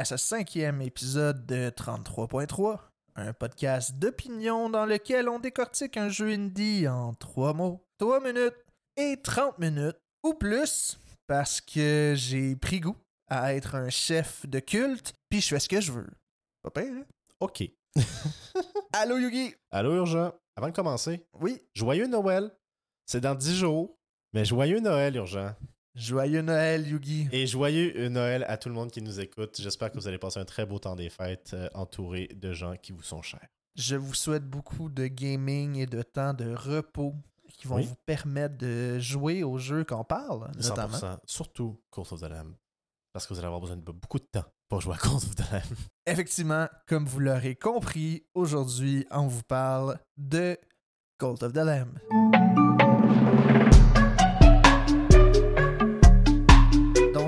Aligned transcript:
à 0.00 0.04
ce 0.06 0.16
cinquième 0.16 0.80
épisode 0.80 1.44
de 1.44 1.68
33.3, 1.68 2.78
un 3.16 3.34
podcast 3.34 3.98
d'opinion 3.98 4.70
dans 4.70 4.86
lequel 4.86 5.28
on 5.28 5.38
décortique 5.38 5.98
un 5.98 6.08
jeu 6.08 6.30
indie 6.30 6.88
en 6.88 7.12
3 7.12 7.52
mots, 7.52 7.84
3 7.98 8.20
minutes 8.20 8.56
et 8.96 9.20
30 9.22 9.58
minutes 9.58 9.98
ou 10.22 10.32
plus 10.32 10.98
parce 11.26 11.60
que 11.60 12.14
j'ai 12.16 12.56
pris 12.56 12.80
goût 12.80 12.96
à 13.28 13.52
être 13.52 13.74
un 13.74 13.90
chef 13.90 14.46
de 14.48 14.58
culte 14.58 15.12
puis 15.28 15.42
je 15.42 15.48
fais 15.48 15.60
ce 15.60 15.68
que 15.68 15.82
je 15.82 15.92
veux. 15.92 16.08
Pas 16.62 16.70
pire, 16.70 16.94
hein? 16.94 17.04
OK. 17.40 17.64
Allô 18.94 19.18
Yugi? 19.18 19.54
Allô, 19.70 19.96
Urgent. 19.96 20.32
Avant 20.56 20.68
de 20.68 20.74
commencer, 20.74 21.26
Oui, 21.38 21.60
joyeux 21.74 22.06
Noël. 22.06 22.50
C'est 23.04 23.20
dans 23.20 23.34
10 23.34 23.54
jours, 23.54 23.98
mais 24.32 24.46
joyeux 24.46 24.80
Noël, 24.80 25.14
Urgent. 25.16 25.54
Joyeux 25.94 26.42
Noël 26.42 26.86
Yugi. 26.86 27.28
Et 27.32 27.46
joyeux 27.46 28.08
Noël 28.08 28.44
à 28.48 28.56
tout 28.56 28.68
le 28.68 28.74
monde 28.74 28.90
qui 28.90 29.02
nous 29.02 29.20
écoute. 29.20 29.56
J'espère 29.60 29.90
que 29.92 29.98
vous 29.98 30.08
allez 30.08 30.18
passer 30.18 30.38
un 30.40 30.44
très 30.44 30.66
beau 30.66 30.78
temps 30.78 30.96
des 30.96 31.10
fêtes 31.10 31.50
euh, 31.54 31.68
entouré 31.74 32.28
de 32.34 32.52
gens 32.52 32.76
qui 32.76 32.92
vous 32.92 33.02
sont 33.02 33.22
chers. 33.22 33.46
Je 33.76 33.96
vous 33.96 34.14
souhaite 34.14 34.44
beaucoup 34.44 34.88
de 34.88 35.06
gaming 35.06 35.76
et 35.76 35.86
de 35.86 36.02
temps 36.02 36.34
de 36.34 36.52
repos 36.54 37.14
qui 37.56 37.66
vont 37.66 37.76
Oui. 37.76 37.84
vous 37.84 37.94
permettre 38.06 38.56
de 38.58 38.98
jouer 38.98 39.42
aux 39.42 39.58
jeux 39.58 39.84
qu'on 39.84 40.04
parle, 40.04 40.50
notamment. 40.56 40.96
100%. 40.96 41.18
Surtout 41.26 41.80
Call 41.92 42.04
of 42.10 42.20
the 42.20 42.28
Lamb. 42.28 42.54
Parce 43.12 43.26
que 43.26 43.34
vous 43.34 43.38
allez 43.38 43.46
avoir 43.46 43.60
besoin 43.60 43.76
de 43.76 43.82
beaucoup 43.82 44.18
de 44.18 44.26
temps 44.30 44.44
pour 44.68 44.80
jouer 44.80 44.94
à 44.94 44.98
Call 44.98 45.14
of 45.16 45.34
the 45.34 45.50
Lamb. 45.52 45.62
Effectivement, 46.06 46.68
comme 46.86 47.06
vous 47.06 47.20
l'aurez 47.20 47.56
compris, 47.56 48.24
aujourd'hui, 48.34 49.06
on 49.10 49.26
vous 49.26 49.42
parle 49.42 49.98
de 50.16 50.56
Cult 51.18 51.42
of 51.42 51.52
the 51.52 51.56
Lamb. 51.56 51.98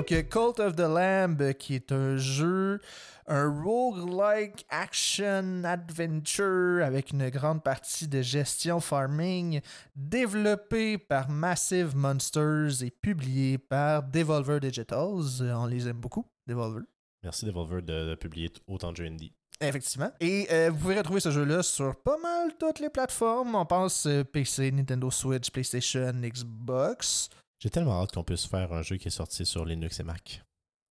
Donc, 0.03 0.11
euh, 0.11 0.21
Cult 0.23 0.59
of 0.59 0.75
the 0.75 0.79
Lamb, 0.81 1.41
euh, 1.41 1.53
qui 1.53 1.75
est 1.75 1.93
un 1.93 2.17
jeu, 2.17 2.81
un 3.25 3.47
roguelike 3.63 4.65
action 4.67 5.63
adventure 5.63 6.83
avec 6.83 7.11
une 7.11 7.29
grande 7.29 7.63
partie 7.63 8.09
de 8.09 8.21
gestion 8.21 8.81
farming, 8.81 9.61
développé 9.95 10.97
par 10.97 11.29
Massive 11.29 11.95
Monsters 11.95 12.83
et 12.83 12.91
publié 12.91 13.57
par 13.57 14.03
Devolver 14.03 14.59
Digitals. 14.59 15.39
Euh, 15.39 15.55
On 15.55 15.67
les 15.67 15.87
aime 15.87 16.01
beaucoup, 16.01 16.25
Devolver. 16.47 16.83
Merci 17.23 17.45
Devolver 17.45 17.81
de, 17.81 18.09
de 18.09 18.15
publier 18.15 18.51
autant 18.67 18.91
de 18.91 18.97
jeux 18.97 19.05
indie. 19.05 19.31
Effectivement. 19.61 20.11
Et 20.19 20.47
euh, 20.51 20.69
vous 20.71 20.79
pouvez 20.79 20.97
retrouver 20.97 21.21
ce 21.21 21.31
jeu-là 21.31 21.63
sur 21.63 21.95
pas 21.95 22.17
mal 22.17 22.51
toutes 22.59 22.79
les 22.79 22.89
plateformes. 22.89 23.55
On 23.55 23.65
pense 23.65 24.05
euh, 24.05 24.25
PC, 24.25 24.71
Nintendo 24.71 25.09
Switch, 25.09 25.49
PlayStation, 25.49 26.11
Xbox. 26.11 27.29
J'ai 27.63 27.69
tellement 27.69 28.01
hâte 28.03 28.11
qu'on 28.11 28.25
puisse 28.25 28.45
faire 28.45 28.73
un 28.73 28.81
jeu 28.81 28.97
qui 28.97 29.07
est 29.07 29.11
sorti 29.11 29.45
sur 29.45 29.63
Linux 29.63 29.97
et 30.01 30.03
Mac. 30.03 30.43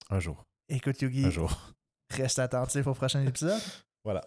Un 0.08 0.20
jour. 0.20 0.42
Écoute, 0.70 1.02
Yugi, 1.02 1.26
Un 1.26 1.28
jour. 1.30 1.54
reste 2.10 2.38
attentif 2.38 2.86
au 2.86 2.94
prochain 2.94 3.22
épisode. 3.26 3.60
Voilà. 4.04 4.22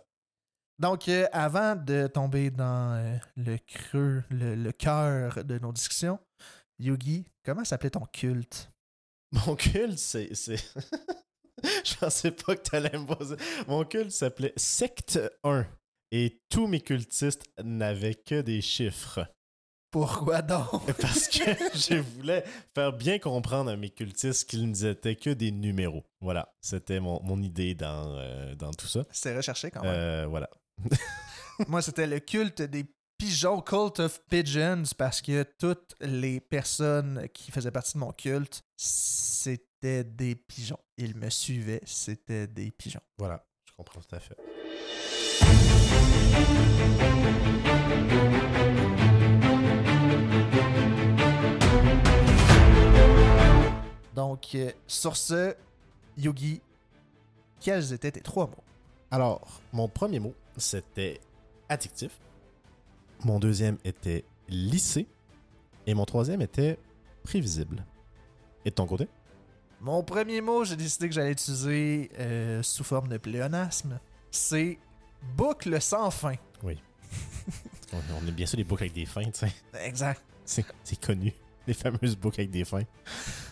Donc, 0.78 1.10
euh, 1.10 1.26
avant 1.34 1.76
de 1.76 2.06
tomber 2.06 2.52
dans 2.52 2.94
euh, 2.94 3.18
le 3.36 3.58
creux, 3.58 4.24
le, 4.30 4.54
le 4.54 4.72
cœur 4.72 5.44
de 5.44 5.58
nos 5.58 5.74
discussions, 5.74 6.20
Yugi, 6.78 7.26
comment 7.44 7.66
s'appelait 7.66 7.90
ton 7.90 8.06
culte? 8.06 8.70
Mon 9.32 9.56
culte, 9.56 9.98
c'est. 9.98 10.36
c'est- 10.36 10.72
Je 11.84 11.96
pensais 11.96 12.30
pas 12.30 12.56
que 12.56 12.62
t'allais 12.62 12.96
me 12.98 13.08
poser. 13.08 13.38
Mon 13.68 13.84
culte 13.86 14.12
s'appelait 14.12 14.54
Secte 14.56 15.20
1. 15.44 15.66
Et 16.12 16.40
tous 16.50 16.68
mes 16.68 16.80
cultistes 16.80 17.44
n'avaient 17.64 18.14
que 18.14 18.42
des 18.42 18.62
chiffres. 18.62 19.28
Pourquoi 19.92 20.42
donc? 20.42 20.92
Parce 21.02 21.28
que 21.28 21.44
je 21.74 22.00
voulais 22.00 22.44
faire 22.74 22.92
bien 22.94 23.20
comprendre 23.20 23.72
à 23.72 23.78
mes 23.78 23.90
cultistes 23.90 24.50
qu'ils 24.50 24.70
n'étaient 24.70 25.16
que 25.16 25.30
des 25.30 25.52
numéros. 25.52 26.04
Voilà. 26.20 26.54
C'était 26.62 27.00
mon, 27.00 27.22
mon 27.24 27.42
idée 27.42 27.76
dans, 27.76 28.16
euh, 28.18 28.56
dans 28.56 28.72
tout 28.72 28.88
ça. 28.88 29.04
C'est 29.12 29.36
recherché 29.36 29.72
quand 29.72 29.82
même. 29.82 29.94
Euh, 29.94 30.26
voilà. 30.28 30.50
Moi, 31.68 31.82
c'était 31.82 32.08
le 32.08 32.20
culte 32.20 32.62
des 32.62 32.86
pigeons, 33.18 33.62
Cult 33.62 34.00
of 34.02 34.22
Pigeons, 34.30 34.84
parce 34.98 35.22
que 35.22 35.44
toutes 35.58 35.96
les 36.02 36.42
personnes 36.42 37.28
qui 37.34 37.52
faisaient 37.52 37.72
partie 37.72 37.94
de 37.94 38.00
mon 38.00 38.12
culte, 38.12 38.64
c'était 38.76 40.04
des 40.04 40.36
pigeons. 40.36 40.80
Ils 40.98 41.16
me 41.16 41.30
suivaient, 41.30 41.82
c'était 41.86 42.48
des 42.48 42.72
pigeons. 42.72 43.00
Voilà. 43.18 43.46
Je 43.66 43.74
comprends 43.74 44.02
tout 44.02 44.16
à 44.16 44.20
fait. 44.20 44.36
Donc, 54.16 54.56
euh, 54.56 54.72
sur 54.88 55.18
ce, 55.18 55.54
Yogi, 56.18 56.62
quels 57.60 57.92
étaient 57.92 58.12
tes 58.12 58.22
trois 58.22 58.48
mots? 58.48 58.64
Alors, 59.12 59.62
mon 59.74 59.90
premier 59.90 60.20
mot, 60.20 60.34
c'était 60.58 61.20
addictif. 61.68 62.12
Mon 63.26 63.40
deuxième 63.40 63.78
était 63.84 64.24
lissé. 64.48 65.08
Et 65.86 65.94
mon 65.94 66.06
troisième 66.06 66.42
était 66.42 66.80
prévisible. 67.24 67.86
Et 68.64 68.70
de 68.70 68.76
ton 68.76 68.88
côté? 68.88 69.08
Mon 69.82 70.02
premier 70.04 70.42
mot, 70.42 70.64
j'ai 70.64 70.76
décidé 70.76 71.10
que 71.10 71.14
j'allais 71.14 71.34
utiliser 71.34 72.10
euh, 72.18 72.64
sous 72.64 72.84
forme 72.84 73.10
de 73.10 73.18
pléonasme. 73.18 74.00
C'est 74.32 74.80
boucle 75.36 75.80
sans 75.82 76.10
fin. 76.10 76.36
On, 77.94 77.98
on 78.24 78.28
est 78.28 78.32
bien 78.32 78.46
sûr 78.46 78.58
des 78.58 78.64
boucles 78.64 78.84
avec 78.84 78.94
des 78.94 79.06
fins, 79.06 79.24
tu 79.26 79.32
sais. 79.34 79.54
Exact. 79.80 80.22
C'est 80.44 81.00
connu. 81.00 81.34
Les 81.68 81.74
fameuses 81.74 82.16
boucles 82.16 82.42
avec 82.42 82.52
des 82.52 82.64
fins. 82.66 82.84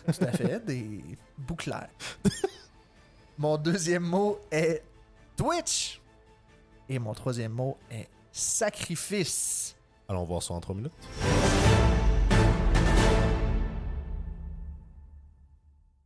Tout 0.06 0.24
à 0.24 0.32
fait, 0.32 0.64
des 0.64 1.00
bouclaires. 1.38 1.88
mon 3.38 3.56
deuxième 3.56 4.04
mot 4.04 4.38
est 4.50 4.82
Twitch. 5.36 6.00
Et 6.88 6.98
mon 6.98 7.14
troisième 7.14 7.52
mot 7.52 7.76
est 7.90 8.08
sacrifice. 8.30 9.74
Allons 10.08 10.24
voir 10.24 10.42
ça 10.42 10.52
en 10.54 10.60
trois 10.60 10.74
minutes. 10.74 10.92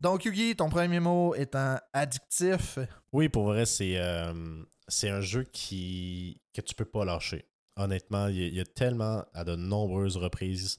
Donc, 0.01 0.25
Yugi, 0.25 0.55
ton 0.55 0.69
premier 0.69 1.01
mot 1.01 1.35
étant 1.35 1.77
addictif. 1.93 2.79
Oui, 3.13 3.29
pour 3.29 3.45
vrai, 3.47 3.67
c'est 3.67 3.97
euh, 3.99 4.63
c'est 4.87 5.11
un 5.11 5.21
jeu 5.21 5.43
qui 5.43 6.41
que 6.55 6.61
tu 6.61 6.75
peux 6.75 6.85
pas 6.85 7.05
lâcher. 7.05 7.45
Honnêtement, 7.77 8.29
il 8.29 8.37
y, 8.37 8.45
a- 8.45 8.47
il 8.47 8.55
y 8.55 8.61
a 8.61 8.65
tellement, 8.65 9.25
à 9.35 9.45
de 9.45 9.57
nombreuses 9.57 10.17
reprises, 10.17 10.79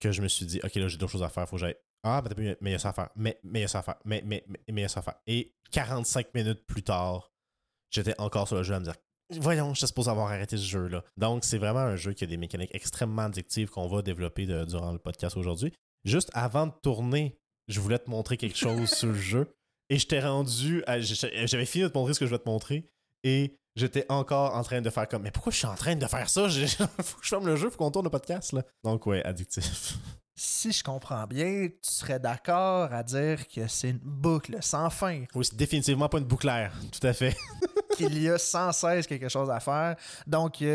que 0.00 0.12
je 0.12 0.22
me 0.22 0.28
suis 0.28 0.46
dit, 0.46 0.60
OK, 0.62 0.74
là, 0.74 0.88
j'ai 0.88 0.96
d'autres 0.98 1.12
choses 1.12 1.22
à 1.22 1.28
faire, 1.28 1.48
faut 1.48 1.56
que 1.56 1.60
j'aille. 1.60 1.76
Ah, 2.02 2.22
mais, 2.22 2.34
pas- 2.34 2.56
mais 2.60 2.70
il 2.70 2.72
y 2.72 2.74
a 2.74 2.78
ça 2.78 2.90
à 2.90 2.92
faire. 2.92 3.08
Mais 3.16 3.38
mais 3.42 3.60
il 3.60 3.62
y 3.62 3.64
a 3.64 3.68
ça 3.68 3.80
à 3.80 3.82
faire. 3.82 3.96
Mais 4.04 4.22
mais 4.24 4.44
mais 4.48 4.60
mais 4.68 4.80
il 4.80 4.82
y 4.82 4.84
a 4.84 4.88
ça 4.88 5.00
à 5.00 5.02
faire. 5.02 5.16
Et 5.26 5.54
45 5.72 6.32
minutes 6.34 6.64
plus 6.66 6.82
tard, 6.82 7.32
j'étais 7.90 8.14
encore 8.20 8.46
sur 8.46 8.56
le 8.56 8.62
jeu 8.62 8.74
à 8.74 8.78
me 8.80 8.84
dire, 8.84 8.94
voyons, 9.40 9.74
je 9.74 9.78
suis 9.78 9.86
supposé 9.88 10.10
avoir 10.10 10.28
arrêté 10.30 10.56
ce 10.56 10.64
jeu-là. 10.64 11.02
Donc, 11.16 11.44
c'est 11.44 11.58
vraiment 11.58 11.80
un 11.80 11.96
jeu 11.96 12.12
qui 12.12 12.22
a 12.24 12.26
des 12.28 12.36
mécaniques 12.36 12.70
extrêmement 12.74 13.22
addictives 13.22 13.70
qu'on 13.70 13.88
va 13.88 14.02
développer 14.02 14.46
de- 14.46 14.64
durant 14.64 14.92
le 14.92 14.98
podcast 14.98 15.36
aujourd'hui. 15.36 15.72
Juste 16.04 16.30
avant 16.34 16.68
de 16.68 16.72
tourner, 16.82 17.36
je 17.68 17.80
voulais 17.80 17.98
te 17.98 18.08
montrer 18.08 18.36
quelque 18.36 18.56
chose 18.56 18.88
sur 18.94 19.08
le 19.08 19.14
jeu. 19.14 19.52
Et 19.88 19.98
je 19.98 20.06
t'ai 20.06 20.20
rendu. 20.20 20.84
J'avais 21.00 21.66
fini 21.66 21.84
de 21.84 21.88
te 21.88 21.96
montrer 21.98 22.14
ce 22.14 22.20
que 22.20 22.26
je 22.26 22.30
voulais 22.30 22.42
te 22.42 22.48
montrer. 22.48 22.88
Et 23.28 23.58
j'étais 23.74 24.06
encore 24.08 24.54
en 24.54 24.62
train 24.62 24.80
de 24.80 24.88
faire 24.88 25.08
comme. 25.08 25.22
Mais 25.22 25.32
pourquoi 25.32 25.50
je 25.50 25.56
suis 25.58 25.66
en 25.66 25.74
train 25.74 25.96
de 25.96 26.06
faire 26.06 26.28
ça? 26.30 26.48
J'ai- 26.48 26.68
faut 26.68 26.86
que 27.18 27.24
je 27.24 27.28
ferme 27.28 27.46
le 27.46 27.56
jeu, 27.56 27.70
faut 27.70 27.76
qu'on 27.76 27.90
tourne 27.90 28.06
le 28.06 28.10
podcast. 28.10 28.52
Là. 28.52 28.62
Donc, 28.84 29.04
ouais, 29.06 29.22
addictif. 29.24 29.94
Si 30.38 30.70
je 30.70 30.84
comprends 30.84 31.26
bien, 31.26 31.68
tu 31.82 31.90
serais 31.90 32.20
d'accord 32.20 32.92
à 32.92 33.02
dire 33.02 33.48
que 33.48 33.66
c'est 33.68 33.88
une 33.88 34.00
boucle 34.02 34.58
sans 34.60 34.90
fin, 34.90 35.24
Oui, 35.34 35.46
c'est 35.46 35.56
définitivement 35.56 36.10
pas 36.10 36.18
une 36.18 36.26
bouclaire. 36.26 36.74
Tout 36.92 37.06
à 37.06 37.14
fait. 37.14 37.34
qu'il 37.96 38.22
y 38.22 38.28
a 38.28 38.36
sans 38.36 38.70
cesse 38.70 39.06
quelque 39.06 39.30
chose 39.30 39.48
à 39.48 39.60
faire. 39.60 39.96
Donc, 40.26 40.60
euh, 40.60 40.66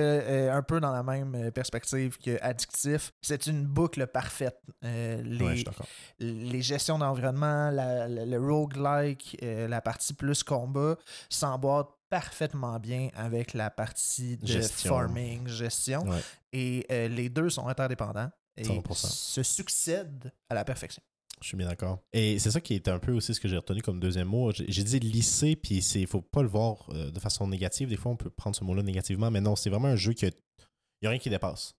euh, 0.49 0.51
un 0.57 0.63
peu 0.63 0.79
dans 0.79 0.91
la 0.91 1.03
même 1.03 1.51
perspective 1.51 2.17
que 2.17 2.39
addictif, 2.41 3.13
c'est 3.21 3.45
une 3.45 3.67
boucle 3.67 4.07
parfaite. 4.07 4.57
Euh, 4.83 5.21
les, 5.21 5.45
Ouais, 5.45 5.55
je 5.57 6.25
les 6.25 6.61
gestions 6.63 6.97
d'environnement, 6.97 7.69
le 7.71 8.37
roguelike, 8.39 9.37
euh, 9.43 9.67
la 9.67 9.79
partie 9.81 10.15
plus 10.15 10.41
combat 10.41 10.95
s'emboîtent 11.29 11.91
parfaitement 12.11 12.77
bien 12.77 13.09
avec 13.15 13.53
la 13.53 13.71
partie 13.71 14.37
de 14.37 14.45
Gestion. 14.45 14.89
farming, 14.89 15.47
gestion. 15.47 16.01
Ouais. 16.01 16.19
Et 16.51 16.85
euh, 16.91 17.07
les 17.07 17.29
deux 17.29 17.49
sont 17.49 17.67
interdépendants 17.67 18.29
et 18.57 18.63
100%. 18.63 18.93
se 18.93 19.43
succèdent 19.43 20.31
à 20.49 20.53
la 20.53 20.65
perfection. 20.65 21.01
Je 21.41 21.47
suis 21.47 21.57
bien 21.57 21.67
d'accord. 21.67 21.99
Et 22.11 22.37
c'est 22.37 22.51
ça 22.51 22.59
qui 22.59 22.75
est 22.75 22.89
un 22.89 22.99
peu 22.99 23.13
aussi 23.13 23.33
ce 23.33 23.39
que 23.39 23.47
j'ai 23.47 23.55
retenu 23.55 23.81
comme 23.81 23.99
deuxième 24.01 24.27
mot. 24.27 24.51
J'ai 24.51 24.83
dit 24.83 24.99
lycée, 24.99 25.55
puis 25.55 25.77
il 25.77 26.05
faut 26.05 26.21
pas 26.21 26.43
le 26.43 26.49
voir 26.49 26.85
euh, 26.89 27.09
de 27.09 27.19
façon 27.19 27.47
négative. 27.47 27.87
Des 27.87 27.95
fois, 27.95 28.11
on 28.11 28.17
peut 28.17 28.29
prendre 28.29 28.55
ce 28.57 28.63
mot-là 28.65 28.83
négativement, 28.83 29.31
mais 29.31 29.41
non, 29.41 29.55
c'est 29.55 29.69
vraiment 29.69 29.87
un 29.87 29.95
jeu 29.95 30.11
qui 30.11 30.25
a, 30.25 30.29
il 30.29 31.05
y 31.05 31.07
a 31.07 31.09
rien 31.11 31.19
qui 31.19 31.29
dépasse. 31.29 31.73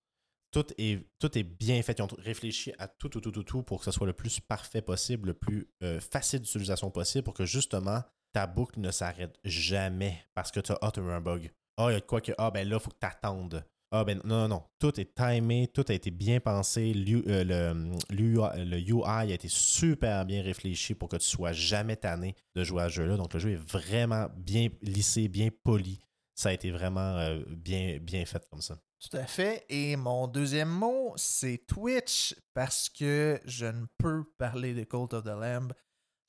Tout 0.50 0.66
est, 0.78 1.06
tout 1.18 1.38
est 1.38 1.44
bien 1.44 1.80
fait. 1.82 1.98
Ils 1.98 2.02
ont 2.02 2.08
réfléchi 2.18 2.72
à 2.78 2.88
tout, 2.88 3.10
tout, 3.10 3.20
tout, 3.20 3.30
tout, 3.30 3.44
tout 3.44 3.62
pour 3.62 3.80
que 3.80 3.84
ce 3.84 3.90
soit 3.90 4.06
le 4.06 4.14
plus 4.14 4.40
parfait 4.40 4.82
possible, 4.82 5.28
le 5.28 5.34
plus 5.34 5.68
euh, 5.82 6.00
facile 6.00 6.40
d'utilisation 6.40 6.90
possible 6.90 7.22
pour 7.22 7.34
que 7.34 7.44
justement 7.44 8.02
ta 8.32 8.46
boucle 8.46 8.80
ne 8.80 8.90
s'arrête 8.90 9.38
jamais 9.44 10.24
parce 10.34 10.50
que 10.50 10.60
tu 10.60 10.72
as, 10.72 10.78
un 10.82 11.20
bug. 11.20 11.50
Ah, 11.76 11.86
il 11.88 11.92
y 11.92 11.96
a 11.96 12.00
de 12.00 12.04
quoi 12.04 12.20
que, 12.20 12.32
ah, 12.38 12.50
ben 12.50 12.68
là, 12.68 12.76
il 12.76 12.82
faut 12.82 12.90
que 12.90 12.98
tu 13.00 13.06
attendes. 13.06 13.64
Ah 13.94 14.04
ben 14.04 14.20
non, 14.24 14.36
non, 14.42 14.48
non. 14.48 14.62
Tout 14.78 14.98
est 14.98 15.14
timé, 15.14 15.68
tout 15.68 15.84
a 15.88 15.92
été 15.92 16.10
bien 16.10 16.40
pensé. 16.40 16.94
Euh, 16.96 17.94
le 18.08 18.78
UI 18.78 19.04
a 19.04 19.24
été 19.24 19.48
super 19.48 20.24
bien 20.24 20.42
réfléchi 20.42 20.94
pour 20.94 21.10
que 21.10 21.16
tu 21.16 21.26
sois 21.26 21.52
jamais 21.52 21.96
tanné 21.96 22.34
de 22.54 22.64
jouer 22.64 22.84
à 22.84 22.88
ce 22.88 22.94
jeu-là. 22.94 23.18
Donc 23.18 23.34
le 23.34 23.40
jeu 23.40 23.50
est 23.50 23.70
vraiment 23.70 24.28
bien 24.34 24.68
lissé, 24.80 25.28
bien 25.28 25.50
poli. 25.62 26.00
Ça 26.34 26.48
a 26.48 26.52
été 26.52 26.70
vraiment 26.70 27.18
euh, 27.18 27.42
bien, 27.48 27.98
bien 28.00 28.24
fait 28.24 28.42
comme 28.50 28.62
ça. 28.62 28.78
Tout 28.98 29.16
à 29.16 29.26
fait. 29.26 29.66
Et 29.68 29.96
mon 29.96 30.26
deuxième 30.26 30.70
mot, 30.70 31.12
c'est 31.16 31.66
Twitch, 31.66 32.34
parce 32.54 32.88
que 32.88 33.40
je 33.44 33.66
ne 33.66 33.84
peux 33.98 34.24
parler 34.38 34.72
de 34.72 34.84
Cult 34.84 35.12
of 35.12 35.24
the 35.24 35.38
Lamb 35.38 35.72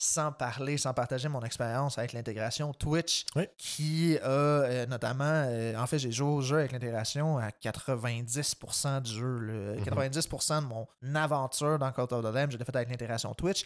sans 0.03 0.31
parler, 0.33 0.77
sans 0.77 0.93
partager 0.93 1.29
mon 1.29 1.41
expérience 1.43 1.97
avec 1.97 2.11
l'intégration 2.13 2.73
Twitch, 2.73 3.25
Oui. 3.35 3.47
qui 3.57 4.17
a 4.21 4.27
euh, 4.27 4.85
notamment, 4.85 5.23
euh, 5.47 5.75
en 5.77 5.87
fait, 5.87 5.97
j'ai 5.99 6.11
joué 6.11 6.27
au 6.27 6.41
jeu 6.41 6.57
avec 6.59 6.73
l'intégration 6.73 7.37
à 7.37 7.49
90% 7.51 9.01
du 9.01 9.11
jeu. 9.11 9.39
là. 9.39 9.75
Mhm. 9.75 9.83
90% 9.85 10.61
de 10.61 10.67
mon 10.67 10.87
aventure 11.15 11.79
dans 11.79 11.91
Cult 11.91 12.11
of 12.11 12.21
the 12.23 12.33
Lamb, 12.33 12.51
je 12.51 12.57
l'ai 12.57 12.65
fait 12.65 12.75
avec 12.75 12.89
l'intégration 12.89 13.33
Twitch, 13.33 13.65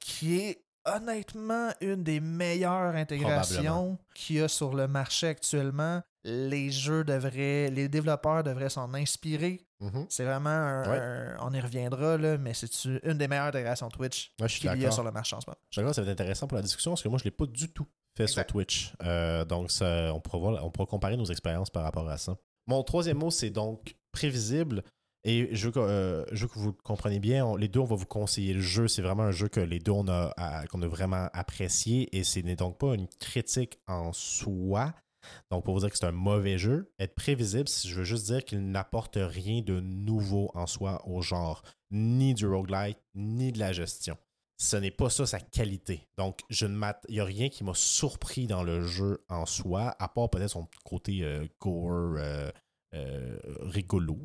qui 0.00 0.38
est 0.40 0.62
honnêtement 0.84 1.70
une 1.80 2.02
des 2.02 2.20
meilleures 2.20 2.94
intégrations 2.94 3.98
qu'il 4.14 4.36
y 4.36 4.42
a 4.42 4.48
sur 4.48 4.74
le 4.74 4.86
marché 4.88 5.28
actuellement. 5.28 6.02
Les 6.28 6.72
jeux 6.72 7.04
devraient, 7.04 7.70
les 7.70 7.88
développeurs 7.88 8.42
devraient 8.42 8.68
s'en 8.68 8.92
inspirer. 8.94 9.64
Mhm. 9.80 10.06
C'est 10.08 10.24
vraiment 10.24 10.50
un, 10.50 10.90
Ouais. 10.90 10.98
un- 10.98 11.36
on 11.40 11.52
y 11.52 11.60
reviendra, 11.60 12.16
là, 12.18 12.36
mais 12.36 12.52
c'est 12.52 12.68
une 13.04 13.16
des 13.16 13.28
meilleures 13.28 13.44
intégrations 13.46 13.88
Twitch 13.90 14.32
Ouais, 14.40 14.48
je 14.48 14.52
suis 14.54 14.68
qu'il 14.68 14.80
y 14.82 14.86
a 14.86 14.90
sur 14.90 15.04
le 15.04 15.12
marché 15.12 15.36
en 15.36 15.40
ce 15.40 15.46
moment? 15.48 15.58
Je 15.70 15.74
suis 15.74 15.80
d'accord, 15.82 15.94
ça 15.94 16.02
va 16.02 16.10
être 16.10 16.20
intéressant 16.20 16.48
pour 16.48 16.56
la 16.56 16.62
discussion 16.62 16.90
parce 16.92 17.02
que 17.02 17.08
moi, 17.08 17.18
je 17.18 17.22
ne 17.22 17.26
l'ai 17.26 17.30
pas 17.36 17.46
du 17.46 17.68
tout 17.72 17.86
fait 18.16 18.24
Exact. 18.24 18.34
sur 18.34 18.46
Twitch. 18.54 18.92
Euh, 19.04 19.44
donc, 19.44 19.70
ça, 19.70 20.12
on, 20.12 20.20
pourra 20.20 20.38
voir- 20.38 20.64
on 20.64 20.70
pourra 20.70 20.86
comparer 20.86 21.16
nos 21.16 21.26
expériences 21.26 21.70
par 21.70 21.84
rapport 21.84 22.08
à 22.08 22.16
ça. 22.18 22.36
Mon 22.66 22.82
troisième 22.82 23.18
mot, 23.18 23.30
c'est 23.30 23.50
donc 23.50 23.94
prévisible. 24.10 24.82
Et 25.22 25.48
je 25.54 25.66
veux 25.66 25.72
que, 25.72 25.78
euh, 25.80 26.24
je 26.32 26.42
veux 26.42 26.48
que 26.48 26.58
vous 26.58 26.68
le 26.68 26.82
compreniez 26.82 27.18
bien. 27.20 27.44
On- 27.44 27.56
les 27.56 27.68
deux, 27.68 27.80
on 27.80 27.84
va 27.84 27.96
vous 27.96 28.06
conseiller 28.06 28.54
le 28.54 28.60
jeu. 28.60 28.88
C'est 28.88 29.02
vraiment 29.02 29.24
un 29.24 29.32
jeu 29.32 29.48
que 29.48 29.60
les 29.60 29.78
deux, 29.80 29.92
on 29.92 30.06
a, 30.08 30.32
qu'on 30.70 30.82
a 30.82 30.86
vraiment 30.88 31.28
apprécié. 31.32 32.08
Et 32.16 32.24
ce 32.24 32.40
n'est 32.40 32.56
donc 32.56 32.78
pas 32.78 32.94
une 32.94 33.06
critique 33.20 33.78
en 33.86 34.12
soi. 34.12 34.92
Donc, 35.50 35.64
pour 35.64 35.74
vous 35.74 35.80
dire 35.80 35.90
que 35.90 35.96
c'est 35.96 36.06
un 36.06 36.12
mauvais 36.12 36.58
jeu, 36.58 36.92
être 36.98 37.14
prévisible, 37.14 37.68
je 37.68 37.94
veux 37.94 38.04
juste 38.04 38.26
dire 38.26 38.44
qu'il 38.44 38.70
n'apporte 38.70 39.18
rien 39.20 39.62
de 39.62 39.80
nouveau 39.80 40.50
en 40.54 40.66
soi 40.66 41.02
au 41.06 41.22
genre, 41.22 41.62
ni 41.90 42.34
du 42.34 42.46
roguelite, 42.46 42.98
ni 43.14 43.52
de 43.52 43.58
la 43.58 43.72
gestion 43.72 44.16
ce 44.58 44.76
n'est 44.76 44.90
pas 44.90 45.10
ça 45.10 45.26
sa 45.26 45.40
qualité. 45.40 46.08
Donc, 46.16 46.40
je 46.48 46.66
ne 46.66 46.76
il 47.08 47.14
n'y 47.14 47.20
a 47.20 47.24
rien 47.24 47.48
qui 47.48 47.64
m'a 47.64 47.74
surpris 47.74 48.46
dans 48.46 48.62
le 48.62 48.82
jeu 48.82 49.24
en 49.28 49.46
soi, 49.46 49.94
à 49.98 50.08
part 50.08 50.30
peut-être 50.30 50.50
son 50.50 50.68
côté 50.84 51.22
euh, 51.22 51.46
gore 51.60 52.16
euh, 52.16 52.50
euh, 52.94 53.38
rigolo. 53.60 54.18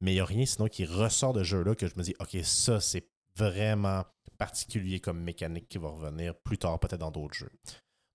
Mais 0.00 0.12
il 0.12 0.14
n'y 0.14 0.20
a 0.20 0.24
rien 0.24 0.46
sinon 0.46 0.68
qui 0.68 0.84
ressort 0.84 1.32
de 1.32 1.42
jeu-là 1.42 1.74
que 1.74 1.86
je 1.86 1.94
me 1.96 2.02
dis, 2.02 2.14
OK, 2.20 2.36
ça, 2.42 2.80
c'est 2.80 3.08
vraiment 3.34 4.04
particulier 4.38 5.00
comme 5.00 5.20
mécanique 5.20 5.68
qui 5.68 5.78
va 5.78 5.88
revenir 5.88 6.34
plus 6.34 6.58
tard, 6.58 6.78
peut-être 6.78 7.00
dans 7.00 7.10
d'autres 7.10 7.34
jeux. 7.34 7.52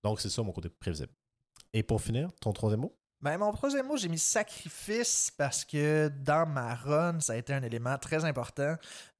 Donc, 0.03 0.19
c'est 0.19 0.29
ça 0.29 0.41
mon 0.41 0.51
côté 0.51 0.69
prévisible. 0.69 1.13
Et 1.73 1.83
pour 1.83 2.01
finir, 2.01 2.29
ton 2.41 2.51
troisième 2.51 2.81
mot? 2.81 2.97
Ben, 3.21 3.37
mon 3.37 3.51
troisième 3.51 3.85
mot, 3.85 3.97
j'ai 3.97 4.09
mis 4.09 4.17
sacrifice 4.17 5.31
parce 5.37 5.63
que 5.63 6.09
dans 6.23 6.47
ma 6.47 6.73
run, 6.73 7.19
ça 7.19 7.33
a 7.33 7.35
été 7.35 7.53
un 7.53 7.61
élément 7.61 7.97
très 7.97 8.25
important. 8.25 8.75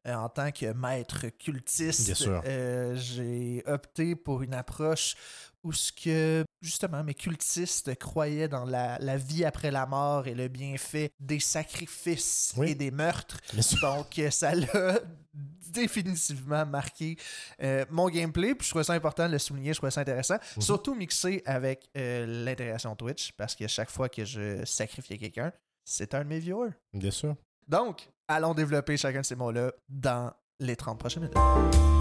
Euh, 0.08 0.14
en 0.16 0.28
tant 0.28 0.52
que 0.52 0.74
maître 0.74 1.28
cultiste, 1.38 2.28
euh, 2.28 2.96
j'ai 2.96 3.62
opté 3.68 4.16
pour 4.16 4.42
une 4.42 4.56
approche 4.56 5.16
où 5.64 5.72
ce 5.72 5.92
que 5.92 6.44
justement 6.62 7.04
mes 7.04 7.14
cultistes 7.14 7.96
croyaient 7.96 8.48
dans 8.48 8.66
la, 8.66 8.98
la 9.00 9.18
vie 9.18 9.44
après 9.46 9.72
la 9.72 9.86
mort 9.86 10.28
et 10.28 10.34
le 10.36 10.48
bienfait 10.48 11.12
des 11.20 11.40
sacrifices 11.40 12.54
Oui. 12.58 12.72
et 12.72 12.76
des 12.76 12.92
meurtres. 12.92 13.40
Donc, 13.82 14.20
euh, 14.20 14.30
ça 14.30 14.54
l'a 14.56 15.00
définitivement 15.72 16.66
marqué 16.66 17.18
euh, 17.62 17.86
mon 17.90 18.10
gameplay. 18.10 18.54
Puis 18.56 18.66
je 18.66 18.72
trouvais 18.72 18.84
ça 18.84 18.94
important 18.94 19.28
de 19.28 19.32
le 19.34 19.40
souligner, 19.40 19.74
je 19.74 19.80
trouvais 19.80 19.92
ça 19.92 20.02
intéressant. 20.02 20.38
Mhm. 20.56 20.62
Surtout 20.62 20.96
mixé 20.96 21.42
avec 21.46 21.90
euh, 21.98 22.26
l'intégration 22.46 22.96
Twitch, 22.96 23.32
parce 23.34 23.56
que 23.56 23.68
chaque 23.68 23.90
fois 23.90 24.10
que 24.10 24.26
je 24.26 24.64
sacrifiais 24.66 25.18
quelqu'un, 25.18 25.52
c'est 25.84 26.14
un 26.14 26.24
de 26.24 26.30
mes 26.30 26.40
viewers. 26.40 26.72
Bien 26.94 27.12
sûr. 27.12 27.36
Donc, 27.68 28.10
allons 28.28 28.54
développer 28.54 28.98
chacun 28.98 29.22
de 29.22 29.26
ces 29.26 29.36
mots-là 29.36 29.72
dans 29.90 30.32
les 30.60 30.76
30 30.76 31.00
prochaines 31.00 31.24
minutes. 31.24 32.01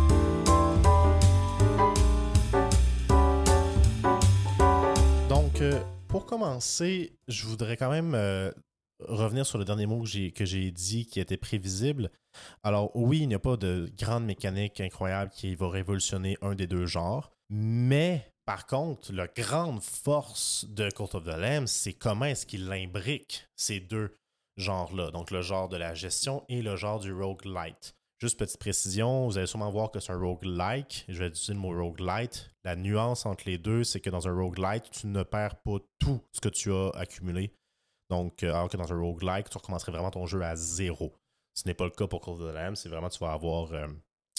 Pour 6.09 6.25
commencer, 6.25 7.13
je 7.29 7.47
voudrais 7.47 7.77
quand 7.77 7.91
même 7.91 8.15
euh, 8.15 8.51
revenir 9.01 9.45
sur 9.45 9.59
le 9.59 9.65
dernier 9.67 9.85
mot 9.85 10.01
que 10.01 10.09
j'ai, 10.09 10.33
que 10.33 10.45
j'ai 10.47 10.71
dit 10.71 11.07
qui 11.07 11.21
était 11.21 11.37
prévisible. 11.37 12.11
Alors, 12.63 12.91
oui, 12.97 13.21
il 13.21 13.29
n'y 13.29 13.35
a 13.35 13.39
pas 13.39 13.57
de 13.57 13.93
grande 13.99 14.25
mécanique 14.25 14.81
incroyable 14.81 15.31
qui 15.31 15.55
va 15.55 15.69
révolutionner 15.69 16.39
un 16.41 16.55
des 16.55 16.67
deux 16.67 16.87
genres, 16.87 17.31
mais 17.51 18.33
par 18.47 18.67
contre, 18.67 19.13
la 19.13 19.27
grande 19.27 19.83
force 19.83 20.65
de 20.69 20.89
Cult 20.91 21.15
of 21.15 21.25
the 21.25 21.37
Lamb, 21.39 21.67
c'est 21.67 21.93
comment 21.93 22.25
est-ce 22.25 22.47
qu'il 22.47 22.73
imbrique 22.73 23.47
ces 23.55 23.81
deux 23.81 24.17
genres-là. 24.57 25.11
Donc, 25.11 25.31
le 25.31 25.43
genre 25.43 25.69
de 25.69 25.77
la 25.77 25.95
gestion 25.95 26.43
et 26.49 26.63
le 26.63 26.77
genre 26.77 27.01
du 27.01 27.13
roguelite. 27.13 27.95
Juste 28.21 28.39
petite 28.39 28.59
précision, 28.59 29.27
vous 29.27 29.39
allez 29.39 29.47
sûrement 29.47 29.71
voir 29.71 29.91
que 29.91 29.99
c'est 29.99 30.13
un 30.13 30.19
roguelike. 30.19 31.07
Je 31.09 31.19
vais 31.21 31.29
utiliser 31.29 31.55
le 31.55 31.59
mot 31.59 31.71
roguelite. 31.71 32.51
La 32.65 32.77
nuance 32.77 33.25
entre 33.25 33.45
les 33.47 33.57
deux, 33.57 33.83
c'est 33.83 34.01
que 34.01 34.11
dans 34.11 34.29
un 34.29 34.35
roguelite, 34.35 34.91
tu 34.91 35.07
ne 35.07 35.23
perds 35.23 35.57
pas 35.63 35.79
tout 35.99 36.21
ce 36.31 36.41
que 36.43 36.51
tu 36.51 36.71
as 36.71 36.91
accumulé. 36.91 37.55
Donc, 38.11 38.43
euh, 38.43 38.53
alors 38.53 38.69
que 38.69 38.77
dans 38.77 38.93
un 38.93 39.01
roguelike, 39.01 39.49
tu 39.49 39.57
recommencerais 39.57 39.93
vraiment 39.93 40.11
ton 40.11 40.27
jeu 40.27 40.43
à 40.43 40.55
zéro. 40.55 41.15
Ce 41.55 41.67
n'est 41.67 41.73
pas 41.73 41.85
le 41.85 41.93
cas 41.93 42.07
pour 42.07 42.21
Call 42.21 42.35
of 42.35 42.41
the 42.41 42.55
Lamb. 42.55 42.75
C'est 42.77 42.91
vraiment, 42.91 43.09
tu 43.09 43.19
vas 43.21 43.33
avoir. 43.33 43.73
euh, 43.73 43.87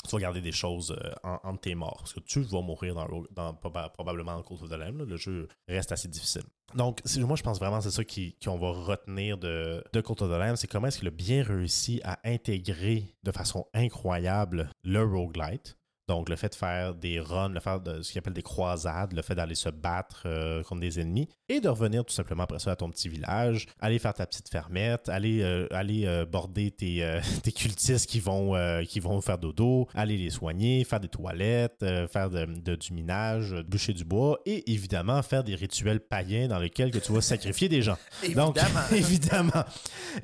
tu 0.04 0.16
vas 0.16 0.20
garder 0.22 0.42
des 0.42 0.52
choses 0.52 0.92
euh, 1.00 1.12
en- 1.24 1.40
entre 1.44 1.62
tes 1.62 1.76
morts. 1.76 1.98
Parce 2.00 2.14
que 2.14 2.20
tu 2.22 2.42
vas 2.42 2.62
mourir 2.62 2.96
dans, 2.96 3.08
dans- 3.32 3.54
probablement 3.54 4.36
dans 4.36 4.42
the 4.70 4.74
Lamb. 4.74 4.98
là. 5.00 5.06
Le 5.06 5.18
jeu 5.18 5.48
reste 5.68 5.92
assez 5.92 6.08
difficile. 6.08 6.44
Donc, 6.76 7.02
moi, 7.20 7.36
je 7.36 7.44
pense 7.44 7.60
vraiment 7.60 7.78
que 7.80 7.84
c'est 7.84 7.92
ça 7.92 8.04
qu'on 8.44 8.58
va 8.58 8.72
retenir 8.72 9.38
de, 9.38 9.84
de 9.94 10.02
Cult 10.02 10.22
of 10.22 10.30
the 10.30 10.40
Lamb. 10.40 10.56
C'est 10.56 10.68
comment 10.68 10.88
est-ce 10.88 11.00
qu'il 11.00 11.08
a 11.08 11.12
bien 11.12 11.44
réussi 11.44 12.02
à 12.04 12.20
intégrer 12.24 13.14
de 13.24 13.32
façon 13.32 13.66
incroyable 13.74 14.70
le 14.84 15.04
roguelite. 15.04 15.78
Donc, 16.12 16.28
le 16.28 16.36
fait 16.36 16.50
de 16.50 16.56
faire 16.56 16.94
des 16.94 17.22
runs, 17.22 17.48
le 17.50 17.60
fait 17.62 17.82
de 17.82 18.02
ce 18.02 18.12
qu'il 18.12 18.20
appelle 18.20 18.34
des 18.34 18.42
croisades, 18.42 19.14
le 19.14 19.22
fait 19.22 19.34
d'aller 19.34 19.56
se 19.56 19.70
battre 19.70 20.24
euh, 20.26 20.62
contre 20.64 20.82
des 20.82 21.00
ennemis 21.00 21.30
et 21.48 21.62
de 21.62 21.70
revenir 21.70 22.04
tout 22.04 22.14
simplement 22.14 22.44
après 22.44 22.60
ça 22.60 22.72
à 22.72 22.76
ton 22.76 22.90
petit 22.90 23.08
village, 23.08 23.66
aller 23.80 23.98
faire 23.98 24.14
ta 24.14 24.26
petite 24.26 24.50
fermette, 24.50 25.08
aller, 25.08 25.42
euh, 25.42 25.68
aller 25.72 26.06
euh, 26.06 26.26
border 26.26 26.72
tes, 26.72 27.02
tes 27.44 27.52
cultistes 27.54 28.10
qui 28.10 28.20
vont, 28.20 28.56
qui 28.86 29.00
vont 29.00 29.22
faire 29.22 29.38
dodo, 29.38 29.88
aller 29.94 30.18
les 30.18 30.30
soigner, 30.32 30.84
faire 30.84 31.00
des 31.00 31.08
toilettes, 31.08 31.86
faire 32.12 32.30
de, 32.30 32.46
de- 32.46 32.76
du 32.76 32.92
minage, 32.94 33.56
bûcher 33.68 33.94
du 33.94 34.04
bois 34.04 34.40
et 34.46 34.70
évidemment 34.72 35.22
faire 35.24 35.44
des 35.46 35.56
rituels 35.56 36.02
païens 36.02 36.48
dans 36.50 36.60
lesquels 36.60 36.92
que 36.92 37.00
tu 37.00 37.14
vas 37.14 37.22
sacrifier 37.22 37.70
des 37.70 37.82
gens. 37.82 37.98
Donc, 38.36 38.58
Évidemment. 38.58 38.82
évidemment. 38.92 39.64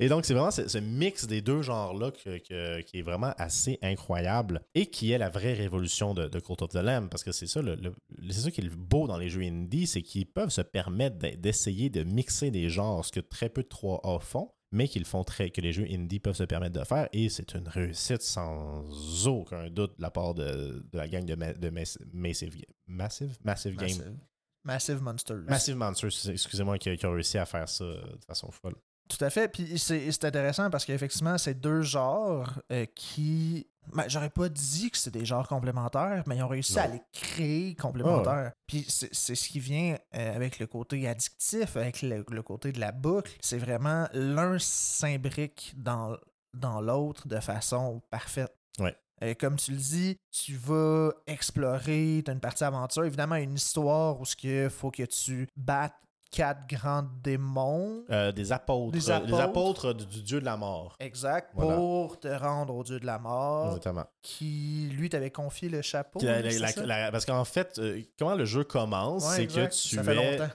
Et 0.00 0.08
donc, 0.08 0.24
c'est 0.26 0.34
vraiment 0.34 0.50
ce, 0.50 0.68
ce 0.68 0.78
mix 0.78 1.26
des 1.26 1.40
deux 1.40 1.62
genres-là 1.62 2.10
que- 2.10 2.38
que- 2.38 2.80
qui 2.82 2.98
est 2.98 3.02
vraiment 3.02 3.32
assez 3.38 3.78
incroyable 3.82 4.60
et 4.74 4.86
qui 4.86 5.12
est 5.12 5.18
la 5.18 5.30
vraie 5.30 5.54
révolution 5.54 5.77
de, 5.80 6.28
de 6.28 6.40
Cult 6.40 6.62
of 6.62 6.70
the 6.70 6.76
Lamb. 6.76 7.08
Parce 7.08 7.24
que 7.24 7.32
c'est 7.32 7.46
ça, 7.46 7.62
le, 7.62 7.74
le- 7.76 7.94
c'est 8.30 8.40
ça 8.40 8.50
qui 8.50 8.60
est 8.60 8.68
beau 8.74 9.06
dans 9.06 9.16
les 9.18 9.28
jeux 9.28 9.42
indie, 9.42 9.86
c'est 9.86 10.02
qu'ils 10.02 10.26
peuvent 10.26 10.50
se 10.50 10.60
permettre 10.62 11.18
d'e- 11.18 11.36
d'essayer 11.36 11.90
de 11.90 12.02
mixer 12.04 12.50
des 12.50 12.68
genres, 12.70 13.04
ce 13.04 13.12
que 13.12 13.20
très 13.20 13.48
peu 13.48 13.62
de 13.62 13.68
3A 13.68 14.20
font, 14.20 14.50
mais 14.70 14.86
qu'ils 14.88 15.04
font 15.06 15.24
très, 15.24 15.50
que 15.50 15.60
les 15.60 15.72
jeux 15.72 15.86
indie 15.90 16.20
peuvent 16.20 16.36
se 16.36 16.44
permettre 16.44 16.78
de 16.78 16.84
faire. 16.84 17.08
Et 17.12 17.28
c'est 17.28 17.54
une 17.54 17.68
réussite 17.68 18.22
sans 18.22 18.84
aucun 19.26 19.70
doute 19.70 19.96
de 19.96 20.02
la 20.02 20.10
part 20.10 20.34
de, 20.34 20.84
de 20.92 20.98
la 20.98 21.08
gang 21.08 21.24
de, 21.24 21.34
Ma- 21.34 21.54
de 21.54 21.70
Mas- 21.70 21.98
Massive, 22.12 22.54
Massive, 22.86 23.36
Massive 23.44 23.76
Game? 23.76 23.88
Massive. 23.88 24.16
Massive 24.64 25.02
Monsters. 25.02 25.44
Massive 25.48 25.76
Monsters, 25.76 26.28
excusez-moi, 26.30 26.76
qui, 26.78 26.94
qui 26.98 27.06
ont 27.06 27.12
réussi 27.12 27.38
à 27.38 27.46
faire 27.46 27.68
ça 27.68 27.84
de 27.84 28.24
façon 28.26 28.50
folle. 28.50 28.74
Tout 29.08 29.24
à 29.24 29.30
fait. 29.30 29.48
Puis 29.48 29.78
c'est 29.78 30.12
c'est 30.12 30.26
intéressant 30.26 30.68
parce 30.68 30.84
qu'effectivement, 30.84 31.38
c'est 31.38 31.58
deux 31.58 31.80
genres 31.80 32.60
euh, 32.70 32.84
qui. 32.94 33.66
Ben, 33.94 34.04
J'aurais 34.08 34.30
pas 34.30 34.48
dit 34.48 34.90
que 34.90 34.98
c'était 34.98 35.18
des 35.20 35.24
genres 35.26 35.46
complémentaires, 35.48 36.22
mais 36.26 36.36
ils 36.36 36.42
ont 36.42 36.48
réussi 36.48 36.74
Non. 36.76 36.82
à 36.82 36.86
les 36.88 37.02
créer 37.12 37.74
complémentaires. 37.74 38.52
Puis 38.66 38.84
c'est 38.88 39.14
c'est 39.14 39.34
ce 39.34 39.48
qui 39.48 39.60
vient 39.60 39.96
euh, 40.14 40.36
avec 40.36 40.58
le 40.58 40.66
côté 40.66 41.06
addictif, 41.08 41.76
avec 41.76 42.02
le, 42.02 42.24
le 42.28 42.42
côté 42.42 42.72
de 42.72 42.80
la 42.80 42.92
boucle. 42.92 43.32
C'est 43.40 43.58
vraiment 43.58 44.06
l'un 44.12 44.58
s'imbrique 44.58 45.74
dans, 45.76 46.16
dans 46.54 46.80
l'autre 46.80 47.28
de 47.28 47.40
façon 47.40 48.00
parfaite. 48.10 48.54
Ouais. 48.78 48.96
Euh, 49.22 49.34
comme 49.38 49.56
tu 49.56 49.72
le 49.72 49.76
dis, 49.78 50.16
tu 50.30 50.54
vas 50.54 51.10
explorer, 51.26 52.22
tu 52.24 52.30
as 52.30 52.34
une 52.34 52.40
partie 52.40 52.62
aventure, 52.64 53.04
évidemment 53.04 53.34
une 53.36 53.54
histoire 53.54 54.20
où 54.20 54.24
ce 54.24 54.36
qu'il 54.36 54.70
faut 54.70 54.90
que 54.92 55.02
tu 55.04 55.48
battes 55.56 55.94
quatre 56.30 56.66
grands 56.68 57.04
démons. 57.22 58.04
Euh, 58.10 58.32
des 58.32 58.52
apôtres. 58.52 58.92
Des 58.92 59.10
euh, 59.10 59.20
Les 59.20 59.34
apôtres. 59.34 59.86
apôtres 59.86 59.94
du, 59.94 60.06
du 60.06 60.22
dieu 60.22 60.40
de 60.40 60.44
la 60.44 60.56
mort. 60.56 60.96
Exact, 61.00 61.50
Voilà. 61.54 61.76
pour 61.76 62.20
te 62.20 62.28
rendre 62.28 62.74
au 62.74 62.84
dieu 62.84 63.00
de 63.00 63.06
la 63.06 63.18
mort, 63.18 63.68
Exactement. 63.68 64.04
qui 64.22 64.88
lui 64.92 65.08
t'avait 65.08 65.30
confié 65.30 65.68
le 65.68 65.82
chapeau. 65.82 66.20
La- 66.22 67.10
parce 67.10 67.24
qu'en 67.24 67.44
fait, 67.44 67.78
euh, 67.78 68.02
comment 68.18 68.34
le 68.34 68.44
jeu 68.44 68.64
commence, 68.64 69.24
Ouais, 69.26 69.36
c'est 69.36 69.46
que 69.46 69.60
es, 69.60 69.68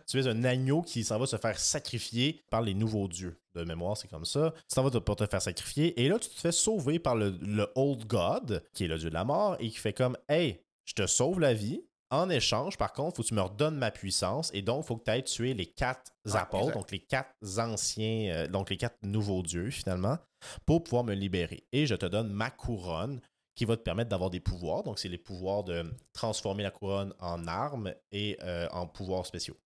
tu 0.07 0.19
es 0.19 0.27
un 0.27 0.43
agneau 0.43 0.81
qui 0.81 1.03
s'en 1.03 1.17
va 1.19 1.25
se 1.25 1.37
faire 1.37 1.57
sacrifier 1.59 2.43
par 2.49 2.61
les 2.61 2.73
nouveaux 2.73 3.07
dieux. 3.07 3.39
de 3.55 3.63
mémoire, 3.63 3.95
c'est 3.95 4.07
comme 4.07 4.25
ça. 4.25 4.51
Tu 4.67 4.73
t'en 4.75 4.81
vas 4.81 4.99
pour 4.99 5.15
te 5.15 5.27
faire 5.27 5.39
sacrifier. 5.41 6.01
Et 6.01 6.09
là, 6.09 6.17
tu 6.17 6.27
te 6.27 6.39
fais 6.39 6.51
sauver 6.51 6.97
par 6.97 7.15
le, 7.15 7.37
le 7.39 7.67
Old 7.75 8.07
God, 8.07 8.63
qui 8.73 8.85
est 8.85 8.87
le 8.87 8.97
dieu 8.97 9.09
de 9.09 9.13
la 9.13 9.23
mort, 9.25 9.55
et 9.59 9.69
qui 9.69 9.77
fait 9.77 9.93
comme 9.93 10.17
Hey, 10.27 10.59
je 10.85 10.93
te 10.95 11.05
sauve 11.05 11.39
la 11.39 11.53
vie. 11.53 11.83
En 12.13 12.29
échange, 12.29 12.77
par 12.77 12.93
contre, 12.93 13.13
il 13.13 13.15
faut 13.17 13.23
que 13.23 13.27
tu 13.29 13.33
me 13.33 13.41
redonnes 13.41 13.75
ma 13.75 13.89
puissance. 13.89 14.51
Et 14.53 14.61
donc, 14.61 14.83
il 14.83 14.87
faut 14.87 14.97
que 14.97 15.03
tu 15.03 15.09
ailles 15.09 15.23
tuer 15.23 15.55
les 15.55 15.65
quatre 15.65 16.11
Ouais, 16.25 16.35
apôtres, 16.35 16.63
exact. 16.67 16.77
donc 16.77 16.91
les 16.91 16.99
quatre 16.99 17.33
anciens, 17.57 18.31
euh, 18.31 18.47
donc 18.47 18.69
les 18.69 18.77
quatre 18.77 18.97
nouveaux 19.01 19.41
dieux, 19.41 19.71
finalement, 19.71 20.19
pour 20.67 20.83
pouvoir 20.83 21.03
me 21.03 21.15
libérer. 21.15 21.65
Et 21.71 21.87
je 21.87 21.95
te 21.95 22.05
donne 22.05 22.31
ma 22.31 22.51
couronne 22.51 23.19
qui 23.55 23.65
va 23.65 23.77
te 23.77 23.81
permettre 23.81 24.09
d'avoir 24.09 24.29
des 24.29 24.39
pouvoirs. 24.39 24.83
Donc, 24.83 24.99
c'est 24.99 25.09
les 25.09 25.17
pouvoirs 25.17 25.63
de 25.63 25.91
transformer 26.13 26.61
la 26.61 26.69
couronne 26.71 27.15
en 27.19 27.47
arme 27.47 27.93
et 28.11 28.37
euh, 28.43 28.67
en 28.71 28.85
pouvoirs 28.85 29.25
spéciaux. 29.25 29.57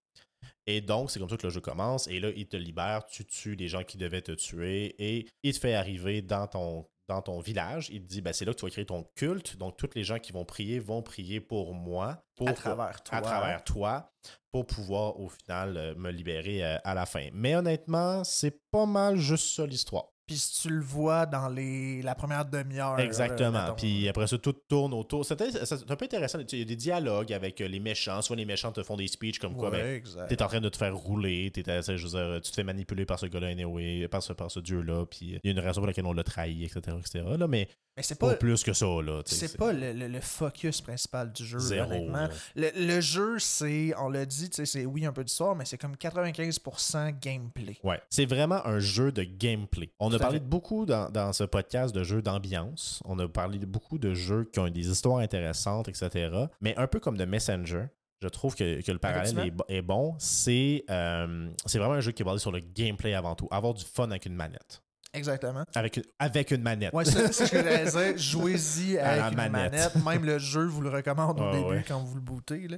Et 0.66 0.80
donc, 0.80 1.12
c'est 1.12 1.20
comme 1.20 1.30
ça 1.30 1.36
que 1.36 1.48
le 1.48 1.52
jeu 1.54 1.62
commence. 1.62 2.08
Et 2.08 2.22
là, 2.22 2.30
il 2.34 2.48
te 2.48 2.56
libère, 2.56 3.06
tu 3.08 3.26
tues 3.26 3.56
les 3.56 3.68
gens 3.68 3.84
qui 3.84 3.98
devaient 3.98 4.22
te 4.22 4.32
tuer 4.32 4.96
et 5.00 5.28
il 5.44 5.54
te 5.54 5.60
fait 5.60 5.74
arriver 5.74 6.22
dans 6.22 6.48
ton, 6.48 6.86
dans 7.08 7.22
ton 7.22 7.40
village. 7.40 7.90
Il 7.92 8.02
te 8.02 8.08
dit, 8.08 8.22
ben, 8.22 8.34
c'est 8.34 8.46
là 8.46 8.54
que 8.54 8.60
tu 8.60 8.66
vas 8.66 8.72
créer 8.72 8.86
ton 8.86 9.04
culte. 9.16 9.58
Donc, 9.58 9.78
tous 9.78 9.90
les 9.96 10.04
gens 10.04 10.20
qui 10.20 10.32
vont 10.32 10.46
prier 10.46 10.80
vont 10.80 11.02
prier 11.02 11.40
pour 11.40 11.74
moi. 11.74 12.24
Pour, 12.36 12.50
à 12.50 12.54
travers 12.54 13.02
toi. 13.04 13.18
à 13.18 13.22
travers 13.22 13.64
toi 13.64 14.12
pour 14.52 14.66
pouvoir 14.66 15.20
au 15.20 15.30
final 15.30 15.78
euh, 15.78 15.96
me 15.96 16.12
libérer 16.12 16.64
euh, 16.64 16.78
à 16.84 16.94
la 16.94 17.06
fin. 17.06 17.30
Mais 17.34 17.56
honnêtement, 17.56 18.24
c'est 18.24 18.62
pas 18.72 18.86
mal 18.86 19.18
juste 19.18 19.56
ça 19.56 19.66
l'histoire. 19.66 20.06
Puis 20.28 20.38
si 20.38 20.62
tu 20.64 20.70
le 20.70 20.82
vois 20.82 21.26
dans 21.26 21.48
les, 21.48 22.02
la 22.02 22.14
première 22.14 22.44
demi-heure. 22.46 23.00
Exactement. 23.00 23.52
mettons. 23.64 23.76
Puis 23.76 24.08
après 24.10 24.28
ça, 24.28 24.38
tout 24.38 24.54
tourne 24.54 24.94
autour. 24.94 25.26
C'est 25.26 25.42
un 25.42 25.96
peu 25.96 26.06
intéressant. 26.06 26.40
Il 26.52 26.60
y 26.60 26.62
a 26.62 26.66
des 26.66 26.76
dialogues 26.76 27.32
avec 27.34 27.62
euh, 27.62 27.68
les 27.68 27.80
méchants. 27.80 28.22
Soit 28.22 28.36
les 28.36 28.46
méchants 28.46 28.72
te 28.72 28.84
font 28.84 28.98
des 28.98 29.08
speeches 29.08 29.40
comme 29.40 29.56
quoi, 29.56 29.70
Ouais, 29.70 30.02
ben. 30.16 30.28
T'es 30.28 30.42
en 30.44 30.48
train 30.48 30.60
de 30.62 30.70
te 30.70 30.78
faire 30.78 30.96
rouler, 30.96 31.52
je 31.56 31.62
veux 31.62 31.98
dire, 32.10 32.42
tu 32.44 32.50
te 32.52 32.56
fais 32.56 32.64
manipuler 32.64 33.06
par 33.06 33.18
ce 33.20 33.26
gars-là 33.26 33.48
anyway, 33.48 34.08
par 34.10 34.22
ce, 34.22 34.34
par 34.34 34.52
ce 34.52 34.60
dieu-là, 34.60 35.06
puis 35.06 35.40
il 35.44 35.46
y 35.46 35.48
a 35.48 35.52
une 35.52 35.60
raison 35.60 35.82
pour 35.82 35.88
laquelle 35.88 36.06
on 36.06 36.14
l'a 36.14 36.24
trahi, 36.24 36.64
etc., 36.66 36.96
etc. 37.00 37.24
Là, 37.38 37.48
mais 37.48 37.68
Mais 37.96 38.04
c'est 38.04 38.20
pas 38.20 38.32
pas, 38.32 38.36
plus 38.36 38.64
que 38.64 38.74
ça, 38.74 38.86
là. 38.86 39.22
c'est 39.26 39.58
pas 39.58 39.72
le, 39.74 39.94
le- 39.94 40.08
le 40.08 40.22
focus 40.22 40.82
principal 40.82 41.32
du 41.32 41.46
jeu, 41.46 41.60
zéro. 41.60 41.90
honnêtement. 41.90 42.28
Le, 42.56 42.70
le 42.76 43.00
jeu, 43.02 43.40
c'est, 43.40 43.94
on 43.98 44.10
l'a 44.10 44.26
dit, 44.26 44.50
c'est 44.52 44.86
oui 44.86 45.06
un 45.06 45.14
peu 45.14 45.24
d'histoire, 45.24 45.56
mais 45.56 45.66
c'est 45.66 45.78
comme 45.78 45.96
95% 45.96 47.20
gameplay. 47.20 47.78
Ouais, 47.84 48.02
c'est 48.10 48.26
vraiment 48.26 48.66
un 48.66 48.80
jeu 48.80 49.12
de 49.12 49.24
gameplay. 49.24 49.90
On 50.00 50.12
a 50.14 50.17
Tout 50.18 50.24
à 50.24 50.26
parlé 50.26 50.40
de 50.40 50.46
beaucoup 50.46 50.86
dans, 50.86 51.10
dans 51.10 51.32
ce 51.34 51.44
podcast 51.44 51.94
de 51.96 52.04
jeux 52.04 52.22
d'ambiance. 52.22 53.02
On 53.06 53.18
a 53.20 53.28
parlé 53.28 53.60
de 53.60 53.66
beaucoup 53.66 53.98
de 53.98 54.14
jeux 54.14 54.46
qui 54.52 54.60
ont 54.60 54.68
des 54.70 54.90
histoires 54.90 55.18
intéressantes, 55.20 55.88
etc. 55.88 56.30
Mais 56.62 56.76
un 56.78 56.88
peu 56.88 57.00
comme 57.00 57.18
de 57.18 57.26
Messenger, 57.26 57.86
je 58.22 58.28
trouve 58.30 58.56
que, 58.56 58.82
que 58.82 58.92
le 58.92 58.98
parallèle 59.00 59.36
est, 59.48 59.52
bo- 59.52 59.66
est 59.68 59.82
bon. 59.82 60.16
C'est 60.18 60.84
euh, 60.90 61.50
c'est 61.66 61.78
vraiment 61.80 61.94
un 61.96 62.00
jeu 62.00 62.12
qui 62.12 62.24
est 62.24 62.26
basé 62.26 62.40
sur 62.40 62.52
le 62.52 62.60
gameplay 62.60 63.14
avant 63.14 63.36
tout. 63.36 63.48
Avoir 63.52 63.74
du 63.74 63.84
fun 63.86 64.06
avec 64.10 64.26
une 64.26 64.34
manette. 64.36 64.82
Exactement. 65.14 65.64
Avec 65.74 65.98
une, 65.98 66.04
avec 66.20 66.52
une 66.52 66.62
manette. 66.62 66.94
Ouais, 66.94 67.06
c'est 67.06 67.32
ce 67.34 67.44
que 67.50 67.58
j'allais 67.64 67.86
dire. 67.90 68.18
Jouez-y 68.18 68.98
avec 69.00 69.32
une 69.32 69.36
manette. 69.38 69.72
manette. 69.72 69.96
Même 70.06 70.26
le 70.26 70.38
jeu 70.38 70.66
vous 70.66 70.82
le 70.82 70.90
recommande 70.90 71.40
au 71.40 71.44
Ah, 71.44 71.52
début 71.54 71.70
ouais. 71.70 71.86
quand 71.88 72.00
vous 72.00 72.16
le 72.16 72.22
bootez. 72.22 72.68
là. 72.68 72.78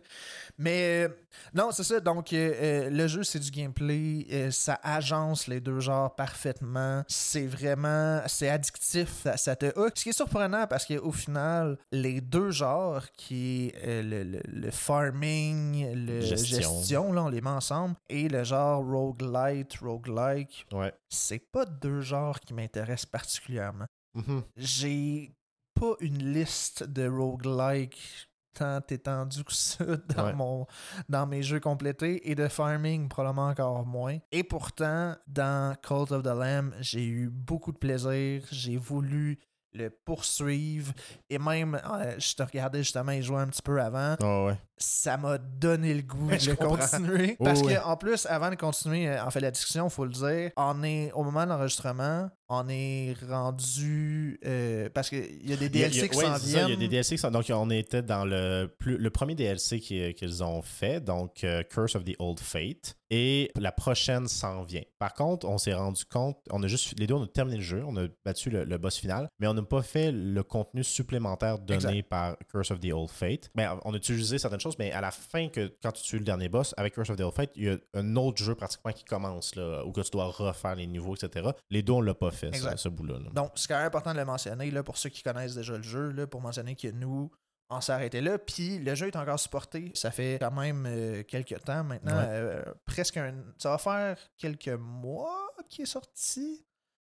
Mais 0.57 1.05
euh, 1.05 1.09
non, 1.53 1.71
c'est 1.71 1.83
ça. 1.83 1.99
Donc, 1.99 2.31
euh, 2.31 2.53
euh, 2.61 2.89
le 2.89 3.07
jeu, 3.07 3.23
c'est 3.23 3.39
du 3.39 3.51
gameplay. 3.51 4.25
euh, 4.31 4.51
ça 4.51 4.79
agence 4.83 5.47
les 5.47 5.59
deux 5.59 5.79
genres 5.79 6.15
parfaitement. 6.15 7.03
C'est 7.07 7.45
vraiment... 7.47 8.21
C'est 8.27 8.49
addictif. 8.49 9.09
Ça, 9.23 9.35
ça 9.37 9.55
te 9.55 9.65
hook. 9.77 9.91
Ce 9.95 10.03
qui 10.03 10.09
est 10.09 10.13
surprenant 10.13 10.65
parce 10.67 10.85
qu'au 10.85 11.11
final, 11.11 11.77
les 11.91 12.21
deux 12.21 12.51
genres, 12.51 13.05
qui 13.17 13.73
est 13.83 14.01
le, 14.03 14.23
le- 14.23 14.41
le 14.47 14.71
farming, 14.71 15.93
le 15.93 16.21
Gestion. 16.21 16.59
gestion, 16.79 17.11
là, 17.11 17.23
on 17.23 17.29
les 17.29 17.41
met 17.41 17.49
ensemble, 17.49 17.95
et 18.09 18.29
le 18.29 18.43
genre 18.43 18.83
roguelite, 18.85 19.75
roguelike, 19.81 20.65
Ouais. 20.71 20.93
C'est 21.09 21.39
pas 21.51 21.65
deux 21.65 22.01
genres 22.01 22.39
qui 22.39 22.53
m'intéressent 22.53 23.05
particulièrement 23.07 23.85
Mhm. 24.15 24.43
j'ai 24.57 25.31
pas 25.79 25.93
une 25.99 26.33
liste 26.33 26.83
de 26.83 27.07
roguelike 27.07 28.27
tant 28.53 28.81
étendue 28.89 29.43
que 29.43 29.53
ça 29.53 29.85
dans, 30.09 30.25
Ouais. 30.25 30.33
mon, 30.33 30.65
dans 31.07 31.25
mes 31.27 31.43
jeux 31.43 31.59
complétés 31.59 32.29
et 32.29 32.35
de 32.35 32.47
farming 32.47 33.07
probablement 33.07 33.47
encore 33.47 33.85
moins. 33.85 34.17
Et 34.31 34.43
pourtant, 34.43 35.15
dans 35.27 35.75
Cult 35.81 36.11
of 36.11 36.23
the 36.23 36.27
Lamb, 36.35 36.73
j'ai 36.81 37.05
eu 37.05 37.29
beaucoup 37.29 37.71
de 37.71 37.77
plaisir. 37.77 38.43
J'ai 38.51 38.75
voulu 38.75 39.39
le 39.73 39.89
poursuivre 39.91 40.91
et 41.29 41.37
même 41.37 41.75
euh, 41.85 42.15
je 42.19 42.33
te 42.33 42.41
regardais 42.43 42.79
justement 42.79 43.11
y 43.11 43.21
jouer 43.21 43.37
un 43.41 43.47
petit 43.47 43.61
peu 43.61 43.79
avant 43.79 44.15
Ah 44.21 44.45
ouais. 44.45 44.57
Ça 44.79 45.17
m'a 45.17 45.37
donné 45.37 45.93
le 45.93 46.01
goût 46.01 46.29
de 46.29 46.53
continuer. 46.55 47.35
Oui, 47.39 47.45
Parce 47.45 47.61
oui. 47.61 47.73
que 47.73 47.83
en 47.83 47.97
plus, 47.97 48.25
avant 48.27 48.49
de 48.49 48.55
continuer, 48.55 49.07
euh, 49.09 49.23
en 49.23 49.29
fait, 49.29 49.39
la 49.41 49.51
discussion, 49.51 49.89
faut 49.89 50.05
le 50.05 50.11
dire, 50.11 50.51
on 50.57 50.83
est 50.83 51.11
au 51.13 51.23
moment 51.23 51.43
de 51.43 51.49
l'enregistrement, 51.49 52.29
on 52.47 52.67
est 52.69 53.13
rendu 53.29 54.39
euh, 54.45 54.89
parce 54.93 55.09
qu'il 55.09 55.47
y 55.47 55.53
a 55.53 55.55
des 55.57 55.65
Il 55.65 55.75
il 55.75 55.81
DLC 55.89 56.01
a- 56.03 56.07
qui 56.07 56.17
s'en 56.17 56.37
viennent. 56.37 56.67
Il 56.67 56.71
y 56.71 56.73
a 56.73 56.75
des 56.77 56.87
DLC 56.87 57.15
qui 57.15 57.21
s'en 57.21 57.31
Donc, 57.31 57.45
on 57.49 57.69
était 57.69 58.01
dans 58.01 58.25
le, 58.25 58.67
plus, 58.79 58.97
le 58.97 59.09
premier 59.09 59.35
DLC 59.35 59.79
qui- 59.79 60.13
qu'ils 60.15 60.43
ont 60.43 60.61
fait, 60.61 60.99
donc 61.03 61.43
euh, 61.43 61.63
Curse 61.63 61.95
of 61.95 62.03
the 62.05 62.15
Old 62.19 62.39
Fate. 62.39 62.95
Et 63.11 63.51
la 63.59 63.71
prochaine 63.71 64.27
s'en 64.27 64.61
vient. 64.63 64.83
Par 64.99 65.13
contre, 65.15 65.47
on 65.47 65.57
s'est 65.57 65.73
rendu 65.73 66.05
compte, 66.05 66.37
on 66.51 66.61
a 66.61 66.67
juste, 66.67 66.93
les 66.99 67.07
deux, 67.07 67.15
on 67.15 67.23
a 67.23 67.27
terminé 67.27 67.57
le 67.57 67.63
jeu, 67.63 67.83
on 67.87 67.95
a 67.97 68.05
battu 68.23 68.51
le, 68.51 68.65
le 68.65 68.77
boss 68.77 68.97
final, 68.97 69.27
mais 69.39 69.47
on 69.47 69.55
n'a 69.55 69.63
pas 69.63 69.81
fait 69.81 70.11
le 70.11 70.43
contenu 70.43 70.83
supplémentaire 70.83 71.57
donné 71.57 71.75
Exact. 71.97 72.09
par 72.09 72.35
Curse 72.51 72.69
of 72.69 72.79
the 72.79 72.91
Old 72.93 73.09
Fate. 73.09 73.49
Ben, 73.55 73.79
on 73.83 73.93
a 73.93 73.97
utilisé 73.97 74.37
certaines 74.37 74.59
choses, 74.59 74.68
mais 74.77 74.91
à 74.91 75.01
la 75.01 75.11
fin, 75.11 75.49
que, 75.49 75.73
quand 75.81 75.91
tu 75.91 76.03
tues 76.03 76.19
le 76.19 76.25
dernier 76.25 76.49
boss, 76.49 76.73
avec 76.77 76.93
Curse 76.93 77.09
of 77.09 77.17
the 77.17 77.21
Old 77.21 77.33
Fate, 77.33 77.51
il 77.55 77.63
y 77.63 77.69
a 77.69 77.77
un 77.93 78.15
autre 78.15 78.43
jeu 78.43 78.53
pratiquement 78.55 78.91
qui 78.91 79.05
commence, 79.05 79.55
là, 79.55 79.83
où 79.85 79.91
que 79.91 80.01
tu 80.01 80.11
dois 80.11 80.25
refaire 80.25 80.75
les 80.75 80.87
niveaux, 80.87 81.15
etc. 81.15 81.49
Les 81.69 81.81
deux, 81.81 81.93
on 81.93 82.01
l'a 82.01 82.13
pas 82.13 82.31
fait, 82.31 82.53
ça, 82.55 82.77
ce 82.77 82.89
bout-là. 82.89 83.19
là. 83.19 83.29
Donc, 83.33 83.51
c'est 83.55 83.67
quand 83.67 83.77
même 83.77 83.87
important 83.87 84.13
de 84.13 84.19
le 84.19 84.25
mentionner 84.25 84.69
là, 84.71 84.83
pour 84.83 84.97
ceux 84.97 85.09
qui 85.09 85.23
connaissent 85.23 85.55
déjà 85.55 85.77
le 85.77 85.83
jeu, 85.83 86.11
là, 86.11 86.27
pour 86.27 86.41
mentionner 86.41 86.75
que 86.75 86.89
nous, 86.89 87.31
on 87.69 87.81
s'est 87.81 87.91
arrêté 87.91 88.21
là. 88.21 88.37
Puis 88.37 88.79
le 88.79 88.95
jeu 88.95 89.07
est 89.07 89.15
encore 89.15 89.39
supporté. 89.39 89.91
Ça 89.93 90.11
fait 90.11 90.37
quand 90.39 90.51
même 90.51 90.85
euh, 90.87 91.23
quelques 91.23 91.59
temps 91.63 91.83
maintenant. 91.83 92.17
Ouais. 92.17 92.27
euh, 92.27 92.63
presque 92.85 93.17
un. 93.17 93.33
Ça 93.57 93.69
va 93.69 93.77
faire 93.77 94.17
quelques 94.37 94.69
mois 94.69 95.51
qu'il 95.69 95.83
est 95.83 95.87
sorti. 95.87 96.65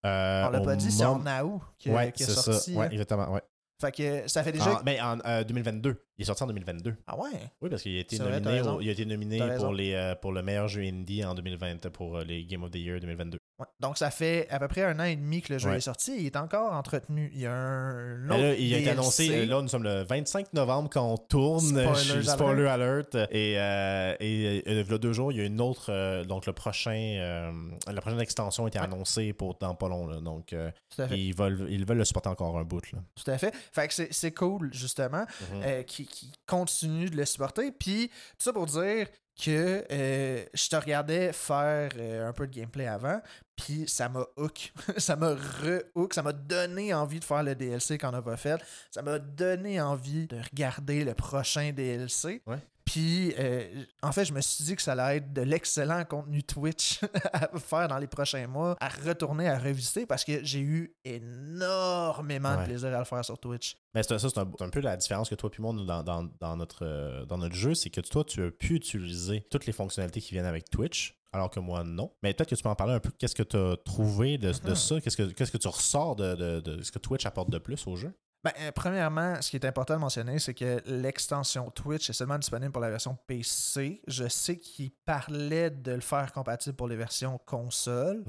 Euh, 0.05 0.47
on 0.47 0.51
l'a 0.51 0.61
pas 0.61 0.77
dit, 0.77 0.91
c'est 0.91 1.05
en 1.05 1.21
août 1.21 1.63
Ouais, 1.87 2.13
qu'il 2.13 2.29
est 2.29 2.31
sorti. 2.31 2.73
ça. 2.73 2.79
Ouais, 2.79 2.87
hein. 2.87 2.91
exactement. 2.91 3.33
Ouais. 3.33 3.43
Fait 3.81 3.93
que 3.93 4.27
ça 4.29 4.43
fait 4.43 4.53
déjà. 4.53 4.79
En, 4.79 4.83
mais 4.85 5.01
en 5.01 5.19
euh, 5.27 5.45
2022. 5.45 5.97
Il 6.19 6.23
est 6.23 6.25
sorti 6.25 6.43
en 6.43 6.47
2022. 6.47 6.95
Ah 7.07 7.19
ouais? 7.19 7.29
Oui, 7.61 7.69
parce 7.69 7.83
qu'il 7.83 7.97
a 7.97 8.01
été 8.01 8.17
vrai, 8.17 8.41
nominé, 8.41 8.63
au- 8.63 8.81
il 8.81 8.89
a 8.89 8.93
été 8.93 9.05
nominé 9.05 9.39
pour, 9.59 9.73
les, 9.73 9.93
euh, 9.93 10.15
pour 10.15 10.33
le 10.33 10.43
meilleur 10.43 10.67
jeu 10.69 10.83
indie 10.83 11.23
en 11.25 11.35
2020 11.35 11.91
pour 11.91 12.17
euh, 12.17 12.25
les 12.25 12.45
Game 12.47 12.63
of 12.63 12.71
the 12.71 12.77
Year 12.77 12.99
2022. 13.01 13.39
Ouais. 13.59 13.67
Donc, 13.81 13.97
ça 13.97 14.11
fait 14.11 14.47
à 14.51 14.59
peu 14.59 14.69
près 14.69 14.83
un 14.83 15.01
an 15.01 15.05
et 15.05 15.17
demi 15.17 15.41
que 15.41 15.53
le 15.55 15.59
jeu 15.59 15.71
Ouais. 15.71 15.79
est 15.79 15.81
sorti. 15.81 16.15
Il 16.19 16.27
est 16.27 16.37
encore 16.37 16.75
entretenu. 16.75 17.31
Il 17.33 17.41
y 17.41 17.47
a 17.47 17.53
un 17.55 18.29
autre 18.29 18.39
là, 18.39 18.55
il 18.55 18.75
a 18.75 18.79
été 18.79 18.91
annoncé, 18.91 19.31
euh, 19.31 19.47
là, 19.47 19.63
nous 19.63 19.69
sommes 19.69 19.83
le 19.85 20.03
25 20.03 20.53
novembre 20.53 20.91
quand 20.93 21.11
on 21.11 21.17
tourne. 21.17 21.61
Spoilers 21.61 21.95
Je 22.05 22.13
alert. 22.13 22.29
spoiler 22.31 22.67
alert. 22.67 23.15
Et, 23.31 23.55
euh, 23.59 24.15
et 24.21 24.63
euh, 24.67 24.83
il 24.83 24.91
y 24.91 24.95
a 24.95 24.99
deux 24.99 25.15
jours, 25.15 25.33
il 25.33 25.39
y 25.39 25.41
a 25.41 25.45
une 25.45 25.61
autre, 25.63 25.87
euh, 25.91 26.25
donc 26.25 26.45
le 26.45 26.53
prochain, 26.53 26.91
euh, 27.19 27.51
la 27.91 28.01
prochaine 28.03 28.21
extension 28.21 28.67
a 28.67 28.69
été 28.69 28.79
Ouais. 28.79 28.85
annoncée 28.85 29.33
pour 29.33 29.55
dans 29.59 29.75
pas 29.75 29.89
long. 29.89 30.07
là. 30.07 30.21
donc, 30.21 30.53
euh, 30.53 30.71
ils, 31.11 31.35
veulent, 31.35 31.67
ils 31.71 31.87
veulent 31.87 31.97
le 31.97 32.05
supporter 32.05 32.29
encore 32.29 32.59
un 32.59 32.65
bout. 32.65 32.93
Là. 32.93 32.99
Tout 33.15 33.31
à 33.31 33.39
fait. 33.39 33.55
Fait 33.73 33.89
que 33.89 33.95
c'est- 33.95 34.33
cool, 34.33 34.69
justement, 34.75 35.25
euh, 35.65 35.83
qui, 35.83 36.05
qui 36.07 36.31
continue 36.47 37.09
de 37.09 37.17
le 37.17 37.25
supporter. 37.25 37.71
Puis, 37.73 38.09
tout 38.09 38.15
ça 38.45 38.53
pour 38.53 38.67
dire 38.67 39.07
que 39.41 39.85
euh, 39.91 40.45
je 40.55 40.69
te 40.69 40.77
regardais 40.77 41.33
faire 41.33 41.91
euh, 41.99 42.29
un 42.29 42.33
peu 42.33 42.47
de 42.47 42.53
gameplay 42.53 42.87
avant, 42.87 43.21
puis 43.55 43.87
ça 43.87 44.09
m'a 44.09 44.25
hook. 44.37 44.73
ça 44.97 45.17
m'a 45.17 45.35
re-hook. 45.35 46.15
Ça 46.15 46.23
m'a 46.23 46.33
donné 46.33 46.95
envie 46.95 47.21
de 47.21 47.25
faire 47.25 47.43
le 47.43 47.55
DLC 47.55 47.99
qu'on 47.99 48.13
n'a 48.13 48.23
pas 48.23 48.37
fait. 48.37 48.61
Ça 48.91 49.03
m'a 49.03 49.19
donné 49.19 49.81
envie 49.81 50.27
de 50.27 50.39
regarder 50.51 51.05
le 51.05 51.15
prochain 51.15 51.73
DLC. 51.73 52.43
Puis, 52.87 53.35
euh, 53.39 53.85
en 54.03 54.13
fait, 54.13 54.25
je 54.25 54.33
me 54.33 54.41
suis 54.41 54.65
dit 54.65 54.77
que 54.77 54.81
ça 54.81 54.93
allait 54.93 55.19
être 55.19 55.33
de 55.33 55.43
l'excellent 55.43 56.05
contenu 56.05 56.43
Twitch 56.45 57.01
à 57.33 57.49
faire 57.59 57.89
dans 57.89 57.99
les 57.99 58.07
prochains 58.07 58.47
mois, 58.47 58.77
à 58.81 58.89
retourner, 58.89 59.49
à 59.49 59.59
revisiter, 59.59 60.07
parce 60.07 60.25
que 60.25 60.43
j'ai 60.45 60.61
eu 60.61 60.95
énormément 61.05 62.57
de 62.61 62.65
plaisir 62.65 62.95
à 62.95 62.99
le 62.99 63.05
faire 63.05 63.25
sur 63.25 63.39
Twitch. 63.39 63.77
Mais 63.95 64.03
ça, 64.03 64.19
c'est 64.19 64.39
un, 64.39 64.47
peu 64.71 64.81
la 64.81 64.97
différence 64.97 65.29
que 65.29 65.35
toi 65.35 65.51
et 65.57 65.61
moi, 65.63 65.73
dans, 65.75 66.03
dans- 66.03 66.29
dans 66.41 66.57
notre, 66.57 66.85
euh, 66.87 67.25
dans 67.27 67.39
notre 67.39 67.55
jeu, 67.55 67.75
c'est 67.75 67.91
que 67.91 68.01
toi, 68.01 68.25
tu 68.25 68.45
as 68.45 68.51
pu 68.51 68.75
utiliser 68.75 69.47
toutes 69.51 69.67
les 69.67 69.73
fonctionnalités 69.73 70.21
qui 70.21 70.33
viennent 70.33 70.47
avec 70.47 70.71
Twitch, 70.71 71.19
alors 71.33 71.51
que 71.51 71.61
moi, 71.61 71.83
non. 71.85 72.13
Mais 72.23 72.33
peut-être 72.35 72.51
que 72.51 72.55
tu 72.55 72.63
peux 72.63 72.69
en 72.69 72.75
parler 72.77 72.95
un 72.95 73.01
peu. 73.01 73.11
Qu'est-ce 73.19 73.35
que 73.35 73.43
tu 73.43 73.57
as 73.57 73.77
trouvé 73.85 74.39
de, 74.39 74.53
de 74.53 74.71
Mhm. 74.71 74.75
ça? 74.75 75.01
Qu'est-ce 75.01 75.17
que, 75.17 75.59
tu 75.59 75.69
ressors 75.69 76.17
de, 76.17 76.35
de- 76.35 76.61
de 76.61 76.83
ce 76.83 76.93
que 76.93 76.99
Twitch 76.99 77.27
apporte 77.27 77.51
de 77.51 77.59
plus 77.59 77.87
au 77.87 77.97
jeu? 77.97 78.13
Ben, 78.45 78.53
euh, 78.61 78.71
premièrement, 78.73 79.41
ce 79.43 79.51
qui 79.51 79.57
est 79.57 79.65
important 79.65 79.95
de 79.95 80.01
mentionner, 80.01 80.39
c'est 80.39 80.55
que 80.55 80.81
l'extension 80.87 81.69
Twitch 81.71 82.11
est 82.11 82.13
seulement 82.13 82.39
disponible 82.39 82.71
pour 82.71 82.83
la 82.83 82.91
version 82.91 83.17
PC. 83.27 84.01
Je 84.07 84.29
sais 84.29 84.57
qu'il 84.59 84.93
parlait 85.05 85.71
de 85.71 85.93
le 85.93 86.01
faire 86.01 86.33
compatible 86.33 86.77
pour 86.77 86.87
les 86.87 86.97
versions 86.97 87.39
console. 87.39 88.25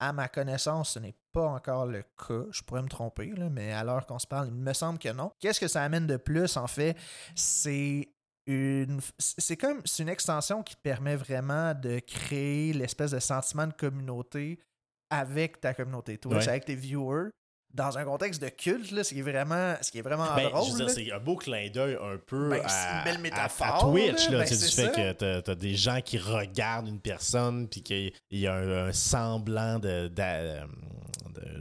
À 0.00 0.12
ma 0.12 0.28
connaissance, 0.28 0.90
ce 0.92 1.00
n'est 1.00 1.16
pas 1.32 1.46
encore 1.48 1.86
le 1.86 2.02
cas. 2.02 2.44
Je 2.52 2.62
pourrais 2.62 2.82
me 2.82 2.88
tromper, 2.88 3.32
là, 3.34 3.48
mais 3.50 3.72
à 3.72 3.82
l'heure 3.82 4.06
qu'on 4.06 4.20
se 4.20 4.28
parle, 4.28 4.46
il 4.46 4.54
me 4.54 4.72
semble 4.72 5.00
que 5.00 5.08
non. 5.08 5.32
Qu'est-ce 5.40 5.58
que 5.58 5.66
ça 5.66 5.82
amène 5.82 6.06
de 6.06 6.16
plus, 6.16 6.56
en 6.56 6.68
fait? 6.68 6.96
C'est 7.34 8.08
une. 8.46 9.00
C'est 9.18 9.56
comme. 9.56 9.82
C'est 9.84 10.04
une 10.04 10.08
extension 10.08 10.62
qui 10.62 10.76
permet 10.76 11.16
vraiment 11.16 11.74
de 11.74 11.98
créer 11.98 12.72
l'espèce 12.74 13.10
de 13.10 13.18
sentiment 13.18 13.66
de 13.66 13.72
communauté 13.72 14.60
avec 15.10 15.60
ta 15.60 15.74
communauté 15.74 16.16
Twitch, 16.18 16.36
Ouais. 16.44 16.48
avec 16.48 16.64
tes 16.66 16.76
viewers, 16.76 17.30
dans 17.74 17.98
un 17.98 18.04
contexte 18.04 18.42
de 18.42 18.48
culte, 18.48 18.90
là, 18.92 19.04
ce 19.04 19.12
qui 19.14 19.20
est 19.20 19.22
vraiment, 19.22 19.74
ce 19.82 19.90
qui 19.90 19.98
est 19.98 20.02
vraiment 20.02 20.26
Ben, 20.34 20.48
drôle. 20.48 20.88
c'est 20.90 21.12
un 21.12 21.18
beau 21.18 21.36
clin 21.36 21.68
d'œil 21.70 21.96
un 22.02 22.16
peu 22.16 22.48
Ben, 22.50 22.62
à, 22.64 22.68
c'est 22.68 22.88
une 22.98 23.04
belle 23.04 23.18
métaphore, 23.22 23.66
à, 23.66 23.78
Twitch. 23.80 24.30
là. 24.30 24.38
Ben, 24.38 24.44
tu 24.46 24.54
sais, 24.54 24.66
du 24.66 24.72
c'est 24.72 24.86
fait 24.86 24.92
que 24.94 25.12
t'as- 25.12 25.42
t'as 25.42 25.54
des 25.54 25.74
gens 25.74 26.00
qui 26.00 26.18
regardent 26.18 26.88
une 26.88 27.00
personne 27.00 27.68
puis 27.68 27.82
qu'il 27.82 28.12
y 28.30 28.46
a 28.46 28.54
un, 28.54 28.88
un 28.88 28.92
semblant 28.92 29.78
de, 29.78 30.08
d'a- 30.08 30.60
de- 30.64 30.66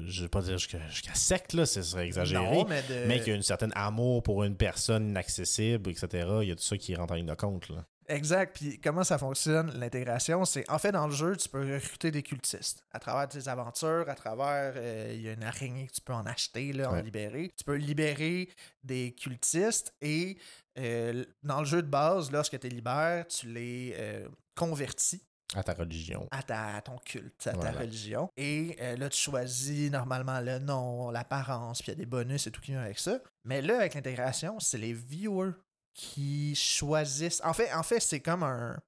Je 0.07 0.23
vais 0.23 0.29
pas 0.29 0.41
dire 0.41 0.57
jusqu'à 0.57 0.79
jusqu'à 0.89 1.13
secte, 1.13 1.53
là, 1.53 1.65
ce 1.65 1.81
serait 1.83 2.05
exagéré. 2.05 2.43
Non, 2.45 2.65
mais 2.67 2.81
de... 2.83 3.05
Mais 3.07 3.19
qu'il 3.19 3.27
y 3.27 3.31
a 3.31 3.35
une 3.35 3.43
certaine 3.43 3.73
amour 3.75 4.23
pour 4.23 4.43
une 4.45 4.55
personne 4.55 5.09
inaccessible, 5.09 5.89
etc. 5.91 6.27
Il 6.41 6.47
y 6.47 6.51
a 6.51 6.55
tout 6.55 6.63
ça 6.63 6.77
qui 6.77 6.95
rentre 6.95 7.11
en 7.13 7.17
ligne 7.17 7.25
de 7.27 7.33
compte. 7.35 7.67
Là. 7.69 7.85
Exact. 8.09 8.55
Puis 8.55 8.79
comment 8.79 9.03
ça 9.03 9.17
fonctionne, 9.17 9.71
l'intégration, 9.77 10.45
c'est 10.45 10.69
en 10.69 10.79
fait 10.79 10.91
dans 10.91 11.07
le 11.07 11.13
jeu, 11.13 11.35
tu 11.35 11.49
peux 11.49 11.73
recruter 11.75 12.09
des 12.11 12.23
cultistes 12.23 12.83
à 12.91 12.99
travers 12.99 13.27
tes 13.27 13.47
aventures, 13.49 14.05
à 14.07 14.15
travers 14.15 14.73
euh, 14.77 15.11
il 15.13 15.21
y 15.21 15.29
a 15.29 15.33
une 15.33 15.43
araignée 15.43 15.87
que 15.87 15.93
tu 15.93 16.01
peux 16.01 16.13
en 16.13 16.25
acheter, 16.25 16.71
là, 16.73 16.89
en 16.91 17.01
libérer. 17.01 17.51
Tu 17.57 17.63
peux 17.63 17.75
libérer 17.75 18.49
des 18.83 19.13
cultistes 19.13 19.93
et 20.01 20.37
euh, 20.79 21.25
dans 21.43 21.59
le 21.59 21.65
jeu 21.65 21.81
de 21.81 21.87
base, 21.89 22.31
lorsque 22.31 22.57
tu 22.59 22.67
les 22.69 22.75
libères, 22.75 23.27
tu 23.27 23.47
les 23.51 23.93
euh, 23.97 24.27
convertis 24.55 25.21
À 25.55 25.63
ta 25.63 25.73
religion. 25.73 26.27
à, 26.31 26.43
ta, 26.43 26.75
à 26.75 26.81
ton 26.81 26.97
culte, 26.99 27.47
à 27.47 27.53
ta 27.53 27.71
religion. 27.71 28.29
Et 28.37 28.75
euh, 28.79 28.95
là, 28.95 29.09
tu 29.09 29.17
choisis 29.19 29.91
normalement 29.91 30.39
le 30.39 30.59
nom, 30.59 31.09
l'apparence, 31.09 31.81
puis 31.81 31.91
il 31.91 31.95
y 31.95 31.97
a 31.97 31.99
des 31.99 32.05
bonus 32.05 32.47
et 32.47 32.51
tout 32.51 32.61
qui 32.61 32.71
vient 32.71 32.81
avec 32.81 32.99
ça. 32.99 33.19
Mais 33.43 33.61
là, 33.61 33.77
avec 33.77 33.95
l'intégration, 33.95 34.59
c'est 34.59 34.77
les 34.77 34.93
viewers 34.93 35.51
qui 35.97 36.55
choisissent. 36.55 37.41
En 37.43 37.51
fait, 37.53 37.73
en 37.73 37.83
fait 37.83 37.99
c'est 37.99 38.21
comme 38.21 38.43
un. 38.43 38.79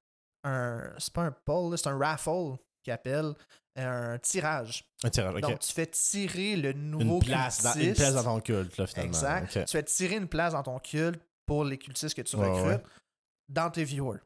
un 0.44 0.94
c'est 0.96 1.12
pas 1.12 1.22
un 1.24 1.32
poll, 1.32 1.76
c'est 1.76 1.88
un 1.88 1.98
raffle 1.98 2.56
qui 2.82 2.90
appelle 2.90 3.34
un 3.76 4.18
tirage. 4.18 4.84
Un 5.04 5.10
tirage, 5.10 5.34
ok. 5.34 5.40
Donc, 5.40 5.58
tu 5.58 5.72
fais 5.72 5.86
tirer 5.86 6.56
le 6.56 6.72
nouveau 6.72 7.16
une, 7.20 7.24
place 7.24 7.62
dans, 7.62 7.72
une 7.74 7.80
cultiste. 7.80 8.00
place 8.00 8.14
dans 8.14 8.24
ton 8.24 8.40
culte, 8.40 8.76
là, 8.76 8.86
finalement. 8.86 9.08
Exact. 9.12 9.64
Tu 9.66 9.72
fais 9.72 9.82
tirer 9.82 10.16
une 10.16 10.28
place 10.28 10.52
dans 10.52 10.62
ton 10.62 10.78
culte 10.78 11.20
pour 11.46 11.64
les 11.64 11.78
cultistes 11.78 12.14
que 12.14 12.22
tu 12.22 12.36
Ouais, 12.36 12.48
recrutes 12.48 12.84
ouais. 12.84 12.90
dans 13.48 13.70
tes 13.70 13.84
viewers. 13.84 14.20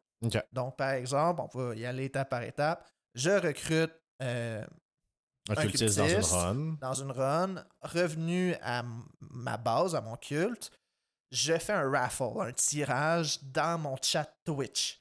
Donc, 0.53 0.77
par 0.77 0.91
exemple, 0.91 1.43
on 1.43 1.59
va 1.59 1.75
y 1.75 1.85
aller 1.87 2.05
étape 2.05 2.31
par 2.31 2.43
étape. 2.43 2.89
Je 3.15 3.31
recrute 3.31 3.93
euh, 4.23 4.65
Un 5.51 5.53
un 5.57 5.63
cultiste 5.63 5.99
dans 5.99 6.05
une 6.07 6.15
cultiste. 6.15 6.33
run. 6.33 6.77
dans 6.81 6.95
une 6.95 7.11
run, 7.13 7.55
revenu 7.83 8.55
à 8.63 8.83
ma 9.21 9.57
base, 9.57 9.95
à 9.95 10.01
mon 10.01 10.17
culte. 10.17 10.71
Je 11.35 11.59
fais 11.59 11.73
un 11.73 11.91
raffle, 11.91 12.23
un 12.41 12.53
tirage 12.53 13.43
dans 13.43 13.77
mon 13.79 13.97
chat 14.01 14.33
Twitch. 14.45 15.01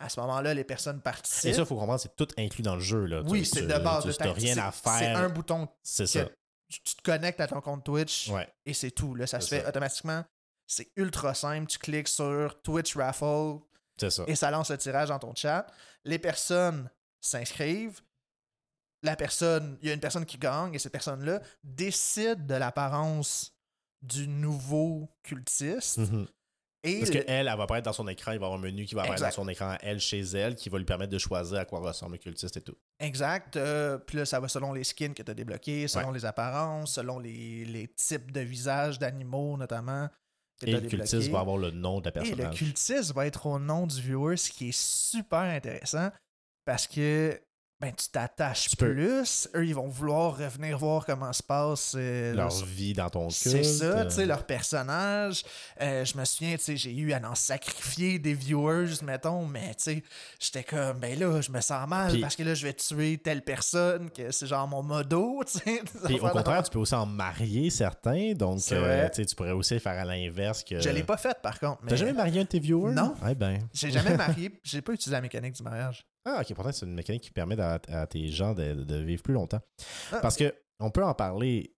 À 0.00 0.08
ce 0.08 0.18
moment-là, 0.20 0.54
les 0.54 0.64
personnes 0.64 1.00
participent. 1.00 1.50
Et 1.50 1.54
ça, 1.54 1.60
il 1.62 1.66
faut 1.66 1.76
comprendre, 1.76 2.00
c'est 2.00 2.14
tout 2.16 2.28
inclus 2.36 2.62
dans 2.62 2.74
le 2.74 2.80
jeu. 2.80 3.04
Là. 3.06 3.22
oui, 3.26 3.40
Tu- 3.40 3.44
c'est 3.46 3.60
tu- 3.60 3.66
de 3.66 3.78
base. 3.78 4.02
Tu 4.02 4.08
de 4.08 4.12
n'as 4.12 4.18
ta- 4.18 4.32
rien 4.32 4.54
c'est- 4.54 4.60
à 4.60 4.72
C'est 4.72 4.98
faire. 5.04 5.18
un 5.18 5.28
bouton 5.28 5.68
C'est 5.82 6.06
ça. 6.06 6.24
tu 6.68 6.80
tu 6.82 6.94
te 6.96 7.02
connectes 7.02 7.40
à 7.40 7.46
ton 7.46 7.60
compte 7.60 7.84
Twitch 7.84 8.28
Ouais. 8.28 8.48
et 8.66 8.74
c'est 8.74 8.90
tout. 8.90 9.14
Là, 9.14 9.26
ça 9.26 9.40
se 9.40 9.48
C'est 9.48 9.56
fait 9.58 9.62
ça. 9.62 9.68
automatiquement. 9.70 10.24
C'est 10.66 10.90
ultra 10.96 11.32
simple. 11.34 11.66
Tu 11.66 11.78
cliques 11.78 12.08
sur 12.08 12.60
Twitch 12.62 12.94
Raffle, 12.96 13.58
C'est 13.98 14.10
ça. 14.10 14.24
et 14.26 14.34
ça 14.36 14.50
lance 14.50 14.70
le 14.70 14.78
tirage 14.78 15.08
dans 15.08 15.18
ton 15.18 15.34
chat. 15.34 15.66
Les 16.04 16.18
personnes 16.18 16.90
s'inscrivent. 17.20 18.00
La 19.02 19.14
personne, 19.16 19.78
il 19.80 19.88
y 19.88 19.90
a 19.90 19.94
une 19.94 20.00
personne 20.00 20.26
qui 20.26 20.38
gagne 20.38 20.74
et 20.74 20.78
cette 20.78 20.92
personne-là 20.92 21.40
décide 21.62 22.46
de 22.46 22.54
l'apparence 22.54 23.52
du 24.02 24.28
nouveau 24.28 25.08
cultiste. 25.22 25.98
Mhm. 25.98 26.26
Et 26.84 27.00
Parce 27.00 27.10
le- 27.12 27.22
qu'elle, 27.22 27.24
elle 27.48 27.56
va 27.56 27.64
apparaître 27.64 27.86
dans 27.86 27.92
son 27.92 28.06
écran, 28.06 28.30
il 28.30 28.38
va 28.38 28.44
y 28.44 28.46
avoir 28.46 28.58
un 28.58 28.62
menu 28.62 28.84
qui 28.84 28.94
va 28.94 29.02
apparaître 29.02 29.24
Exact. 29.24 29.36
dans 29.36 29.42
son 29.42 29.48
écran, 29.48 29.76
elle, 29.80 29.98
chez 29.98 30.20
elle, 30.20 30.54
qui 30.54 30.68
va 30.68 30.78
lui 30.78 30.84
permettre 30.84 31.10
de 31.10 31.18
choisir 31.18 31.58
à 31.58 31.64
quoi 31.64 31.80
ressemble 31.80 32.12
le 32.12 32.18
cultiste 32.18 32.56
et 32.56 32.60
tout. 32.60 32.76
exact. 33.00 33.56
euh, 33.56 33.98
puis 33.98 34.16
là, 34.16 34.24
ça 34.24 34.38
va 34.38 34.46
selon 34.46 34.72
les 34.72 34.84
skins 34.84 35.12
que 35.12 35.22
tu 35.24 35.30
as 35.30 35.34
débloqués, 35.34 35.88
selon 35.88 36.08
Ouais. 36.08 36.14
les 36.14 36.24
apparences, 36.24 36.94
selon 36.94 37.18
les, 37.18 37.64
les 37.64 37.88
types 37.88 38.30
de 38.30 38.40
visages 38.40 38.98
d'animaux, 38.98 39.56
notamment. 39.56 40.08
Et 40.62 40.70
le 40.72 40.80
cultiste 40.82 41.28
va 41.30 41.40
avoir 41.40 41.56
le 41.56 41.70
nom 41.72 42.00
de 42.00 42.10
la 42.14 42.24
Et 42.24 42.34
le 42.34 42.50
cultiste 42.50 43.12
va 43.12 43.26
être 43.26 43.46
au 43.46 43.58
nom 43.58 43.86
du 43.86 44.00
viewer, 44.00 44.36
ce 44.36 44.50
qui 44.50 44.68
est 44.68 44.78
super 44.78 45.40
intéressant 45.40 46.10
parce 46.64 46.86
que 46.86 47.40
ben, 47.80 47.92
tu 47.94 48.08
t'attaches 48.08 48.74
peux- 48.76 48.92
plus. 48.92 49.48
Eux, 49.54 49.64
ils 49.66 49.74
vont 49.74 49.86
vouloir 49.88 50.36
revenir 50.36 50.76
voir 50.78 51.06
comment 51.06 51.32
se 51.32 51.42
passe 51.42 51.94
euh, 51.96 52.34
Leur 52.34 52.48
leur- 52.48 52.64
vie 52.64 52.92
dans 52.92 53.08
ton 53.08 53.28
culte. 53.28 53.34
C'est 53.34 53.62
ça, 53.62 54.04
tu 54.06 54.10
sais, 54.10 54.22
euh, 54.22 54.26
leur 54.26 54.44
personnage. 54.44 55.44
Euh, 55.80 56.04
je 56.04 56.16
me 56.18 56.24
souviens, 56.24 56.56
tu 56.56 56.64
sais, 56.64 56.76
j'ai 56.76 56.92
eu 56.94 57.12
à 57.12 57.20
en 57.28 57.34
sacrifier 57.34 58.18
des 58.18 58.34
viewers, 58.34 58.86
mettons, 59.04 59.46
mais 59.46 59.68
tu 59.74 59.82
sais, 59.84 60.02
j'étais 60.40 60.64
comme, 60.64 60.98
ben 60.98 61.18
là, 61.18 61.40
je 61.40 61.50
me 61.52 61.60
sens 61.60 61.88
mal 61.88 62.20
parce 62.20 62.34
que 62.36 62.42
là, 62.42 62.54
je 62.54 62.66
vais 62.66 62.72
tuer 62.72 63.18
telle 63.18 63.42
personne, 63.42 64.10
que 64.10 64.30
c'est 64.32 64.46
genre 64.46 64.66
mon 64.66 64.82
modo, 64.82 65.42
tu 65.46 65.58
sais. 65.58 65.82
Puis 66.04 66.18
au 66.20 66.28
contraire, 66.28 66.62
tu 66.64 66.70
peux 66.70 66.78
aussi 66.80 66.94
en 66.94 67.06
marier 67.06 67.70
certains, 67.70 68.32
donc 68.34 68.60
euh, 68.72 69.08
tu 69.10 69.34
pourrais 69.36 69.52
aussi 69.52 69.78
faire 69.78 69.98
à 70.00 70.04
l'inverse 70.04 70.64
que. 70.64 70.80
Je 70.80 70.88
l'ai 70.90 71.02
pas 71.04 71.16
fait, 71.16 71.36
par 71.40 71.58
contre. 71.60 71.78
T'as 71.82 71.90
mais 71.92 71.96
jamais 71.96 72.12
marié 72.12 72.40
un 72.40 72.44
de 72.44 72.48
tes 72.48 72.58
viewers? 72.60 72.92
Non. 72.94 73.14
Eh 73.30 73.34
ben. 73.34 73.58
J'ai 73.72 73.90
jamais 73.90 74.16
marié, 74.16 74.58
j'ai 74.64 74.82
pas 74.82 74.92
utilisé 74.92 75.12
la 75.12 75.20
mécanique 75.20 75.54
du 75.54 75.62
mariage. 75.62 76.04
Ah, 76.36 76.40
ok, 76.42 76.54
pourtant, 76.54 76.72
c'est 76.72 76.84
une 76.86 76.94
mécanique 76.94 77.22
qui 77.22 77.30
permet 77.30 77.58
à, 77.60 77.80
à 77.88 78.06
tes 78.06 78.28
gens 78.28 78.54
de, 78.54 78.74
de 78.74 78.96
vivre 78.96 79.22
plus 79.22 79.34
longtemps. 79.34 79.60
Ah. 80.12 80.18
Parce 80.20 80.36
que 80.36 80.54
on 80.80 80.90
peut 80.90 81.04
en 81.04 81.14
parler. 81.14 81.74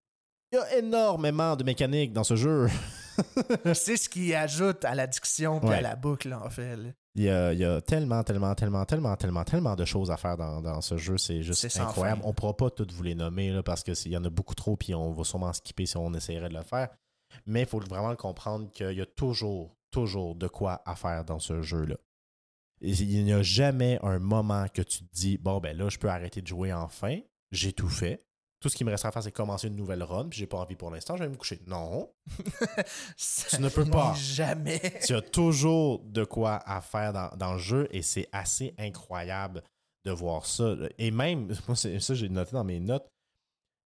Il 0.52 0.56
y 0.56 0.58
a 0.58 0.78
énormément 0.78 1.54
de 1.56 1.62
mécaniques 1.64 2.12
dans 2.12 2.24
ce 2.24 2.34
jeu. 2.36 2.68
c'est 3.74 3.96
ce 3.96 4.08
qui 4.08 4.34
ajoute 4.34 4.84
à 4.84 4.94
l'addiction 4.94 5.60
puis 5.60 5.70
à 5.70 5.80
la 5.80 5.94
boucle, 5.96 6.32
en 6.34 6.50
fait. 6.50 6.76
là. 6.76 6.88
Il 7.16 7.24
y, 7.24 7.30
a, 7.30 7.52
il 7.52 7.58
y 7.58 7.64
a 7.64 7.80
tellement, 7.80 8.22
tellement, 8.22 8.54
tellement, 8.54 8.84
tellement, 8.84 9.16
tellement, 9.16 9.44
tellement 9.44 9.76
de 9.76 9.84
choses 9.84 10.10
à 10.10 10.16
faire 10.16 10.36
dans, 10.36 10.60
dans 10.60 10.80
ce 10.80 10.96
jeu. 10.96 11.18
C'est 11.18 11.42
juste 11.42 11.64
incroyable. 11.78 12.20
fin. 12.20 12.26
On 12.26 12.30
ne 12.30 12.34
pourra 12.34 12.56
pas 12.56 12.70
toutes 12.70 12.92
vous 12.92 13.02
les 13.02 13.14
nommer 13.16 13.50
là, 13.50 13.62
parce 13.62 13.82
qu'il 13.82 14.12
y 14.12 14.16
en 14.16 14.24
a 14.24 14.30
beaucoup 14.30 14.54
trop 14.54 14.76
puis 14.76 14.94
on 14.94 15.12
va 15.12 15.24
sûrement 15.24 15.52
skipper 15.52 15.86
si 15.86 15.96
on 15.96 16.12
essaierait 16.14 16.48
de 16.48 16.54
le 16.54 16.62
faire. 16.62 16.88
Mais 17.46 17.62
il 17.62 17.66
faut 17.66 17.80
vraiment 17.80 18.10
le 18.10 18.16
comprendre 18.16 18.70
qu'il 18.70 18.92
y 18.92 19.00
a 19.00 19.06
toujours, 19.06 19.76
toujours 19.90 20.34
de 20.36 20.46
quoi 20.48 20.82
à 20.86 20.94
faire 20.94 21.24
dans 21.24 21.38
ce 21.40 21.62
jeu-là. 21.62 21.96
Il 22.80 23.24
n'y 23.24 23.32
a 23.32 23.42
jamais 23.42 23.98
un 24.02 24.18
moment 24.18 24.66
que 24.72 24.82
tu 24.82 25.00
te 25.04 25.12
dis 25.14 25.36
Bon, 25.38 25.58
ben 25.60 25.76
là, 25.76 25.88
je 25.88 25.98
peux 25.98 26.08
arrêter 26.08 26.40
de 26.42 26.46
jouer 26.46 26.72
enfin. 26.72 27.18
J'ai 27.52 27.72
tout 27.72 27.88
fait. 27.88 28.24
Tout 28.60 28.68
ce 28.68 28.76
qui 28.76 28.84
me 28.84 28.90
reste 28.90 29.06
à 29.06 29.10
faire, 29.10 29.22
c'est 29.22 29.32
commencer 29.32 29.68
une 29.68 29.76
nouvelle 29.76 30.02
run, 30.02 30.28
puis 30.28 30.38
j'ai 30.38 30.46
pas 30.46 30.58
envie 30.58 30.76
pour 30.76 30.90
l'instant, 30.90 31.16
je 31.16 31.22
vais 31.22 31.28
me 31.30 31.36
coucher. 31.36 31.60
Non. 31.66 32.12
Ça 33.16 33.56
Tu 33.56 33.62
ne 33.62 33.68
peux 33.70 33.86
pas. 33.86 34.14
Jamais. 34.14 34.80
tu 35.06 35.14
as 35.14 35.22
toujours 35.22 36.00
de 36.04 36.24
quoi 36.24 36.56
à 36.66 36.80
faire 36.82 37.12
dans, 37.12 37.30
dans 37.36 37.54
le 37.54 37.58
jeu 37.58 37.88
et 37.90 38.02
c'est 38.02 38.28
assez 38.32 38.74
incroyable 38.78 39.62
de 40.04 40.10
voir 40.10 40.44
ça. 40.46 40.74
Et 40.98 41.10
même, 41.10 41.48
moi, 41.68 41.76
c'est- 41.76 42.00
ça, 42.00 42.14
j'ai 42.14 42.28
noté 42.28 42.52
dans 42.52 42.64
mes 42.64 42.80
notes, 42.80 43.08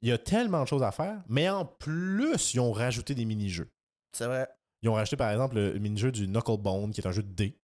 il 0.02 0.08
y 0.08 0.12
a 0.12 0.18
tellement 0.18 0.62
de 0.64 0.68
choses 0.68 0.82
à 0.82 0.90
faire, 0.92 1.22
mais 1.28 1.48
en 1.48 1.64
plus, 1.64 2.52
ils 2.54 2.60
ont 2.60 2.72
rajouté 2.72 3.14
des 3.14 3.24
mini-jeux. 3.24 3.70
C'est 4.12 4.26
vrai. 4.26 4.48
Ils 4.82 4.88
ont 4.88 4.94
rajouté, 4.94 5.16
par 5.16 5.30
exemple, 5.30 5.54
le 5.56 5.78
mini-jeu 5.78 6.12
du 6.12 6.26
Knucklebone, 6.26 6.92
qui 6.92 7.00
est 7.00 7.06
un 7.06 7.12
jeu 7.12 7.22
de 7.22 7.32
dés. 7.32 7.56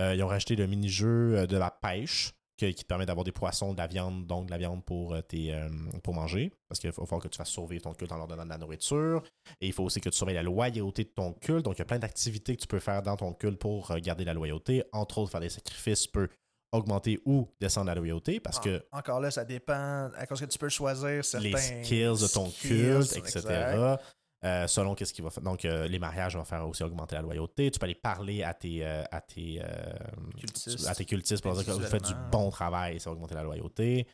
Euh, 0.00 0.14
ils 0.14 0.22
ont 0.22 0.28
rajouté 0.28 0.56
le 0.56 0.66
mini-jeu 0.66 1.38
euh, 1.38 1.46
de 1.46 1.56
la 1.56 1.70
pêche, 1.70 2.32
qui 2.58 2.74
te 2.74 2.84
permet 2.86 3.04
d'avoir 3.04 3.24
des 3.24 3.32
poissons, 3.32 3.74
de 3.74 3.78
la 3.78 3.86
viande, 3.86 4.26
donc 4.26 4.46
de 4.46 4.50
la 4.50 4.56
viande 4.56 4.82
pour, 4.82 5.12
euh, 5.14 5.20
tes, 5.20 5.52
euh, 5.52 5.68
pour 6.02 6.14
manger. 6.14 6.50
Parce 6.68 6.80
qu'il 6.80 6.88
va 6.90 6.94
falloir 7.04 7.20
que 7.20 7.28
tu 7.28 7.36
fasses 7.36 7.50
survivre 7.50 7.82
ton 7.82 7.92
culte 7.92 8.12
en 8.12 8.16
leur 8.16 8.26
donnant 8.26 8.44
de 8.44 8.48
la 8.48 8.56
nourriture. 8.56 9.22
Et 9.60 9.66
il 9.66 9.72
faut 9.74 9.82
aussi 9.84 10.00
que 10.00 10.08
tu 10.08 10.16
surveilles 10.16 10.36
la 10.36 10.42
loyauté 10.42 11.04
de 11.04 11.10
ton 11.10 11.34
culte. 11.34 11.66
Donc, 11.66 11.74
il 11.76 11.80
y 11.80 11.82
a 11.82 11.84
plein 11.84 11.98
d'activités 11.98 12.56
que 12.56 12.62
tu 12.62 12.66
peux 12.66 12.78
faire 12.80 13.02
dans 13.02 13.16
ton 13.16 13.34
culte 13.34 13.58
pour 13.58 13.94
garder 13.98 14.24
la 14.24 14.32
loyauté. 14.32 14.82
Entre 14.92 15.18
autres, 15.18 15.30
faire 15.32 15.40
des 15.42 15.50
sacrifices 15.50 16.06
peut 16.06 16.28
augmenter 16.72 17.20
ou 17.24 17.48
descendre 17.60 17.86
la 17.86 17.94
loyauté 17.94 18.40
parce 18.40 18.58
que 18.58 18.82
En- 18.90 18.98
Encore 18.98 19.20
là, 19.20 19.30
ça 19.30 19.44
dépend. 19.44 20.10
À 20.16 20.26
cause 20.26 20.40
que 20.40 20.46
tu 20.46 20.58
peux 20.58 20.68
choisir 20.68 21.24
certains. 21.24 21.46
les 21.48 21.56
skills 21.56 22.20
de 22.22 22.26
ton 22.32 22.46
skills, 22.50 22.68
culte, 22.70 23.16
etc. 23.18 23.38
exact. 23.38 24.02
Euh, 24.44 24.66
selon 24.66 24.94
qu'est-ce 24.94 25.12
qu'il 25.14 25.24
va 25.24 25.30
faire. 25.30 25.42
Donc, 25.42 25.64
euh, 25.64 25.88
les 25.88 25.98
mariages 25.98 26.36
vont 26.36 26.44
faire 26.44 26.66
aussi 26.68 26.82
augmenter 26.82 27.14
la 27.16 27.22
loyauté. 27.22 27.70
Tu 27.70 27.78
peux 27.78 27.84
aller 27.86 27.94
parler 27.94 28.42
à 28.42 28.52
tes, 28.54 28.84
euh, 28.84 29.02
à 29.10 29.20
tes, 29.20 29.62
Cultistes. 30.38 30.86
à 30.86 30.94
tes 30.94 31.04
cultistes 31.04 31.42
pour 31.42 31.54
dire 31.54 31.64
que 31.64 31.70
vous 31.70 31.80
faites 31.80 32.04
du 32.04 32.14
bon 32.30 32.50
travail, 32.50 33.00
ça 33.00 33.10
va 33.10 33.14
augmenter 33.16 33.34
la 33.34 33.42
loyauté, 33.42 34.06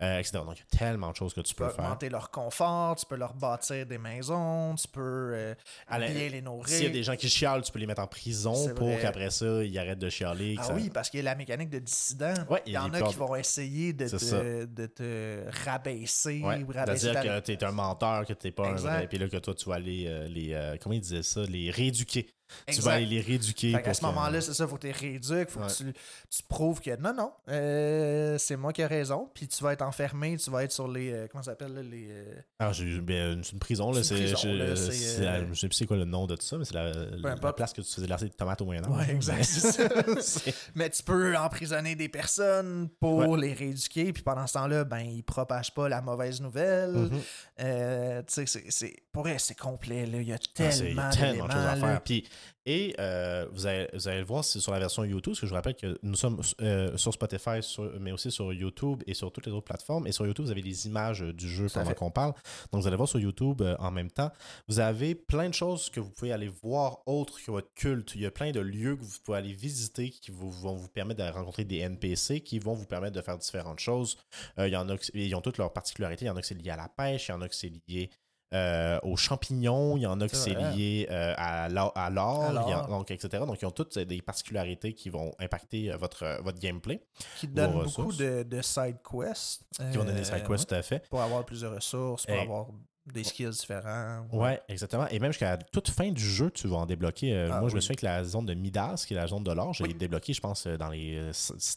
etc. 0.00 0.30
Donc, 0.44 0.56
il 0.58 0.60
y 0.60 0.76
a 0.76 0.78
tellement 0.78 1.10
de 1.10 1.16
choses 1.16 1.32
que 1.34 1.40
tu 1.40 1.50
Tu 1.50 1.54
peux 1.54 1.64
peux 1.66 1.70
faire. 1.72 1.84
augmenter 1.84 2.08
leur 2.08 2.30
confort, 2.30 2.96
tu 2.96 3.06
peux 3.06 3.16
leur 3.16 3.34
bâtir 3.34 3.86
des 3.86 3.98
maisons, 3.98 4.74
tu 4.76 4.86
peux 4.88 5.54
bien 5.90 6.28
les 6.28 6.42
nourrir. 6.42 6.68
S'il 6.68 6.84
y 6.84 6.86
a 6.86 6.90
des 6.90 7.02
gens 7.02 7.16
qui 7.16 7.28
chialent, 7.28 7.62
tu 7.62 7.72
peux 7.72 7.78
les 7.78 7.86
mettre 7.86 8.02
en 8.02 8.06
prison 8.06 8.74
pour 8.74 8.98
qu'après 9.00 9.30
ça, 9.30 9.64
ils 9.64 9.78
arrêtent 9.78 9.98
de 9.98 10.08
chialer. 10.10 10.56
Ah 10.58 10.64
ça- 10.64 10.74
oui, 10.74 10.90
parce 10.90 11.10
qu'il 11.10 11.18
y 11.18 11.20
a 11.22 11.24
la 11.24 11.34
mécanique 11.34 11.70
de 11.70 11.78
dissident. 11.78 12.34
Ouais, 12.48 12.62
il 12.66 12.72
y 12.72 12.78
en 12.78 12.92
a 12.92 13.00
qui 13.02 13.14
vont 13.16 13.34
essayer 13.34 13.92
de 13.92 14.08
te, 14.08 14.64
de 14.66 14.86
te 14.86 15.44
rabaisser 15.64 16.40
Ouais, 16.42 16.62
ou 16.62 16.72
rabaisser 16.72 17.06
C'est-à-dire 17.08 17.32
ta- 17.32 17.40
que 17.40 17.46
tu 17.46 17.52
es 17.52 17.64
un 17.64 17.72
menteur, 17.72 18.26
que 18.26 18.32
tu 18.32 18.50
pas 18.52 18.68
un 18.68 18.74
vrai, 18.74 19.06
puis 19.08 19.18
là 19.18 19.28
que 19.28 19.36
toi 19.36 19.54
tu 19.54 19.68
vas 19.70 19.76
aller 19.76 20.06
euh, 20.06 20.28
les 20.28 20.52
euh, 20.52 20.76
comment 20.80 20.94
ils 20.94 21.00
disaient 21.00 21.22
ça, 21.22 21.44
les 21.44 21.70
rééduquer. 21.70 22.26
Tu 22.66 22.80
vas 22.80 22.92
aller 22.92 23.06
les 23.06 23.20
rééduquer. 23.20 23.72
Fait 23.72 23.82
pour 23.82 23.94
ce 23.94 24.00
que- 24.00 24.06
moment-là, 24.06 24.40
c'est 24.40 24.54
ça, 24.54 24.66
faut 24.66 24.76
que 24.76 24.80
tu 24.82 24.86
les 24.88 24.92
rééduques, 24.92 25.50
faut 25.50 25.60
Ouais. 25.60 25.66
que 25.66 25.72
tu, 25.72 25.84
tu 26.30 26.42
prouves 26.48 26.80
que 26.80 26.96
non, 26.96 27.12
non, 27.14 27.32
euh, 27.48 28.36
c'est 28.38 28.56
moi 28.56 28.72
qui 28.72 28.80
ai 28.82 28.86
raison, 28.86 29.28
puis 29.34 29.46
tu 29.48 29.62
vas 29.62 29.72
être 29.72 29.82
enfermé, 29.82 30.36
tu 30.36 30.50
vas 30.50 30.64
être 30.64 30.72
sur 30.72 30.88
les. 30.88 31.12
euh, 31.12 31.26
comment 31.30 31.42
ça 31.42 31.52
s'appelle, 31.52 31.74
les. 31.90 32.06
euh, 32.10 32.34
Ah, 32.58 32.72
j'ai 32.72 32.98
ben, 33.00 33.32
une 33.34 33.42
une 33.52 33.58
prison, 33.58 33.92
je- 33.92 33.98
là, 33.98 34.04
c'est, 34.04 34.26
je 34.26 35.54
sais 35.54 35.68
plus 35.68 35.76
c'est 35.76 35.86
quoi 35.86 35.96
le 35.96 36.04
nom 36.04 36.26
de 36.26 36.36
tout 36.36 36.44
ça, 36.46 36.56
mais 36.58 36.64
c'est 36.64 36.74
la, 36.74 36.92
la 36.92 37.52
place 37.52 37.72
que 37.72 37.80
tu 37.80 37.90
faisais 37.92 38.06
lancer 38.06 38.26
des 38.26 38.30
tomates 38.30 38.60
au 38.60 38.64
Moyen-Âge. 38.64 38.90
Ouais, 38.90 39.06
là, 39.06 39.12
exact, 39.12 39.36
mais- 39.38 39.42
c'est 39.44 39.72
ça. 39.72 39.88
c'est- 40.20 40.54
Mais 40.74 40.90
tu 40.90 41.02
peux 41.02 41.36
emprisonner 41.36 41.94
des 41.94 42.08
personnes 42.08 42.88
pour 43.00 43.36
les 43.36 43.52
rééduquer, 43.52 44.12
puis 44.12 44.22
pendant 44.22 44.46
ce 44.46 44.54
temps-là, 44.54 44.84
ben, 44.84 45.00
ils 45.00 45.22
propagent 45.22 45.74
pas 45.74 45.88
la 45.88 46.00
mauvaise 46.00 46.40
nouvelle. 46.40 46.92
Mhm. 46.92 47.20
Euh, 47.60 48.22
tu 48.26 48.46
sais, 48.46 48.62
c'est-. 48.68 48.96
Pour 49.12 49.24
vrai, 49.24 49.36
c'est 49.38 49.58
complet, 49.58 50.06
là. 50.06 50.18
Il 50.20 50.28
y 50.28 50.32
a 50.32 50.36
Ah, 50.36 50.38
y 50.38 50.52
tellement, 50.78 51.02
a 51.02 51.10
tellement 51.10 51.46
de 51.46 51.52
choses 51.52 51.64
à 51.66 51.76
faire. 51.76 52.00
Puis, 52.02 52.24
et 52.66 52.94
euh, 52.98 53.46
vous, 53.52 53.66
allez, 53.66 53.88
vous 53.94 54.06
allez 54.08 54.18
le 54.20 54.24
voir 54.24 54.44
c'est 54.44 54.60
sur 54.60 54.72
la 54.72 54.78
version 54.78 55.02
YouTube, 55.04 55.32
parce 55.32 55.40
que 55.40 55.46
je 55.46 55.50
vous 55.50 55.56
rappelle 55.56 55.74
que 55.76 55.98
nous 56.02 56.14
sommes 56.14 56.40
euh, 56.60 56.96
sur 56.96 57.12
Spotify, 57.12 57.62
sur- 57.62 57.90
mais 58.00 58.12
aussi 58.12 58.30
sur 58.30 58.52
YouTube 58.52 59.02
et 59.06 59.14
sur 59.14 59.32
toutes 59.32 59.46
les 59.46 59.52
autres 59.52 59.64
plateformes. 59.64 60.06
Et 60.06 60.12
sur 60.12 60.26
YouTube, 60.26 60.44
vous 60.44 60.50
avez 60.50 60.62
les 60.62 60.86
images 60.86 61.20
du 61.20 61.48
jeu 61.48 61.66
pendant 61.80 61.90
qu'on 61.94 62.10
parle. 62.10 62.32
Donc, 62.72 62.82
vous 62.82 62.86
allez 62.86 62.96
voir 62.96 63.08
sur 63.08 63.18
YouTube 63.18 63.62
euh, 63.62 63.76
en 63.78 63.90
même 63.90 64.10
temps. 64.10 64.30
Vous 64.68 64.78
avez 64.80 65.14
plein 65.14 65.48
de 65.48 65.54
choses 65.54 65.88
que 65.90 66.00
vous 66.00 66.10
pouvez 66.10 66.32
aller 66.32 66.48
voir 66.62 67.00
autres 67.06 67.38
que 67.44 67.50
votre 67.50 67.72
culte. 67.74 68.12
Il 68.14 68.20
y 68.20 68.26
a 68.26 68.30
plein 68.30 68.50
de 68.52 68.60
lieux 68.60 68.96
que 68.96 69.02
vous 69.02 69.18
pouvez 69.24 69.38
aller 69.38 69.52
visiter 69.52 70.10
qui 70.10 70.30
vous- 70.30 70.50
vont 70.50 70.74
vous 70.74 70.88
permettre 70.88 71.24
de 71.24 71.30
rencontrer 71.30 71.64
des 71.64 71.78
NPC 71.78 72.40
qui 72.40 72.58
vont 72.58 72.74
vous 72.74 72.86
permettre 72.86 73.16
de 73.16 73.22
faire 73.22 73.38
différentes 73.38 73.80
choses. 73.80 74.16
Il 74.58 74.68
y 74.68 74.76
en 74.76 74.88
a 74.88 74.96
ils 75.14 75.34
ont 75.34 75.40
toutes 75.40 75.58
leurs 75.58 75.72
particularités. 75.72 76.24
Il 76.24 76.28
y 76.28 76.30
en 76.30 76.36
a 76.36 76.40
que 76.40 76.46
c'est 76.46 76.54
lié 76.60 76.70
à 76.70 76.76
la 76.76 76.88
pêche, 76.88 77.28
il 77.28 77.30
y 77.32 77.34
en 77.34 77.40
a 77.40 77.48
que 77.48 77.54
c'est 77.54 77.72
lié 77.88 78.10
euh, 78.52 78.98
aux 79.02 79.16
champignons, 79.16 79.96
il 79.96 80.02
y 80.02 80.06
en 80.06 80.20
a 80.20 80.28
que 80.28 80.34
C'est 80.36 80.54
lié 80.54 81.06
euh, 81.10 81.34
à 81.36 81.68
l'or, 81.68 82.88
donc, 82.88 83.10
etc. 83.10 83.44
Donc, 83.46 83.60
ils 83.62 83.66
ont 83.66 83.70
toutes 83.70 83.96
euh, 83.98 84.04
des 84.04 84.20
particularités 84.22 84.92
qui 84.92 85.08
vont 85.10 85.32
impacter 85.38 85.90
votre, 85.92 86.40
votre 86.42 86.58
gameplay, 86.58 87.00
Qui 87.38 87.48
donne 87.48 87.70
vos 87.72 87.84
beaucoup 87.84 88.12
de, 88.12 88.42
de 88.42 88.62
side 88.62 88.96
quests. 89.08 89.62
qui 89.76 89.96
vont 89.98 90.04
donner 90.04 90.18
des 90.20 90.24
side 90.24 90.46
quests 90.46 90.68
tout 90.68 90.74
à 90.74 90.82
fait. 90.82 91.08
Pour 91.08 91.20
avoir 91.20 91.44
plus 91.44 91.60
de 91.60 91.66
ressources, 91.68 92.26
pour 92.26 92.34
Et- 92.34 92.40
avoir 92.40 92.66
des 93.06 93.24
skills 93.24 93.50
différents. 93.50 94.26
Ouais, 94.32 94.60
exactement. 94.68 95.08
Et 95.08 95.18
même 95.18 95.32
jusqu'à 95.32 95.56
toute 95.56 95.88
fin 95.90 96.10
du 96.12 96.22
jeu, 96.22 96.50
tu 96.50 96.68
vas 96.68 96.76
en 96.76 96.86
débloquer. 96.86 97.32
Euh, 97.34 97.48
Ah 97.50 97.58
moi, 97.60 97.68
je 97.68 97.74
me 97.74 97.80
souviens 97.80 97.96
que 97.96 98.04
la 98.06 98.22
zone 98.22 98.46
de 98.46 98.54
Midas, 98.54 99.04
qui 99.08 99.14
est 99.14 99.16
la 99.16 99.26
zone 99.26 99.42
de 99.42 99.50
l'or, 99.52 99.72
je 99.72 99.82
l'ai 99.82 99.88
Oui. 99.90 99.94
débloqué, 99.96 100.32
je 100.32 100.40
pense, 100.40 100.66
dans 100.66 100.90
les 100.90 101.30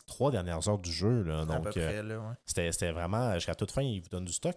trois 0.05 0.29
dernières 0.31 0.67
heures 0.67 0.77
du 0.77 0.91
jeu. 0.91 1.23
là. 1.23 1.45
Donc, 1.45 1.75
euh, 1.77 2.03
ouais. 2.19 2.36
C'était 2.45 2.71
c'était 2.71 2.91
vraiment, 2.91 3.33
jusqu'à 3.36 3.55
toute 3.55 3.71
fin, 3.71 3.81
il 3.81 4.01
vous 4.01 4.09
donne 4.09 4.25
du 4.25 4.33
stock. 4.33 4.55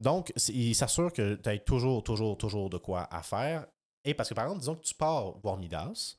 Donc, 0.00 0.32
il 0.48 0.74
s'assure 0.74 1.12
que 1.12 1.34
tu 1.34 1.48
as 1.48 1.58
toujours, 1.58 2.02
toujours, 2.02 2.36
toujours 2.38 2.70
de 2.70 2.78
quoi 2.78 3.06
à 3.10 3.22
faire. 3.22 3.66
Et 4.04 4.14
parce 4.14 4.28
que, 4.28 4.34
par 4.34 4.44
exemple, 4.44 4.60
disons 4.60 4.76
que 4.76 4.82
tu 4.82 4.94
pars 4.94 5.38
voir 5.40 5.58
Midas, 5.58 6.16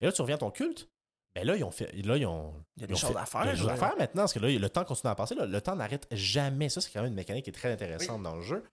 et 0.00 0.06
là, 0.06 0.12
tu 0.12 0.20
reviens 0.20 0.34
à 0.34 0.38
ton 0.38 0.50
culte, 0.50 0.88
ben 1.34 1.46
là, 1.46 1.56
ils 1.56 1.64
ont 1.64 1.70
fait. 1.70 1.90
Là, 2.02 2.16
ils 2.18 2.26
ont. 2.26 2.52
Il 2.76 2.82
y 2.82 2.84
a 2.84 2.86
des 2.88 2.94
choses 2.94 3.16
à 3.16 3.24
faire. 3.24 3.44
Il 3.44 3.46
y 3.46 3.50
a 3.50 3.52
des 3.52 3.58
choses 3.58 3.68
à 3.68 3.72
là. 3.72 3.78
faire 3.78 3.96
maintenant, 3.96 4.22
parce 4.22 4.34
que 4.34 4.38
là, 4.38 4.50
le 4.50 4.68
temps 4.68 4.84
continue 4.84 5.10
à 5.10 5.14
passer. 5.14 5.34
là. 5.34 5.46
le 5.46 5.60
temps 5.62 5.74
n'arrête 5.74 6.06
jamais. 6.10 6.68
Ça, 6.68 6.82
c'est 6.82 6.90
quand 6.90 7.00
même 7.00 7.10
une 7.10 7.16
mécanique 7.16 7.44
qui 7.44 7.50
est 7.50 7.54
très 7.54 7.72
intéressante 7.72 8.22
dans 8.22 8.36
le 8.36 8.42
jeu. 8.42 8.64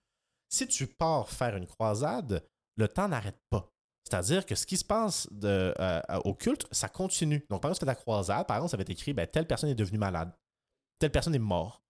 Si 0.50 0.66
tu 0.66 0.86
pars 0.86 1.30
faire 1.30 1.56
une 1.56 1.66
croisade, 1.66 2.44
le 2.76 2.88
temps 2.88 3.08
n'arrête 3.08 3.38
pas. 3.48 3.70
C'est-à-dire 4.04 4.44
que 4.44 4.54
ce 4.54 4.66
qui 4.66 4.76
se 4.76 4.84
passe 4.84 5.28
de, 5.30 5.72
euh, 5.78 6.00
au 6.24 6.34
culte, 6.34 6.66
ça 6.72 6.88
continue. 6.88 7.46
Donc, 7.48 7.62
par 7.62 7.70
exemple, 7.70 7.86
tu 7.86 7.90
fais 7.90 7.94
ta 7.94 8.00
croisade, 8.00 8.46
par 8.46 8.56
exemple, 8.56 8.70
ça 8.72 8.76
va 8.76 8.82
être 8.82 8.90
écrit 8.90 9.12
ben, 9.12 9.26
telle 9.26 9.46
personne 9.46 9.70
est 9.70 9.74
devenue 9.74 9.98
malade, 9.98 10.32
telle 10.98 11.12
personne 11.12 11.34
est 11.34 11.38
morte, 11.38 11.82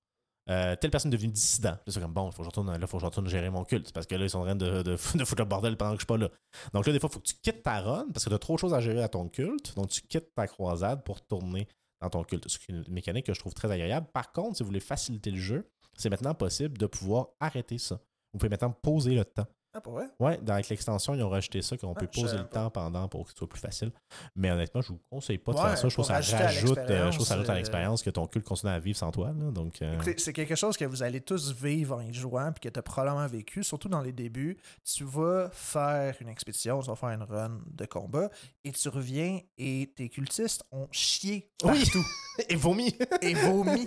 euh, 0.50 0.74
telle 0.74 0.90
personne 0.90 1.12
est 1.12 1.16
devenue 1.16 1.32
dissident. 1.32 1.70
Là, 1.70 1.80
c'est 1.86 2.00
comme 2.00 2.12
bon, 2.12 2.28
il 2.28 2.32
faut 2.32 2.38
que 2.38 2.44
je 2.44 2.48
retourne, 2.48 2.76
là, 2.76 2.86
faut 2.86 2.96
que 2.96 3.02
je 3.02 3.06
retourne 3.06 3.28
gérer 3.28 3.50
mon 3.50 3.64
culte 3.64 3.92
parce 3.92 4.06
que 4.06 4.16
là, 4.16 4.24
ils 4.24 4.30
sont 4.30 4.40
en 4.40 4.44
train 4.44 4.56
de, 4.56 4.96
foutre 4.96 5.36
le 5.38 5.44
bordel 5.44 5.76
pendant 5.76 5.92
que 5.92 5.98
je 5.98 6.00
suis 6.00 6.06
pas 6.06 6.16
là. 6.16 6.28
Donc 6.72 6.86
là, 6.86 6.92
des 6.92 6.98
fois, 6.98 7.08
il 7.10 7.14
faut 7.14 7.20
que 7.20 7.26
tu 7.26 7.34
quittes 7.40 7.62
ta 7.62 7.80
run 7.80 8.06
parce 8.12 8.24
que 8.24 8.30
tu 8.30 8.34
as 8.34 8.38
trop 8.38 8.54
de 8.54 8.58
choses 8.58 8.74
à 8.74 8.80
gérer 8.80 9.02
à 9.02 9.08
ton 9.08 9.28
culte. 9.28 9.74
Donc, 9.76 9.88
tu 9.88 10.02
quittes 10.02 10.34
ta 10.34 10.46
croisade 10.46 11.04
pour 11.04 11.16
retourner 11.16 11.68
dans 12.00 12.10
ton 12.10 12.24
culte. 12.24 12.46
C'est 12.48 12.68
une 12.68 12.84
mécanique 12.88 13.26
que 13.26 13.34
je 13.34 13.38
trouve 13.38 13.54
très 13.54 13.70
agréable. 13.70 14.08
Par 14.12 14.32
contre, 14.32 14.56
si 14.56 14.62
vous 14.62 14.68
voulez 14.68 14.80
faciliter 14.80 15.30
le 15.30 15.38
jeu, 15.38 15.70
c'est 15.96 16.10
maintenant 16.10 16.34
possible 16.34 16.78
de 16.78 16.86
pouvoir 16.86 17.28
arrêter 17.38 17.78
ça. 17.78 18.00
Vous 18.32 18.38
pouvez 18.38 18.50
maintenant 18.50 18.72
poser 18.72 19.14
le 19.14 19.24
temps. 19.24 19.46
Ah, 19.72 19.80
pour 19.80 19.92
vrai? 19.92 20.06
Ouais, 20.18 20.36
dans- 20.42 20.54
avec 20.54 20.68
l'extension, 20.68 21.14
ils 21.14 21.22
ont 21.22 21.28
rajouté 21.28 21.62
ça, 21.62 21.76
qu'on 21.76 21.92
Ah, 21.92 22.00
peut 22.00 22.08
poser 22.08 22.36
le 22.36 22.44
temps 22.44 22.70
pendant 22.70 23.06
pour 23.08 23.24
que 23.24 23.30
ce 23.30 23.36
soit 23.36 23.48
plus 23.48 23.60
facile. 23.60 23.92
Mais 24.34 24.50
honnêtement, 24.50 24.80
je 24.82 24.88
vous 24.88 25.00
conseille 25.08 25.38
pas 25.38 25.52
de 25.52 25.58
Ouais, 25.58 25.62
faire 25.68 25.78
ça. 25.78 25.88
Je 25.88 25.94
trouve 25.94 26.04
que 26.04 26.08
ça 26.08 26.14
rajoute, 26.14 26.78
euh, 26.78 27.10
je 27.10 27.14
trouve 27.16 27.26
ça 27.26 27.34
rajoute 27.36 27.50
à 27.50 27.54
l'expérience, 27.54 28.02
que 28.02 28.10
ton 28.10 28.26
culte 28.26 28.44
continue 28.44 28.72
à 28.72 28.80
vivre 28.80 28.98
sans 28.98 29.12
toi. 29.12 29.28
là. 29.28 29.50
donc, 29.52 29.80
euh, 29.82 29.94
Écoutez, 29.94 30.16
c'est 30.18 30.32
quelque 30.32 30.56
chose 30.56 30.76
que 30.76 30.84
vous 30.84 31.02
allez 31.04 31.20
tous 31.20 31.52
vivre 31.54 31.96
en 31.96 32.00
y 32.00 32.12
jouant, 32.12 32.50
puis 32.52 32.68
que 32.68 32.72
tu 32.72 32.78
as 32.78 32.82
probablement 32.82 33.26
vécu, 33.28 33.62
surtout 33.62 33.88
dans 33.88 34.00
les 34.00 34.12
débuts. 34.12 34.56
Tu 34.84 35.04
vas 35.04 35.48
faire 35.52 36.16
une 36.20 36.28
expédition, 36.28 36.80
tu 36.80 36.88
vas 36.90 36.96
faire 36.96 37.10
une 37.10 37.22
run 37.22 37.60
de 37.70 37.86
combat, 37.86 38.28
et 38.64 38.72
tu 38.72 38.88
reviens 38.88 39.38
et 39.56 39.92
tes 39.96 40.08
cultistes 40.08 40.64
ont 40.72 40.88
chié 40.90 41.48
Oui. 41.62 41.78
partout 41.84 42.04
et 42.48 42.56
vomi. 42.56 42.96
et 43.22 43.34
vomi. 43.34 43.86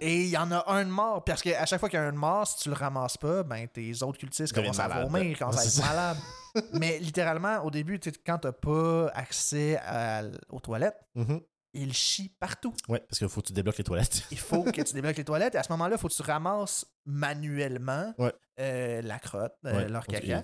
Et 0.00 0.22
il 0.24 0.28
y 0.28 0.36
en 0.36 0.50
a 0.52 0.70
un 0.70 0.84
de 0.84 0.90
mort, 0.90 1.24
parce 1.24 1.40
qu'à 1.42 1.64
chaque 1.64 1.80
fois 1.80 1.88
qu'il 1.88 1.98
y 1.98 2.02
a 2.02 2.06
un 2.06 2.12
de 2.12 2.18
mort, 2.18 2.46
si 2.46 2.58
tu 2.58 2.68
le 2.68 2.74
ramasses 2.74 3.16
pas, 3.16 3.42
ben 3.42 3.66
tes 3.68 4.02
autres 4.02 4.18
cultistes 4.18 4.52
commencent 4.52 4.78
à 4.78 4.88
malades. 4.88 5.04
Commencent 5.38 5.58
à 5.58 5.60
C'est 5.62 5.78
être 5.80 5.86
ça. 5.86 5.94
malades. 5.94 6.16
Mais 6.80 6.98
littéralement, 6.98 7.64
au 7.64 7.70
début, 7.70 7.98
quand 8.24 8.38
t'as 8.38 8.52
pas 8.52 9.08
accès 9.14 9.76
à- 9.84 10.22
aux 10.50 10.60
toilettes, 10.60 10.96
Mhm. 11.16 11.40
ils 11.72 11.92
chient 11.92 12.28
partout. 12.38 12.72
Ouais, 12.88 13.00
parce 13.08 13.18
qu'il 13.18 13.28
faut 13.28 13.40
que 13.40 13.48
tu 13.48 13.52
débloques 13.52 13.78
les 13.78 13.84
toilettes. 13.84 14.22
Il 14.30 14.38
faut 14.38 14.62
que 14.62 14.80
tu 14.82 14.94
débloques 14.94 15.16
les 15.16 15.24
toilettes 15.24 15.54
et 15.56 15.58
à 15.58 15.62
ce 15.64 15.72
moment-là, 15.72 15.96
il 15.96 16.00
faut 16.00 16.06
que 16.08 16.14
tu 16.14 16.22
ramasses 16.22 16.86
manuellement 17.06 18.14
Ouais. 18.18 18.32
euh, 18.60 19.02
la 19.02 19.18
crotte, 19.18 19.54
euh, 19.66 19.74
Ouais, 19.76 19.88
leur 19.88 20.06
caca, 20.06 20.42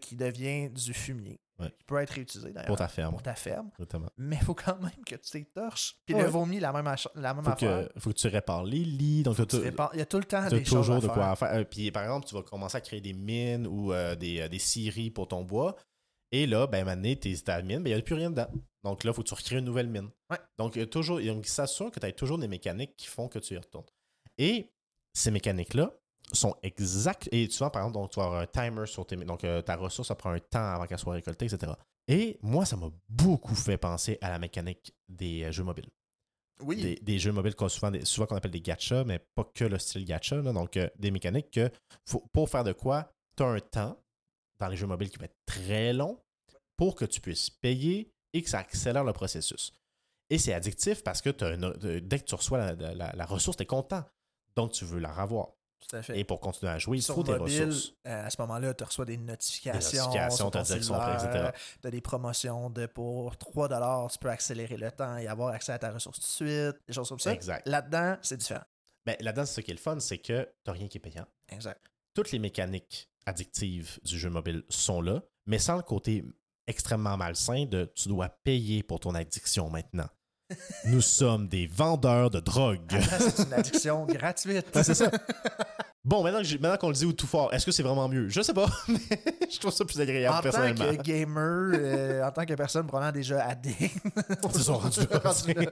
qui 0.00 0.16
devient 0.16 0.68
du 0.70 0.92
fumier. 0.94 1.40
Ouais. 1.62 1.70
Qui 1.70 1.84
peut 1.84 1.96
être 1.98 2.10
réutilisé 2.10 2.50
d'ailleurs 2.52 2.66
Pour 2.66 2.76
ta 2.76 2.88
ferme. 2.88 3.12
pour 3.12 3.22
ta 3.22 3.34
ferme. 3.34 3.68
Exactement. 3.78 4.08
Mais 4.18 4.36
il 4.36 4.42
faut 4.44 4.54
quand 4.54 4.78
même 4.80 5.04
que 5.06 5.14
tu 5.16 5.30
t'étorches. 5.30 5.96
Puis 6.04 6.14
Ouais. 6.14 6.22
le 6.22 6.28
vomi, 6.28 6.60
la 6.60 6.72
même, 6.72 6.94
la 7.14 7.34
même 7.34 7.44
Faut 7.44 7.50
affaire. 7.50 7.88
que, 7.94 8.00
faut 8.00 8.10
que 8.10 8.16
tu 8.16 8.26
répares 8.28 8.64
les 8.64 8.84
lits. 8.84 9.22
Donc, 9.22 9.36
Tu 9.36 9.46
t'as- 9.46 9.58
répares- 9.58 9.90
Il 9.94 9.98
y 9.98 10.02
a 10.02 10.06
tout 10.06 10.18
le 10.18 10.24
temps 10.24 10.42
des 10.48 10.64
choses 10.64 10.68
toujours 10.86 10.94
à 10.96 11.00
de 11.00 11.04
faire. 11.06 11.14
quoi 11.14 11.36
faire. 11.36 11.52
Euh, 11.54 11.64
puis 11.64 11.90
par 11.90 12.02
exemple, 12.04 12.26
tu 12.26 12.34
vas 12.34 12.42
commencer 12.42 12.76
à 12.76 12.80
créer 12.80 13.00
des 13.00 13.12
mines 13.14 13.66
ou 13.66 13.92
euh, 13.92 14.14
des, 14.14 14.40
euh, 14.40 14.48
des 14.48 14.58
scieries 14.58 15.10
pour 15.10 15.28
ton 15.28 15.42
bois. 15.44 15.76
Et 16.34 16.46
là, 16.46 16.66
ben 16.66 16.84
maintenant, 16.84 17.14
tes 17.14 17.36
ta 17.38 17.60
mine, 17.62 17.82
ben, 17.82 17.90
il 17.90 17.94
n'y 17.94 18.00
a 18.00 18.02
plus 18.02 18.14
rien 18.14 18.30
dedans. 18.30 18.48
Donc 18.84 19.04
là, 19.04 19.10
il 19.10 19.14
faut 19.14 19.22
que 19.22 19.28
tu 19.28 19.34
recrées 19.34 19.56
une 19.58 19.64
nouvelle 19.66 19.88
mine. 19.88 20.08
Ouais. 20.30 20.38
Donc, 20.58 20.76
il 20.76 20.86
toujours, 20.88 21.20
donc, 21.20 21.46
il 21.46 21.50
s'assure 21.50 21.90
que 21.90 22.00
tu 22.00 22.06
as 22.06 22.12
toujours 22.12 22.38
des 22.38 22.48
mécaniques 22.48 22.96
qui 22.96 23.06
font 23.06 23.28
que 23.28 23.38
tu 23.38 23.54
y 23.54 23.58
retournes. 23.58 23.84
Et 24.38 24.72
ces 25.12 25.30
mécaniques-là 25.30 25.92
sont 26.32 26.56
exactes. 26.62 27.28
Et 27.32 27.48
souvent, 27.50 27.70
par 27.70 27.82
exemple, 27.82 27.94
donc, 27.98 28.10
tu 28.10 28.20
vas 28.20 28.26
avoir 28.26 28.40
un 28.42 28.46
timer 28.46 28.86
sur 28.86 29.06
tes. 29.06 29.16
Donc, 29.16 29.44
euh, 29.44 29.62
ta 29.62 29.76
ressource, 29.76 30.08
ça 30.08 30.14
prend 30.14 30.30
un 30.30 30.38
temps 30.38 30.72
avant 30.74 30.86
qu'elle 30.86 30.98
soit 30.98 31.14
récoltée, 31.14 31.46
etc. 31.46 31.72
Et 32.08 32.38
moi, 32.42 32.64
ça 32.64 32.76
m'a 32.76 32.90
beaucoup 33.08 33.54
fait 33.54 33.76
penser 33.78 34.18
à 34.20 34.30
la 34.30 34.38
mécanique 34.38 34.92
des 35.08 35.44
euh, 35.44 35.52
jeux 35.52 35.62
mobiles 35.64 35.88
Oui. 36.62 36.76
des, 36.82 36.94
des 36.96 37.18
jeux 37.18 37.32
mobiles 37.32 37.54
qu'on 37.54 37.68
souvent, 37.68 37.90
des- 37.90 38.04
souvent 38.04 38.26
qu'on 38.26 38.36
appelle 38.36 38.50
des 38.50 38.60
gachas, 38.60 39.04
mais 39.04 39.18
pas 39.34 39.44
que 39.54 39.64
le 39.64 39.78
style 39.78 40.04
gacha. 40.04 40.36
là. 40.36 40.52
donc, 40.52 40.76
euh, 40.76 40.88
des 40.98 41.10
mécaniques 41.10 41.50
que 41.50 41.70
faut, 42.06 42.20
pour 42.32 42.48
faire 42.48 42.64
de 42.64 42.72
quoi, 42.72 43.12
tu 43.36 43.42
as 43.42 43.46
un 43.46 43.60
temps 43.60 43.96
dans 44.58 44.68
les 44.68 44.76
jeux 44.76 44.86
mobiles 44.86 45.10
qui 45.10 45.18
va 45.18 45.24
être 45.26 45.38
très 45.46 45.92
long 45.92 46.18
pour 46.76 46.94
que 46.96 47.04
tu 47.04 47.20
puisses 47.20 47.50
payer 47.50 48.12
et 48.32 48.42
que 48.42 48.48
ça 48.48 48.58
accélère 48.58 49.04
le 49.04 49.12
processus. 49.12 49.72
Et 50.30 50.38
c'est 50.38 50.54
addictif 50.54 51.02
parce 51.04 51.20
que 51.20 51.30
euh, 51.42 52.00
dès 52.00 52.18
que 52.18 52.24
tu 52.24 52.34
reçois 52.34 52.58
la, 52.58 52.94
la- 52.94 53.12
la 53.14 53.26
ressource, 53.26 53.56
tu 53.58 53.62
es 53.64 53.66
content. 53.66 54.02
Donc, 54.56 54.72
tu 54.72 54.84
veux 54.84 54.98
la 54.98 55.12
revoir. 55.12 55.48
Tout 55.88 55.96
à 55.96 56.02
fait. 56.02 56.18
Et 56.18 56.24
pour 56.24 56.40
continuer 56.40 56.70
à 56.72 56.78
jouer, 56.78 56.98
il 56.98 57.02
faut 57.02 57.22
des 57.22 57.34
ressources. 57.34 57.92
euh, 58.06 58.26
à 58.26 58.30
ce 58.30 58.40
moment-là, 58.40 58.72
tu 58.74 58.84
reçois 58.84 59.04
des 59.04 59.16
notifications. 59.16 60.04
notifications, 60.06 60.50
dit 60.50 60.58
qu'ils 60.72 60.84
sont 60.84 60.94
prêts, 60.94 61.18
cellulaire, 61.18 61.24
etc. 61.24 61.50
T'as 61.80 61.90
des 61.90 62.00
promotions 62.00 62.70
de 62.70 62.86
pour 62.86 63.36
3 63.36 64.08
tu 64.08 64.18
peux 64.18 64.30
accélérer 64.30 64.76
le 64.76 64.90
temps 64.90 65.16
et 65.16 65.26
avoir 65.26 65.52
accès 65.54 65.72
à 65.72 65.78
ta 65.78 65.90
ressource 65.90 66.20
tout 66.20 66.44
de 66.44 66.50
suite, 66.50 66.76
des 66.86 66.92
choses 66.92 67.08
comme 67.08 67.18
ça. 67.18 67.32
Exact. 67.32 67.66
Là-dedans, 67.66 68.16
c'est 68.22 68.36
différent. 68.36 68.64
Ben, 69.04 69.16
Là-dedans, 69.20 69.44
c'est 69.44 69.54
ce 69.54 69.60
qui 69.60 69.70
est 69.72 69.74
le 69.74 69.80
fun, 69.80 69.98
c'est 69.98 70.18
que 70.18 70.48
tu 70.64 70.70
rien 70.70 70.88
qui 70.88 70.98
est 70.98 71.00
payant. 71.00 71.26
Exact. 71.48 71.80
toutes 72.14 72.30
les 72.30 72.38
mécaniques 72.38 73.08
addictives 73.26 73.98
du 74.04 74.18
jeu 74.18 74.30
mobile 74.30 74.62
sont 74.68 75.00
là, 75.00 75.22
mais 75.46 75.58
sans 75.58 75.76
le 75.76 75.82
côté 75.82 76.24
extrêmement 76.66 77.16
malsain 77.16 77.64
de 77.66 77.90
tu 77.94 78.08
dois 78.08 78.28
payer 78.28 78.82
pour 78.82 79.00
ton 79.00 79.14
addiction 79.14 79.68
maintenant. 79.70 80.08
Nous 80.86 81.00
sommes 81.00 81.48
des 81.48 81.66
vendeurs 81.66 82.30
de 82.30 82.40
drogue. 82.40 82.80
C'est 83.18 83.44
une 83.46 83.52
addiction 83.54 84.06
gratuite. 84.08 84.66
c'est 84.82 84.94
ça. 84.94 85.10
Bon, 86.04 86.24
maintenant, 86.24 86.76
qu'on 86.78 86.88
le 86.88 86.94
dit 86.94 87.04
au 87.06 87.12
tout 87.12 87.28
fort, 87.28 87.54
est-ce 87.54 87.64
que 87.64 87.70
c'est 87.70 87.84
vraiment 87.84 88.08
mieux? 88.08 88.28
Je 88.28 88.42
sais 88.42 88.52
pas, 88.52 88.66
mais 88.88 88.98
je 89.48 89.58
trouve 89.60 89.72
ça 89.72 89.84
plus 89.84 90.00
agréable 90.00 90.34
En 90.34 90.38
tant 90.38 90.42
personnellement. 90.42 90.96
que 90.96 91.02
gamer, 91.02 91.70
euh, 91.74 92.26
en 92.26 92.32
tant 92.32 92.44
que 92.44 92.54
personne 92.54 92.88
probablement 92.88 93.12
déjà 93.12 93.44
addict. 93.46 93.94
Ils 94.52 94.60
sont 94.62 94.78
rendus 94.78 94.98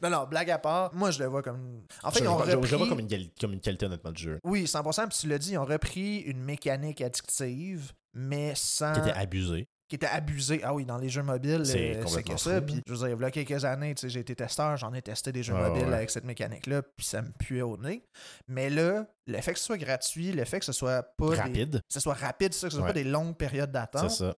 non, 0.02 0.10
non, 0.10 0.26
blague 0.30 0.50
à 0.52 0.58
part, 0.58 0.94
moi 0.94 1.10
je 1.10 1.18
le 1.18 1.26
vois 1.26 1.42
comme. 1.42 1.80
En 2.04 2.12
fait, 2.12 2.20
je, 2.20 2.24
ils 2.24 2.28
ont 2.28 2.38
je- 2.44 2.50
je 2.50 2.56
repris... 2.56 2.76
vois 2.76 2.88
comme 2.88 3.00
une, 3.00 3.08
quali- 3.08 3.32
comme 3.40 3.52
une 3.54 3.60
qualité 3.60 3.86
honnêtement 3.86 4.12
du 4.12 4.22
jeu. 4.22 4.38
Oui, 4.44 4.64
100%, 4.66 5.08
puis 5.08 5.18
tu 5.20 5.26
l'as 5.28 5.38
dit, 5.38 5.50
ils 5.52 5.58
ont 5.58 5.64
repris 5.64 6.18
une 6.20 6.44
mécanique 6.44 7.00
addictive, 7.00 7.90
mais 8.14 8.52
sans. 8.54 8.92
Qui 8.92 9.00
était 9.00 9.12
abusé. 9.18 9.66
Qui 9.90 9.96
était 9.96 10.06
abusé. 10.06 10.60
Ah 10.62 10.72
oui, 10.72 10.86
dans 10.86 10.96
les 10.96 11.08
jeux 11.10 11.22
mobiles, 11.22 11.66
C'est 11.66 11.96
euh, 11.96 12.06
c'est 12.06 12.22
que 12.22 12.36
ça. 12.38 12.62
Puis, 12.62 12.80
je 12.86 12.92
veux 12.94 12.98
dire, 13.08 13.16
il 13.18 13.20
y 13.20 13.24
a 13.24 13.30
quelques 13.30 13.64
années, 13.66 13.94
tu 13.94 14.02
sais, 14.02 14.08
j'ai 14.08 14.20
été 14.20 14.34
testeur, 14.34 14.76
j'en 14.78 14.94
ai 14.94 15.02
testé 15.02 15.32
des 15.32 15.42
jeux 15.42 15.54
Ah, 15.56 15.68
mobiles 15.68 15.88
ouais. 15.88 15.94
avec 15.94 16.10
cette 16.10 16.24
mécanique-là, 16.24 16.80
puis 16.96 17.04
ça 17.04 17.20
me 17.20 17.30
puait 17.32 17.60
au 17.62 17.76
nez. 17.76 18.02
Mais 18.48 18.70
là, 18.70 19.06
le 19.26 19.40
fait 19.42 19.52
que 19.52 19.58
ce 19.58 19.64
soit 19.66 19.76
gratuit, 19.78 20.32
le 20.32 20.44
fait 20.46 20.60
que 20.60 20.64
ce 20.64 20.72
soit 20.72 21.02
pas. 21.02 21.30
des- 21.30 21.36
Rapide. 21.36 21.72
que 21.80 21.92
ce 21.92 22.00
soit 22.00 22.14
rapide, 22.14 22.54
ça, 22.54 22.68
que 22.68 22.72
ce 22.72 22.76
soit 22.78 22.86
Ouais. 22.86 22.92
pas 22.94 22.98
des 23.02 23.04
longues 23.04 23.36
périodes 23.36 23.68
C'est 23.68 23.72
d'attente, 23.72 24.10
ça. 24.12 24.34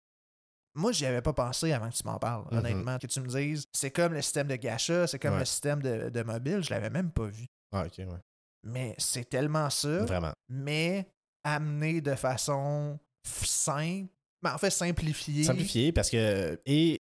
moi, 0.74 0.92
j'y 0.94 1.06
avais 1.06 1.22
pas 1.22 1.34
pensé 1.34 1.74
avant 1.74 1.90
que 1.90 1.96
tu 1.96 2.04
m'en 2.06 2.18
parles, 2.18 2.46
Mhm. 2.52 2.58
honnêtement. 2.58 2.98
Que 2.98 3.08
tu 3.08 3.20
me 3.20 3.28
dises, 3.28 3.66
c'est 3.74 3.92
comme 3.92 4.14
le 4.14 4.22
système 4.22 4.48
de 4.48 4.56
gacha, 4.56 5.06
c'est 5.06 5.20
comme 5.20 5.34
Ouais. 5.34 5.40
le 5.40 5.46
système 5.46 5.82
de, 5.82 6.10
de 6.10 6.24
mobile, 6.24 6.64
je 6.64 6.70
l'avais 6.70 6.90
même 6.90 7.12
pas 7.12 7.26
vu. 7.26 7.46
Ah, 7.74 7.84
ok, 7.86 7.98
ouais. 8.00 8.20
Mais 8.64 8.96
c'est 8.98 9.28
tellement 9.30 9.70
ça, 9.70 10.06
Vraiment. 10.06 10.32
mais 10.48 11.10
amené 11.44 12.00
de 12.02 12.16
façon 12.16 13.00
simple, 13.44 14.10
ben, 14.42 14.54
en 14.54 14.58
fait 14.58 14.70
simplifiée 14.70 15.44
Simplifié 15.44 15.92
parce 15.92 16.10
que. 16.10 16.60
Et 16.66 17.00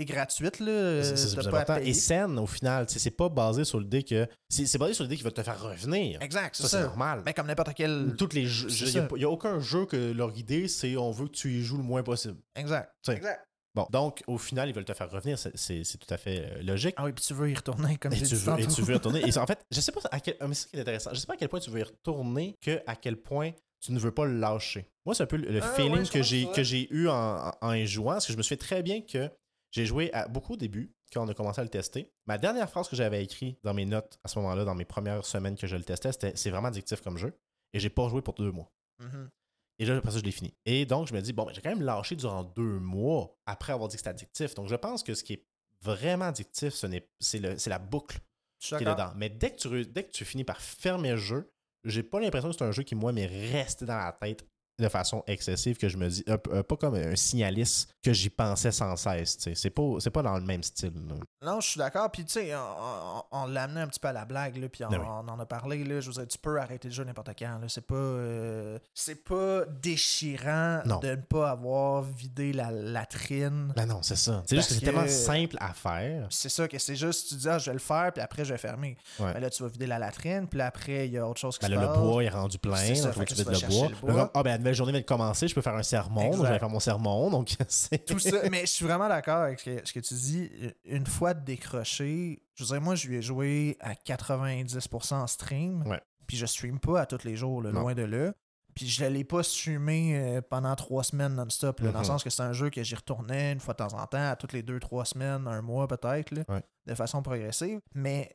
et 0.00 0.06
gratuite. 0.06 0.60
Là, 0.60 1.02
c'est- 1.02 1.38
important. 1.46 1.76
Et 1.76 1.92
saine 1.92 2.38
au 2.38 2.46
final. 2.46 2.86
C'est 2.88 3.10
pas 3.10 3.28
basé 3.28 3.64
sur 3.64 3.78
l'idée 3.78 4.02
que. 4.02 4.26
C'est 4.48 4.78
basé 4.78 4.94
sur 4.94 5.04
l'idée 5.04 5.16
qu'il 5.16 5.24
va 5.24 5.30
te 5.30 5.42
faire 5.42 5.60
revenir. 5.60 6.20
Exact, 6.22 6.56
c'est 6.56 6.62
Ça, 6.62 6.68
c'est 6.68 6.82
normal. 6.82 7.22
Mais 7.26 7.34
comme 7.34 7.46
n'importe 7.46 7.74
quel. 7.74 8.14
Toutes 8.16 8.32
les 8.34 8.46
jeux. 8.46 8.68
Il 8.70 9.18
n'y 9.18 9.24
a, 9.24 9.30
aucun 9.30 9.60
jeu 9.60 9.84
que 9.86 10.12
leur 10.12 10.36
idée, 10.36 10.68
c'est 10.68 10.96
on 10.96 11.10
veut 11.10 11.26
que 11.26 11.32
tu 11.32 11.50
y 11.50 11.62
joues 11.62 11.76
le 11.76 11.82
moins 11.82 12.02
possible. 12.02 12.38
Exact. 12.56 12.90
Exact. 13.08 13.46
Bon, 13.74 13.86
donc 13.90 14.24
au 14.26 14.36
final, 14.36 14.68
ils 14.68 14.74
veulent 14.74 14.84
te 14.84 14.94
faire 14.94 15.10
revenir. 15.10 15.38
C'est- 15.38 15.98
tout 15.98 16.12
à 16.12 16.16
fait 16.16 16.44
euh, 16.44 16.62
logique. 16.62 16.94
Ah 16.96 17.04
oui, 17.04 17.12
puis 17.12 17.24
tu 17.24 17.34
veux 17.34 17.50
y 17.50 17.54
retourner, 17.54 17.96
comme 17.98 18.12
Et 18.12 18.16
tu, 18.16 18.24
dit 18.24 18.34
veux, 18.34 18.58
et 18.58 18.66
tu 18.66 18.82
veux 18.82 18.92
y 18.94 18.96
retourner. 18.96 19.20
Et 19.28 19.36
en 19.38 19.46
fait, 19.46 19.60
je 19.70 19.80
sais 19.80 19.92
pas 19.92 20.00
à 20.10 20.18
quel. 20.18 20.36
ah, 20.40 20.48
mais 20.48 20.54
c'est 20.54 20.62
ça 20.62 20.68
qui 20.70 20.76
est 20.76 20.80
intéressant. 20.80 21.10
Je 21.12 21.20
sais 21.20 21.26
pas 21.26 21.34
à 21.34 21.36
quel 21.36 21.48
point 21.48 21.60
tu 21.60 21.70
veux 21.70 21.80
y 21.80 21.84
retourner 21.84 22.56
que 22.60 22.80
à 22.86 22.96
quel 22.96 23.16
point 23.16 23.52
tu 23.80 23.92
ne 23.92 23.98
veux 23.98 24.12
pas 24.12 24.26
le 24.26 24.38
lâcher. 24.38 24.86
Moi, 25.06 25.14
c'est 25.14 25.22
un 25.22 25.26
peu 25.26 25.36
le 25.36 25.60
Ah, 25.62 25.72
feeling 25.74 25.92
ouais, 26.00 26.08
que 26.08 26.22
j'ai 26.22 26.44
ça. 26.46 26.52
que 26.52 26.62
j'ai 26.62 26.92
eu 26.92 27.08
en, 27.08 27.50
en- 27.60 27.72
y 27.72 27.86
jouant. 27.86 28.12
Parce 28.12 28.26
que 28.26 28.32
je 28.32 28.38
me 28.38 28.42
souviens 28.42 28.58
très 28.58 28.82
bien 28.82 29.00
que 29.00 29.30
j'ai 29.70 29.86
joué 29.86 30.12
à 30.12 30.28
beaucoup 30.28 30.52
au 30.54 30.56
début, 30.56 30.92
quand 31.12 31.24
on 31.24 31.28
a 31.28 31.34
commencé 31.34 31.60
à 31.60 31.64
le 31.64 31.70
tester. 31.70 32.12
Ma 32.26 32.38
dernière 32.38 32.68
phrase 32.68 32.88
que 32.88 32.96
j'avais 32.96 33.22
écrite 33.24 33.58
dans 33.64 33.72
mes 33.74 33.86
notes 33.86 34.18
à 34.24 34.28
ce 34.28 34.38
moment-là, 34.38 34.64
dans 34.64 34.74
mes 34.74 34.84
premières 34.84 35.24
semaines 35.24 35.56
que 35.56 35.66
je 35.66 35.76
le 35.76 35.84
testais, 35.84 36.12
c'était 36.12 36.32
c'est 36.36 36.50
vraiment 36.50 36.68
addictif 36.68 37.00
comme 37.00 37.16
jeu. 37.16 37.32
Et 37.72 37.80
j'ai 37.80 37.90
pas 37.90 38.08
joué 38.08 38.20
pour 38.20 38.34
deux 38.34 38.50
mois. 38.52 38.70
Mhm. 38.98 39.30
Et 39.78 39.86
là, 39.86 39.96
après 39.96 40.10
ça, 40.10 40.18
je 40.18 40.24
l'ai 40.24 40.30
fini. 40.32 40.52
Et 40.66 40.84
donc, 40.84 41.06
je 41.08 41.14
me 41.14 41.20
dis, 41.22 41.32
bon, 41.32 41.44
ben, 41.46 41.52
j'ai 41.54 41.62
quand 41.62 41.70
même 41.70 41.82
lâché 41.82 42.14
durant 42.16 42.44
deux 42.44 42.78
mois 42.80 43.34
après 43.46 43.72
avoir 43.72 43.88
dit 43.88 43.94
que 43.94 44.00
c'était 44.00 44.10
addictif. 44.10 44.54
Donc, 44.54 44.68
je 44.68 44.74
pense 44.76 45.02
que 45.02 45.14
ce 45.14 45.24
qui 45.24 45.32
est 45.34 45.46
vraiment 45.80 46.26
addictif, 46.26 46.74
ce 46.74 46.86
n'est- 46.86 47.08
c'est 47.18 47.38
le- 47.38 47.56
c'est 47.56 47.70
la 47.70 47.78
boucle 47.78 48.18
qui 48.58 48.74
est 48.74 48.80
dedans. 48.80 49.12
Mais 49.16 49.30
dès 49.30 49.52
que, 49.52 49.56
tu, 49.56 49.86
dès 49.86 50.04
que 50.04 50.10
tu 50.10 50.26
finis 50.26 50.44
par 50.44 50.60
fermer 50.60 51.12
le 51.12 51.16
jeu, 51.16 51.50
j'ai 51.84 52.02
pas 52.02 52.20
l'impression 52.20 52.50
que 52.50 52.56
c'est 52.56 52.64
un 52.64 52.72
jeu 52.72 52.82
qui, 52.82 52.94
moi, 52.94 53.12
m'est 53.12 53.26
resté 53.26 53.84
dans 53.86 53.96
la 53.96 54.12
tête 54.12 54.46
de 54.80 54.88
façon 54.88 55.22
excessive 55.26 55.76
que 55.76 55.88
je 55.88 55.96
me 55.96 56.08
dis, 56.08 56.22
peu- 56.24 56.38
euh, 56.54 56.62
pas 56.62 56.76
comme 56.76 56.94
un 56.94 57.16
signaliste 57.16 57.90
que 58.02 58.12
j'y 58.12 58.30
pensais 58.30 58.72
sans 58.72 58.96
cesse. 58.96 59.38
C'est 59.54 59.70
pas, 59.70 59.82
pas 60.12 60.22
dans 60.22 60.34
le 60.38 60.44
même 60.44 60.62
style. 60.62 60.92
là. 61.08 61.14
Non, 61.42 61.60
je 61.60 61.68
suis 61.68 61.78
d'accord. 61.78 62.10
Puis, 62.10 62.24
tu 62.24 62.32
sais, 62.32 62.54
on, 62.54 62.58
on- 62.58 63.22
on 63.42 63.46
l'a 63.46 63.64
amené 63.64 63.80
un 63.82 63.86
petit 63.88 64.00
peu 64.00 64.08
à 64.08 64.12
la 64.12 64.24
blague, 64.24 64.56
là, 64.56 64.68
puis 64.68 64.84
on, 64.84 64.88
Ben 64.88 64.98
oui. 64.98 65.06
on 65.08 65.28
en 65.28 65.38
a 65.38 65.46
parlé. 65.46 65.84
Là, 65.84 66.00
je 66.00 66.08
veux 66.08 66.12
dire, 66.14 66.26
tu 66.28 66.38
peux 66.38 66.58
arrêter 66.60 66.88
le 66.88 66.94
jeu 66.94 67.04
n'importe 67.04 67.30
quand. 67.38 67.58
C'est 67.68 67.86
pas, 67.86 67.94
euh, 67.94 68.78
c'est 68.94 69.24
pas 69.24 69.64
déchirant 69.82 70.80
Non. 70.84 70.98
de 71.00 71.08
ne 71.10 71.16
pas 71.16 71.50
avoir 71.50 72.02
vidé 72.02 72.52
la 72.52 72.70
latrine. 72.70 73.72
Ben 73.76 73.86
non, 73.86 74.02
c'est 74.02 74.16
ça. 74.16 74.42
C'est 74.46 74.56
juste 74.56 74.68
que 74.70 74.74
c'est 74.74 74.80
tellement 74.84 75.06
simple 75.08 75.56
à 75.60 75.72
faire. 75.72 76.26
C'est 76.30 76.48
ça 76.48 76.66
que 76.68 76.78
c'est 76.78 76.96
juste, 76.96 77.28
tu 77.28 77.34
dis, 77.36 77.48
ah, 77.48 77.58
je 77.58 77.66
vais 77.66 77.74
le 77.74 77.78
faire, 77.78 78.12
puis 78.12 78.22
après, 78.22 78.44
je 78.44 78.52
vais 78.52 78.58
fermer. 78.58 78.96
Ouais. 79.18 79.32
Mais 79.34 79.40
là, 79.40 79.50
tu 79.50 79.62
vas 79.62 79.68
vider 79.68 79.86
la 79.86 79.98
latrine, 79.98 80.46
puis 80.48 80.60
après, 80.60 81.06
il 81.06 81.12
y 81.12 81.18
a 81.18 81.26
autre 81.28 81.40
chose 81.40 81.58
qui 81.58 81.66
Ben 81.66 81.74
se 81.76 81.80
là, 81.80 81.86
passe. 81.88 81.96
le 81.96 82.02
bois 82.02 82.24
est 82.24 82.28
rendu 82.28 82.58
plein, 82.58 82.92
donc 83.02 83.12
faut 83.12 83.20
que 83.20 83.24
tu 83.26 83.34
vides 83.34 83.48
le 83.48 83.68
bois. 83.68 83.88
le 83.88 84.12
bois. 84.12 84.30
ah 84.34 84.42
ben 84.42 84.62
la 84.70 84.74
journée 84.74 84.92
vient 84.92 85.00
de 85.00 85.06
commencer, 85.06 85.48
je 85.48 85.54
peux 85.54 85.60
faire 85.62 85.74
un 85.74 85.82
sermon, 85.82 86.30
donc 86.30 86.46
je 86.46 86.52
vais 86.52 86.58
faire 86.58 86.68
mon 86.70 86.80
sermon, 86.80 87.30
donc 87.30 87.48
tout 88.06 88.18
ça. 88.18 88.48
Mais 88.50 88.60
je 88.62 88.66
suis 88.66 88.84
vraiment 88.84 89.08
d'accord 89.08 89.42
avec 89.42 89.60
ce 89.60 89.64
que, 89.70 89.80
ce 89.86 89.92
que 89.92 90.00
tu 90.00 90.14
dis. 90.14 90.50
Une 90.84 91.06
fois 91.06 91.34
décroché, 91.34 92.42
je 92.54 92.64
veux 92.64 92.68
dire, 92.70 92.80
moi, 92.80 92.94
je 92.94 93.08
lui 93.08 93.16
ai 93.16 93.22
joué 93.22 93.76
à 93.80 93.94
90% 93.94 95.14
en 95.14 95.26
stream. 95.26 95.86
Ouais. 95.86 96.00
Puis 96.26 96.36
je 96.36 96.46
stream 96.46 96.78
pas 96.78 97.00
à 97.00 97.06
tous 97.06 97.24
les 97.24 97.36
jours, 97.36 97.62
là, 97.62 97.70
loin 97.70 97.94
de 97.94 98.02
là. 98.02 98.32
Puis 98.74 98.86
je 98.88 99.04
l'ai 99.04 99.24
pas 99.24 99.42
streamé 99.42 100.16
euh, 100.16 100.40
pendant 100.48 100.74
trois 100.76 101.02
semaines 101.02 101.34
non-stop, 101.34 101.80
dans 101.82 101.90
le 101.90 101.98
Mhm. 101.98 102.04
sens 102.04 102.22
que 102.24 102.30
c'est 102.30 102.42
un 102.42 102.52
jeu 102.52 102.70
que 102.70 102.82
j'y 102.84 102.94
retournais 102.94 103.52
une 103.52 103.58
fois 103.60 103.74
de 103.74 103.78
temps 103.78 103.94
en 104.00 104.06
temps, 104.06 104.30
à 104.30 104.36
toutes 104.36 104.52
les 104.52 104.62
deux, 104.62 104.78
trois 104.78 105.04
semaines, 105.04 105.46
un 105.48 105.60
mois 105.60 105.88
peut-être, 105.88 106.32
Ouais. 106.48 106.62
de 106.86 106.94
façon 106.94 107.20
progressive. 107.20 107.80
Mais 107.94 108.30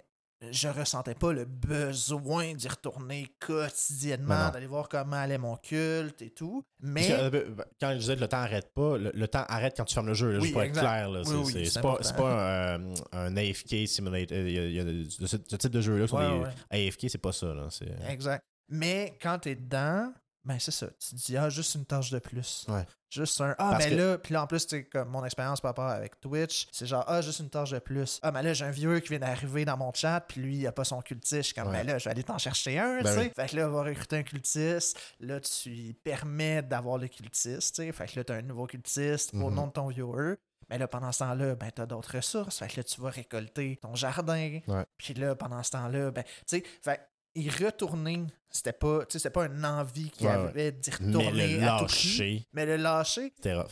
je 0.52 0.68
ressentais 0.68 1.16
pas 1.16 1.32
le 1.34 1.46
besoin 1.46 2.54
d'y 2.54 2.68
retourner 2.68 3.06
Ben 3.06 3.26
quotidiennement, 3.40 4.50
d'aller 4.50 4.68
voir 4.68 4.90
comment 4.90 5.16
allait 5.16 5.38
mon 5.38 5.56
culte 5.58 6.22
et 6.22 6.30
tout. 6.32 6.64
Mais 6.80 7.08
que, 7.08 7.14
euh, 7.14 7.56
quand 7.80 7.92
je 7.94 7.98
disais 7.98 8.16
que 8.16 8.22
le 8.22 8.28
temps 8.28 8.38
arrête 8.38 8.74
pas, 8.74 8.98
le, 8.98 9.12
le 9.14 9.28
temps 9.28 9.46
arrête 9.48 9.74
quand 9.78 9.86
tu 9.86 9.94
fermes 9.94 10.08
le 10.08 10.14
jeu, 10.14 10.32
là, 10.32 10.40
Oui, 10.40 10.52
pour 10.52 10.64
être 10.64 10.74
clair. 10.74 11.10
Là, 11.10 11.22
Oui, 11.26 11.52
c'est, 11.52 11.78
oui, 11.78 11.82
pas, 11.82 11.98
c'est 12.02 12.16
pas 12.16 12.76
un, 12.76 12.94
un 13.12 13.38
AFK 13.38 13.88
simulator. 13.88 14.38
Il 14.38 14.52
y 14.52 14.60
a, 14.60 14.66
il 14.66 14.74
y 14.74 14.80
a 14.80 14.84
de, 14.84 15.06
ce, 15.10 15.26
ce 15.28 15.56
type 15.56 15.72
de 15.72 15.82
jeu-là 15.82 16.06
Ouais, 16.06 16.46
ouais. 16.72 16.88
AFK, 16.88 17.10
c'est 17.10 17.18
pas 17.18 17.32
ça. 17.32 17.54
Là, 17.54 17.68
c'est... 17.70 17.88
Exact. 18.10 18.44
Mais 18.70 19.18
quand 19.22 19.40
t'es 19.40 19.56
dedans, 19.56 20.12
ben 20.46 20.58
c'est 20.60 20.72
ça. 20.72 20.88
Tu 21.00 21.16
dis, 21.16 21.36
ah, 21.38 21.50
juste 21.50 21.76
une 21.76 21.86
tâche 21.86 22.12
de 22.12 22.20
plus. 22.20 22.66
Ouais. 22.70 22.86
Juste 23.10 23.40
un. 23.42 23.52
Ah, 23.58 23.72
Parce 23.72 23.86
ben 23.86 23.90
que- 23.92 23.96
là, 23.96 24.18
puis 24.18 24.34
là, 24.34 24.44
en 24.44 24.48
plus, 24.48 24.68
tu 24.68 24.78
sais, 24.78 24.84
comme 24.86 25.10
mon 25.10 25.24
expérience 25.26 25.60
par 25.60 25.70
rapport 25.70 25.88
avec 25.90 26.20
Twitch, 26.22 26.68
c'est 26.72 26.86
genre, 26.86 27.04
ah, 27.08 27.22
juste 27.22 27.40
une 27.40 27.50
tâche 27.50 27.72
de 27.72 27.80
plus. 27.80 28.20
Ah, 28.22 28.32
mais 28.32 28.44
là, 28.44 28.54
j'ai 28.54 28.66
un 28.66 28.72
vieux 28.72 29.00
qui 29.00 29.10
vient 29.10 29.20
d'arriver 29.20 29.66
dans 29.66 29.78
mon 29.78 29.92
chat, 29.94 30.22
puis 30.22 30.42
lui, 30.42 30.56
il 30.58 30.68
a 30.68 30.72
pas 30.72 30.84
son 30.84 31.02
cultiste. 31.02 31.54
Comme, 31.54 31.68
Ouais. 31.70 31.78
ben 31.84 31.88
là, 31.88 31.98
je 31.98 32.06
vais 32.06 32.12
aller 32.12 32.24
t'en 32.24 32.38
chercher 32.38 32.78
un, 32.80 33.02
Ben 33.02 33.06
tu 33.06 33.12
sais. 33.14 33.20
oui. 33.28 33.32
Fait 33.36 33.48
que 33.50 33.56
là, 33.56 33.68
on 33.68 33.72
va 33.72 33.84
recruter 33.84 34.18
un 34.18 34.24
cultiste. 34.24 35.00
Là, 35.20 35.40
tu 35.40 35.70
lui 35.70 35.94
permets 35.94 36.62
d'avoir 36.62 36.98
le 36.98 37.08
cultiste, 37.08 37.76
tu 37.76 37.84
sais. 37.84 37.92
Fait 37.92 38.06
que 38.08 38.20
là, 38.20 38.24
t'as 38.24 38.36
un 38.36 38.42
nouveau 38.42 38.68
cultiste 38.68 39.34
au 39.34 39.50
Mhm. 39.50 39.54
nom 39.56 39.68
de 39.68 39.72
ton 39.72 39.88
viewer. 39.88 40.36
Mais 40.70 40.80
là, 40.80 40.88
pendant 40.88 41.12
ce 41.12 41.20
temps-là, 41.20 41.54
ben, 41.56 41.70
t'as 41.72 41.86
d'autres 41.86 42.16
ressources. 42.18 42.58
Fait 42.58 42.68
que 42.68 42.78
là, 42.78 42.84
tu 42.84 43.00
vas 43.00 43.12
récolter 43.12 43.78
ton 43.82 43.94
jardin. 43.94 44.60
Ouais. 44.68 44.86
Puis 44.98 45.14
là, 45.14 45.36
pendant 45.36 45.62
ce 45.62 45.70
temps-là, 45.72 46.10
ben, 46.10 46.24
tu 46.24 46.32
sais, 46.48 46.64
fait 46.82 47.08
y 47.36 47.50
retourner, 47.50 48.24
c'était 48.50 48.74
pas, 48.74 49.00
tu 49.06 49.14
sais, 49.14 49.20
c'était 49.20 49.30
pas 49.32 49.46
une 49.46 49.66
envie 49.66 50.10
qu'il 50.10 50.28
Ouais, 50.28 50.34
avait 50.34 50.72
d'y 50.72 50.90
Mais 51.02 51.08
retourner 51.08 51.58
le 51.58 51.64
à 51.68 51.80
tout 51.80 51.86
prix. 51.86 52.08
lâcher, 52.08 52.48
Mais 52.54 52.66
le 52.66 52.78
lâcher, 52.78 53.34
c'était 53.36 53.54
rough. 53.56 53.72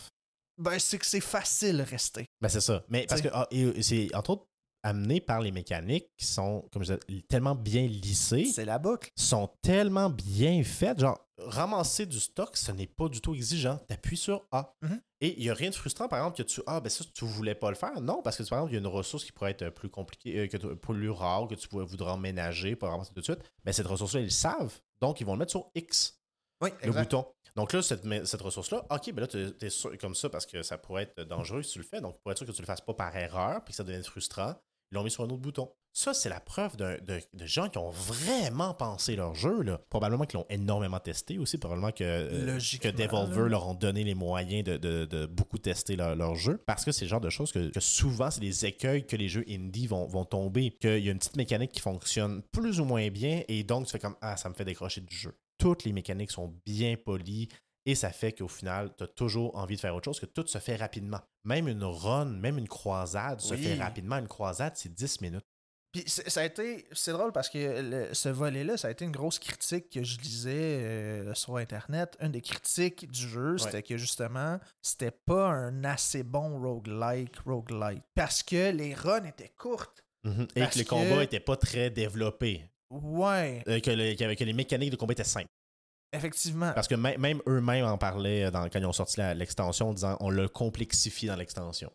ben, 0.58 0.78
c'est 0.80 0.97
que 0.99 1.06
c'est 1.06 1.19
facile 1.21 1.78
de 1.78 1.84
rester. 1.84 2.26
Ben 2.41 2.49
c'est 2.49 2.62
ça. 2.62 2.84
Mais 2.89 3.06
parce 3.08 3.21
que 3.21 3.30
ah, 3.32 3.47
c'est 3.82 4.13
entre 4.15 4.32
autres 4.32 4.47
amené 4.86 5.21
par 5.21 5.39
les 5.39 5.52
mécaniques 5.54 6.10
qui 6.17 6.26
sont, 6.26 6.67
comme 6.73 6.84
je 6.84 6.93
disais, 7.08 7.21
tellement 7.30 7.56
bien 7.56 7.88
lissées. 7.88 8.43
C'est 8.54 8.65
la 8.65 8.80
boucle. 8.80 9.12
sont 9.15 9.49
tellement 9.62 10.10
bien 10.10 10.62
faites. 10.65 10.99
Genre, 10.99 11.17
ramasser 11.38 12.06
du 12.06 12.19
stock, 12.19 12.58
ce 12.58 12.73
n'est 12.73 12.88
pas 12.88 13.08
du 13.08 13.21
tout 13.21 13.34
exigeant. 13.34 13.78
Tu 13.88 13.93
appuies 13.93 14.17
sur 14.17 14.45
A. 14.52 14.73
Mhm. 14.82 15.02
Et 15.25 15.36
il 15.38 15.43
n'y 15.43 15.49
a 15.49 15.53
rien 15.53 15.69
de 15.69 15.75
frustrant, 15.75 16.09
par 16.09 16.19
exemple, 16.19 16.36
que 16.38 16.43
tu. 16.43 16.62
Ah, 16.67 16.81
ben 16.81 16.89
ça, 16.89 17.05
tu 17.15 17.23
voulais 17.23 17.55
pas 17.55 17.69
le 17.69 17.75
faire. 17.77 17.99
Non, 18.01 18.21
parce 18.21 18.36
que, 18.38 18.43
par 18.43 18.59
exemple, 18.59 18.71
il 18.71 18.75
y 18.75 18.77
a 18.77 18.81
une 18.81 18.88
ressource 18.88 19.23
qui 19.23 19.31
pourrait 19.31 19.51
être 19.51 19.69
plus 19.69 19.89
compliquée, 19.89 20.38
euh, 20.39 20.47
que 20.47 20.57
tu- 20.57 20.75
plus 20.75 21.09
rare, 21.09 21.47
que 21.47 21.55
tu 21.55 21.67
pourrais- 21.69 21.86
voudras 21.86 22.12
emménager 22.12 22.75
pour 22.75 22.89
ramasser 22.89 23.13
tout 23.13 23.21
de 23.21 23.23
suite. 23.25 23.39
Ben, 23.63 23.71
cette 23.71 23.88
ressource-là, 23.88 24.19
ils 24.19 24.25
le 24.25 24.29
savent. 24.29 24.79
Donc, 24.99 25.21
ils 25.21 25.25
vont 25.25 25.31
le 25.33 25.39
mettre 25.39 25.51
sur 25.51 25.71
X, 25.75 26.19
Oui, 26.62 26.69
le 26.83 26.91
bouton. 26.91 27.25
Donc 27.55 27.71
là, 27.71 27.81
cette, 27.81 28.03
mais- 28.03 28.25
cette 28.25 28.41
ressource-là, 28.41 28.86
OK, 28.89 29.12
ben 29.13 29.21
là, 29.21 29.27
tu 29.27 29.38
es 29.62 29.69
sûr 29.69 29.97
comme 29.97 30.13
ça 30.15 30.29
parce 30.29 30.45
que 30.45 30.62
ça 30.62 30.77
pourrait 30.77 31.03
être 31.03 31.21
dangereux 31.23 31.62
si 31.63 31.73
tu 31.73 31.79
le 31.79 31.86
fais. 31.86 32.01
Donc, 32.01 32.19
pour 32.21 32.31
être 32.31 32.38
sûr 32.39 32.47
que 32.47 32.51
tu 32.51 32.62
le 32.62 32.65
fasses 32.65 32.81
pas 32.81 32.93
par 32.93 33.15
erreur 33.15 33.63
puis 33.63 33.71
que 33.71 33.77
ça 33.77 33.83
devienne 33.83 34.03
frustrant, 34.03 34.55
ils 34.91 34.95
l'ont 34.95 35.03
mis 35.03 35.12
sur 35.12 35.23
un 35.23 35.27
autre 35.29 35.38
bouton. 35.41 35.71
Ça, 35.95 36.13
c'est 36.15 36.27
la 36.29 36.39
preuve 36.39 36.75
de, 36.75 36.97
de 37.06 37.45
gens 37.45 37.69
qui 37.69 37.77
ont 37.77 37.91
vraiment 37.91 38.73
pensé 38.73 39.15
leur 39.15 39.36
jeu. 39.36 39.62
Là. 39.62 39.79
Probablement 39.91 40.25
qu'ils 40.25 40.39
l'ont 40.39 40.45
énormément 40.49 40.99
testé 40.99 41.38
aussi. 41.38 41.60
Probablement 41.60 41.91
que, 41.91 42.03
euh, 42.03 42.60
que 42.82 42.88
Devolver 42.89 43.43
là. 43.43 43.49
leur 43.49 43.67
ont 43.67 43.75
donné 43.75 44.03
les 44.03 44.15
moyens 44.15 44.63
de, 44.63 44.77
de- 44.77 45.06
de 45.06 45.25
beaucoup 45.27 45.60
tester 45.60 45.95
leur, 45.95 46.15
leur 46.15 46.34
jeu. 46.34 46.58
Parce 46.65 46.84
que 46.84 46.91
c'est 46.91 47.06
le 47.06 47.10
genre 47.10 47.21
de 47.21 47.29
choses 47.29 47.51
que, 47.51 47.69
que 47.69 47.79
souvent, 47.79 48.32
c'est 48.32 48.41
des 48.41 48.65
écueils 48.65 49.06
que 49.06 49.15
les 49.15 49.29
jeux 49.29 49.45
indie 49.47 49.86
vont, 49.86 50.08
vont 50.08 50.25
tomber. 50.25 50.71
Qu'il 50.82 50.97
y 51.06 51.10
a 51.10 51.12
une 51.12 51.19
petite 51.19 51.36
mécanique 51.38 51.71
qui 51.71 51.79
fonctionne 51.82 52.41
plus 52.51 52.79
ou 52.79 52.86
moins 52.86 53.08
bien 53.10 53.43
et 53.47 53.63
donc 53.63 53.86
tu 53.86 53.91
fais 53.91 53.99
comme 53.99 54.15
Ah, 54.21 54.36
ça 54.36 54.49
me 54.49 54.56
fait 54.56 54.65
décrocher 54.65 55.01
du 55.01 55.15
jeu. 55.15 55.38
Toutes 55.60 55.84
les 55.84 55.93
mécaniques 55.93 56.32
sont 56.32 56.56
bien 56.65 56.95
polies. 56.97 57.49
Et 57.86 57.95
ça 57.95 58.12
fait 58.12 58.32
qu'au 58.32 58.47
final, 58.47 58.91
tu 58.97 59.03
as 59.03 59.08
toujours 59.08 59.56
envie 59.58 59.75
de 59.75 59.79
faire 59.82 59.93
autre 59.93 60.06
chose, 60.06 60.19
que 60.19 60.25
tout 60.25 60.47
se 60.47 60.58
fait 60.58 60.77
rapidement. 60.77 61.19
Même 61.43 61.67
une 61.67 61.84
run, 61.84 62.25
même 62.25 62.58
une 62.58 62.67
croisade 62.69 63.41
se 63.41 63.53
Oui. 63.53 63.62
fait 63.62 63.75
rapidement. 63.75 64.17
Une 64.17 64.29
croisade, 64.29 64.71
c'est 64.75 64.91
10 64.93 65.19
minutes. 65.19 65.43
Puis 65.93 66.03
c'est- 66.08 66.27
ça 66.29 66.41
a 66.41 66.45
été. 66.45 66.86
C'est 66.91 67.12
drôle 67.12 67.32
parce 67.32 67.49
que 67.49 67.82
le- 67.82 68.13
ce 68.13 68.27
volet-là, 68.27 68.75
ça 68.77 68.88
a 68.88 68.91
été 68.91 69.06
une 69.06 69.12
grosse 69.12 69.38
critique 69.39 69.89
que 69.91 70.03
je 70.03 70.17
lisais 70.19 70.51
euh, 70.56 71.34
sur 71.36 71.56
Internet. 71.58 72.17
Une 72.19 72.32
des 72.32 72.41
critiques 72.41 73.10
du 73.12 73.27
jeu, 73.29 73.58
c'était 73.60 73.84
que 73.84 73.95
justement, 73.95 74.60
c'était 74.82 75.12
pas 75.12 75.49
un 75.49 75.84
assez 75.84 76.23
bon 76.23 76.60
roguelike, 76.60 77.38
roguelite. 77.45 78.03
Parce 78.15 78.41
que 78.43 78.71
les 78.71 78.93
runs 78.95 79.23
étaient 79.25 79.53
courtes. 79.58 80.03
Mhm. 80.23 80.47
Et 80.56 80.67
que 80.67 80.77
le 80.79 80.84
que- 80.84 80.89
combat 80.89 81.17
n'était 81.17 81.39
pas 81.39 81.58
très 81.58 81.89
développé. 81.91 82.65
Ouais, 82.89 83.63
Euh, 83.67 83.79
que, 83.79 83.91
le- 83.91 84.15
que- 84.15 84.34
que 84.36 84.43
les 84.43 84.53
mécaniques 84.53 84.91
de 84.91 84.95
combat 84.95 85.13
étaient 85.13 85.23
simples. 85.23 85.47
effectivement. 86.12 86.71
Parce 86.73 86.88
que 86.88 86.95
même, 86.95 87.19
même 87.19 87.41
eux-mêmes 87.47 87.86
en 87.86 87.97
parlaient 87.97 88.49
dans, 88.51 88.69
quand 88.69 88.79
ils 88.79 88.86
ont 88.86 88.93
sorti 88.93 89.19
l'extension 89.36 89.89
en 89.89 89.93
disant 89.93 90.17
on 90.19 90.29
l'a 90.29 90.47
complexifié 90.47 91.27
dans 91.27 91.36
l'extension. 91.36 91.91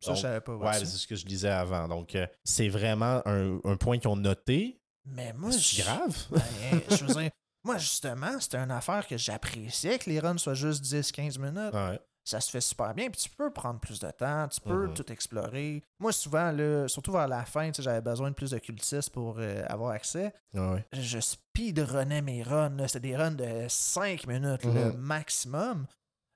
Ça, 0.00 0.08
Donc, 0.10 0.16
je 0.16 0.22
savais 0.22 0.40
pas. 0.40 0.54
Ouais, 0.54 0.72
c'est 0.74 0.84
ce 0.86 1.06
que 1.06 1.16
je 1.16 1.26
disais 1.26 1.48
avant. 1.50 1.88
Donc, 1.88 2.14
euh, 2.14 2.26
c'est 2.44 2.68
vraiment 2.68 3.20
un, 3.26 3.58
un 3.64 3.76
point 3.76 3.98
qu'ils 3.98 4.08
ont 4.08 4.16
noté. 4.16 4.80
Mais 5.04 5.32
moi, 5.32 5.50
C'est 5.52 5.82
grave? 5.82 6.16
Ben, 6.30 6.80
je 6.96 7.04
veux 7.04 7.14
dire, 7.20 7.30
moi, 7.64 7.78
justement, 7.78 8.38
c'était 8.40 8.58
une 8.58 8.70
affaire 8.70 9.06
que 9.06 9.16
j'appréciais 9.16 9.98
que 9.98 10.08
les 10.10 10.20
runs 10.20 10.38
soient 10.38 10.54
juste 10.54 10.84
10-15 10.84 11.38
minutes. 11.38 11.74
Ouais. 11.74 11.98
Ça 12.24 12.40
se 12.42 12.50
fait 12.50 12.60
super 12.60 12.92
bien, 12.94 13.08
puis 13.08 13.22
tu 13.22 13.30
peux 13.30 13.50
prendre 13.50 13.80
plus 13.80 13.98
de 14.00 14.10
temps, 14.10 14.46
tu 14.48 14.60
peux 14.60 14.88
Mhm. 14.88 14.94
tout 14.94 15.10
explorer. 15.10 15.82
Moi, 15.98 16.12
souvent, 16.12 16.52
là, 16.52 16.86
surtout 16.86 17.10
vers 17.12 17.26
la 17.26 17.46
fin, 17.46 17.70
j'avais 17.78 18.02
besoin 18.02 18.28
de 18.28 18.34
plus 18.34 18.50
de 18.50 18.58
cultistes 18.58 19.08
pour 19.10 19.36
euh, 19.38 19.64
avoir 19.66 19.92
accès. 19.92 20.34
Ouais. 20.52 20.84
Je 20.92 21.18
speedrunnais 21.20 22.20
mes 22.22 22.42
runs. 22.42 22.76
C'était 22.86 23.00
des 23.00 23.16
runs 23.16 23.30
de 23.32 23.64
5 23.68 24.26
minutes 24.26 24.64
le 24.64 24.92
Mhm. 24.92 24.96
maximum. 24.98 25.86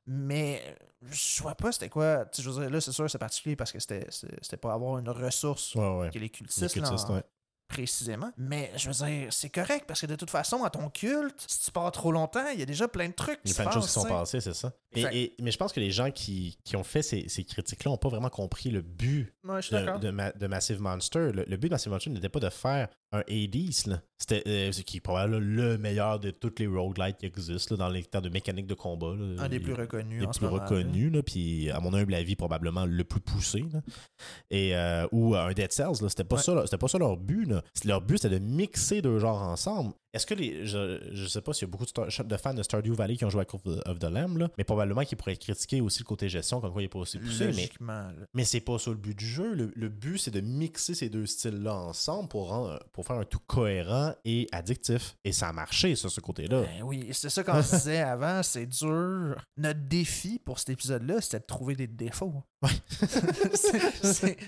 Mais 0.06 0.76
je 1.10 1.42
vois 1.42 1.54
pas 1.54 1.70
c'était 1.72 1.88
quoi. 1.88 2.24
Tu 2.26 2.36
sais, 2.36 2.42
je 2.42 2.50
veux 2.50 2.60
dire, 2.62 2.70
là, 2.70 2.80
c'est 2.80 2.92
sûr, 2.92 3.08
c'est 3.10 3.18
particulier 3.18 3.56
parce 3.56 3.72
que 3.72 3.78
c'était 3.80 4.56
pas 4.60 4.72
avoir 4.72 4.98
une 4.98 5.08
ressource 5.08 5.74
Ouais, 5.74 5.88
ouais. 5.96 6.08
que 6.10 6.14
les 6.14 6.20
Les 6.20 6.28
cultistes, 6.30 6.76
là, 6.76 6.90
en- 6.92 7.14
ouais. 7.14 7.22
précisément. 7.68 8.30
Mais 8.36 8.70
je 8.76 8.90
veux 8.90 9.06
dire, 9.06 9.32
c'est 9.32 9.48
correct 9.48 9.84
parce 9.88 10.00
que 10.00 10.06
de 10.06 10.16
toute 10.16 10.28
façon, 10.30 10.62
à 10.64 10.70
ton 10.70 10.90
culte, 10.90 11.42
si 11.46 11.60
tu 11.60 11.70
pars 11.70 11.90
trop 11.92 12.12
longtemps, 12.12 12.46
il 12.52 12.58
y 12.58 12.62
a 12.62 12.66
déjà 12.66 12.88
plein 12.88 13.08
de 13.08 13.14
trucs 13.14 13.38
Il 13.44 13.50
y 13.50 13.54
a 13.54 13.56
plein 13.62 13.66
de 13.66 13.72
choses 13.72 13.86
qui 13.86 13.92
sont 13.92 14.04
passées, 14.04 14.40
c'est 14.40 14.54
ça. 14.54 14.72
Et, 14.92 14.98
Exact. 15.00 15.14
et- 15.14 15.34
mais 15.40 15.50
je 15.50 15.56
pense 15.58 15.72
que 15.72 15.80
les 15.80 15.90
gens 15.90 16.10
qui, 16.10 16.58
qui 16.64 16.76
ont 16.76 16.84
fait 16.84 17.02
ces, 17.02 17.28
ces 17.28 17.44
critiques-là 17.44 17.90
n'ont 17.90 17.96
pas 17.96 18.08
vraiment 18.10 18.28
compris 18.28 18.70
le 18.70 18.82
but 18.82 19.32
de, 19.44 20.46
Massive 20.46 20.80
Monster. 20.80 21.30
Le, 21.32 21.44
le 21.44 21.56
but 21.56 21.68
de 21.68 21.74
Massive 21.74 21.92
Monster 21.92 22.10
n'était 22.10 22.28
pas 22.28 22.40
de 22.40 22.50
faire 22.50 22.88
un 23.12 23.20
Hades, 23.28 23.86
là. 23.86 24.02
C'était, 24.18 24.42
euh, 24.46 24.70
qui 24.70 24.98
est 24.98 25.00
probablement 25.00 25.40
le 25.44 25.78
meilleur 25.78 26.20
de 26.20 26.30
toutes 26.30 26.60
les 26.60 26.66
roguelites 26.68 27.16
qui 27.18 27.26
existent 27.26 27.74
là, 27.74 27.78
dans 27.86 27.88
les 27.88 28.04
termes 28.04 28.24
de 28.24 28.30
mécanique 28.30 28.66
de 28.66 28.74
combat. 28.74 29.14
là. 29.18 29.42
Un 29.42 29.48
des 29.48 29.58
plus 29.60 29.74
reconnus 29.74 30.24
en 30.26 30.32
ce 30.32 30.38
plus 30.38 30.46
reconnus, 30.46 31.12
là, 31.12 31.22
puis 31.22 31.70
à 31.70 31.80
mon 31.80 31.92
humble 31.92 32.14
avis, 32.14 32.36
probablement 32.36 32.86
le 32.86 33.02
plus 33.04 33.20
poussé. 33.20 33.64
là. 33.72 33.80
Et, 34.50 34.76
euh, 34.76 35.06
ou 35.12 35.34
un 35.34 35.52
Dead 35.52 35.72
Cells, 35.72 36.00
là, 36.02 36.08
c'était 36.08 36.24
pas, 36.24 36.36
Ouais. 36.36 36.42
ça, 36.42 36.54
là, 36.54 36.62
c'était 36.64 36.78
pas 36.78 36.88
ça 36.88 36.98
leur 36.98 37.16
but. 37.16 37.48
Leur 37.84 38.00
but, 38.00 38.18
c'était 38.18 38.38
de 38.38 38.44
mixer 38.44 39.02
deux 39.02 39.18
genres 39.18 39.42
ensemble. 39.42 39.92
Est-ce 40.14 40.26
que 40.26 40.34
les. 40.34 40.66
Je, 40.66 41.00
je 41.12 41.26
sais 41.26 41.40
pas 41.40 41.52
s'il 41.52 41.66
y 41.66 41.70
a 41.70 41.72
beaucoup 41.72 41.84
de, 41.86 42.22
de 42.22 42.36
fans 42.36 42.54
de 42.54 42.62
Stardew 42.62 42.92
Valley 42.94 43.16
qui 43.16 43.24
ont 43.24 43.30
joué 43.30 43.42
à 43.42 43.44
Call 43.44 43.60
of 43.86 43.98
the 43.98 44.04
Lamb, 44.04 44.36
là, 44.36 44.48
mais 44.58 44.64
probablement 44.64 45.04
qu'ils 45.04 45.16
pourraient 45.18 45.36
critiquer 45.36 45.80
aussi 45.80 46.00
le 46.00 46.04
côté 46.04 46.28
gestion, 46.28 46.60
comme 46.60 46.72
quoi 46.72 46.82
il 46.82 46.86
est 46.86 46.88
pas 46.88 46.98
aussi 46.98 47.18
poussé. 47.18 47.50
Mais, 47.54 47.70
mais 48.34 48.44
c'est 48.44 48.60
pas 48.60 48.78
ça 48.78 48.90
le 48.90 48.96
but 48.96 49.16
du 49.18 49.26
jeu. 49.26 49.54
Le, 49.54 49.72
le 49.74 49.88
but, 49.88 50.18
c'est 50.18 50.30
de 50.30 50.40
mixer 50.40 50.94
ces 50.94 51.08
deux 51.08 51.26
styles-là 51.26 51.74
ensemble 51.74 52.28
pour, 52.28 52.70
pour 52.92 53.06
faire 53.06 53.16
un 53.16 53.24
tout 53.24 53.40
cohérent 53.46 54.14
et 54.24 54.46
addictif. 54.52 55.16
Et 55.24 55.32
ça 55.32 55.48
a 55.48 55.52
marché, 55.52 55.94
sur 55.94 56.10
ce 56.10 56.20
côté-là. 56.20 56.62
Ben 56.62 56.82
oui, 56.84 57.08
c'est 57.12 57.30
ça 57.30 57.42
qu'on 57.42 57.62
se 57.62 57.76
disait 57.76 58.00
avant, 58.00 58.42
c'est 58.42 58.66
dur. 58.66 59.36
Notre 59.56 59.80
défi 59.80 60.38
pour 60.38 60.58
cet 60.58 60.70
épisode-là, 60.70 61.20
c'était 61.20 61.40
de 61.40 61.44
trouver 61.46 61.74
des 61.74 61.86
défauts. 61.86 62.34
Ouais. 62.62 62.70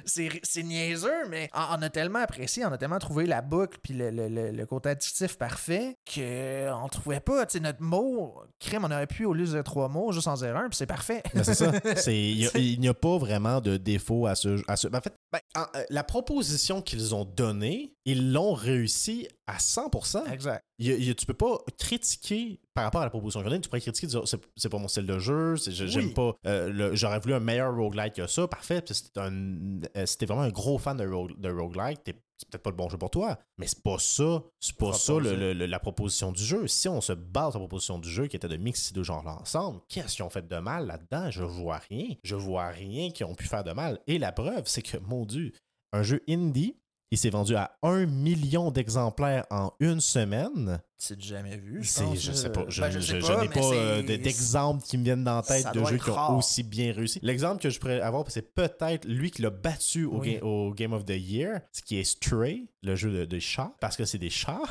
C'est- 0.05 0.63
niaiseux, 0.63 1.29
mais 1.29 1.51
on, 1.55 1.79
on 1.79 1.83
a 1.83 1.91
tellement 1.91 2.21
apprécié, 2.21 2.65
on 2.65 2.73
a 2.73 2.79
tellement 2.79 2.99
trouvé 2.99 3.27
la 3.27 3.43
boucle 3.43 3.79
puis 3.83 3.93
le, 3.95 4.11
le- 4.11 4.29
le- 4.29 4.51
le 4.51 4.67
côté 4.67 4.91
addictif 4.91 5.37
parfait 5.55 5.97
qu'on 6.13 6.89
trouvait 6.89 7.21
pas, 7.21 7.47
tu 7.47 7.53
sais, 7.59 7.61
notre 7.61 7.81
mot, 7.81 8.43
crime, 8.59 8.85
on 8.85 8.91
aurait 8.91 9.07
pu, 9.07 9.25
au 9.25 9.33
lieu 9.33 9.47
de 9.47 9.63
trois 9.63 9.89
mots, 9.89 10.11
juste 10.11 10.27
en 10.27 10.35
dire 10.35 10.57
un, 10.57 10.69
puis 10.69 10.77
c'est 10.77 10.87
parfait. 10.87 11.23
Ben, 11.33 11.45
c'est 11.45 11.55
ça. 11.55 11.71
C'est- 11.97 12.17
Il 12.19 12.47
a- 12.49 12.59
n'y 12.81 12.89
a, 12.89 12.95
pas 12.95 13.19
vraiment 13.19 13.61
de 13.61 13.77
défaut 13.77 14.27
à 14.27 14.35
ce. 14.35 14.61
À 14.69 14.77
ce 14.77 14.89
ben, 14.89 14.99
en 14.99 15.01
fait, 15.03 15.15
ben, 15.33 15.39
en- 15.57 15.79
euh, 15.79 15.85
la 15.91 16.03
proposition 16.03 16.83
qu'ils 16.83 17.15
ont 17.15 17.25
donnée, 17.25 17.95
ils 18.05 18.33
l'ont 18.33 18.53
réussi 18.55 19.29
à 19.47 19.59
100%. 19.59 20.27
exact. 20.33 20.63
Il 20.79 20.91
il 20.91 21.15
tu 21.15 21.25
peux 21.27 21.35
pas 21.35 21.59
critiquer 21.79 22.59
par 22.75 22.83
rapport 22.85 23.01
à 23.03 23.05
la 23.05 23.11
proposition 23.11 23.41
qu'ils 23.41 23.47
ont 23.47 23.51
donnée. 23.51 23.61
Tu 23.61 23.69
pourrais 23.69 23.81
critiquer, 23.81 24.09
dire 24.09 24.23
c'est 24.57 24.69
pas 24.69 24.79
mon 24.79 24.89
style 24.89 25.07
de 25.07 25.19
jeu, 25.21 25.55
j'aime 25.57 26.07
Oui. 26.07 26.13
pas. 26.15 26.33
euh, 26.47 26.91
J'aurais 26.95 27.21
voulu 27.21 27.35
un 27.35 27.41
meilleur 27.41 27.73
roguelike 27.77 28.15
que 28.15 28.27
ça. 28.27 28.49
Parfait. 28.49 28.83
Euh, 29.19 30.07
si 30.07 30.19
t'es 30.19 30.27
vraiment 30.27 30.43
un 30.43 30.51
gros 30.51 30.79
fan 30.79 30.97
de, 30.97 31.07
rogue- 31.07 31.39
de 31.39 31.49
roguelike, 31.51 32.03
t'es- 32.03 32.17
c'est 32.37 32.49
peut-être 32.49 32.63
pas 32.63 32.71
le 32.71 32.77
bon 32.77 32.89
jeu 32.89 32.99
pour 32.99 33.11
toi. 33.11 33.39
Mais 33.59 33.67
c'est 33.67 33.83
pas 33.83 33.99
ça. 33.99 34.43
C'est 34.61 34.77
pas 34.77 34.93
ça 34.93 35.13
le- 35.19 35.53
le- 35.53 35.67
la 35.67 35.79
proposition 35.79 36.33
du 36.33 36.43
jeu. 36.45 36.67
Si 36.67 36.89
on 36.89 37.01
se 37.01 37.13
base 37.13 37.51
sur 37.53 37.61
la 37.61 37.67
proposition 37.67 37.99
du 37.99 38.09
jeu 38.11 38.27
qui 38.27 38.37
était 38.37 38.49
de 38.49 38.57
mixer 38.57 38.89
ces 38.89 38.95
deux 38.95 39.05
genres-là 39.05 39.37
ensemble, 39.41 39.81
qu'est-ce 39.89 40.17
qu'ils 40.17 40.25
ont 40.25 40.31
fait 40.31 40.47
de 40.47 40.57
mal 40.59 40.87
là-dedans? 40.87 41.31
Je 41.31 41.45
vois 41.45 41.79
rien. 41.89 42.09
Je 42.25 42.35
vois 42.35 42.69
rien 42.69 43.11
qu'ils 43.11 43.27
ont 43.27 43.35
pu 43.35 43.47
faire 43.47 43.65
de 43.65 43.73
mal. 43.73 44.01
Et 44.07 44.19
la 44.19 44.33
preuve, 44.33 44.65
c'est 44.67 44.83
que, 44.83 44.99
mon 44.99 45.25
Dieu, 45.27 45.53
un 45.93 46.03
jeu 46.03 46.23
indie, 46.29 46.77
il 47.15 47.19
s'est 47.19 47.31
vendu 47.31 47.55
à 47.57 47.77
un 47.83 48.07
million 48.07 48.71
d'exemplaires 48.71 49.47
en 49.51 49.73
une 49.81 50.01
semaine. 50.01 50.81
C'est 50.99 51.21
jamais 51.21 51.57
vu, 51.57 51.83
je 51.83 52.01
pense. 52.01 52.19
Je 52.19 52.33
sais 52.33 52.51
pas. 52.51 52.65
Je, 52.69 52.81
Ben, 52.81 52.91
je 53.01 53.17
pas, 53.27 53.43
n'ai 53.43 53.49
pas 53.49 53.61
euh, 53.61 54.03
de- 54.03 54.17
d'exemples 54.17 54.83
qui 54.85 54.97
me 54.99 55.05
viennent 55.05 55.25
dans 55.25 55.37
la 55.37 55.43
tête 55.43 55.63
Ça 55.63 55.71
de 55.73 55.85
jeux 55.85 55.99
qui 55.99 56.11
ont 56.11 56.15
rare. 56.15 56.37
aussi 56.37 56.63
bien 56.63 56.93
réussi. 56.93 57.19
L'exemple 57.23 57.61
que 57.63 57.71
je 57.71 57.79
pourrais 57.79 58.01
avoir, 58.01 58.25
c'est 58.31 58.55
peut-être 58.55 59.07
lui 59.07 59.31
qui 59.31 59.43
l'a 59.43 59.51
battu 59.51 60.05
au, 60.07 60.21
Oui. 60.21 60.35
ga- 60.35 60.43
au 60.45 60.73
Game 60.73 60.93
of 60.93 61.05
the 61.05 61.11
Year, 61.17 61.61
ce 61.73 61.83
qui 61.83 61.99
est 61.99 62.05
Stray, 62.05 62.69
le 62.83 62.97
jeu 62.97 63.11
de, 63.13 63.25
de 63.25 63.39
chats, 63.39 63.73
parce 63.81 63.97
que 63.97 64.05
c'est 64.05 64.19
des 64.19 64.31
chats. 64.31 64.63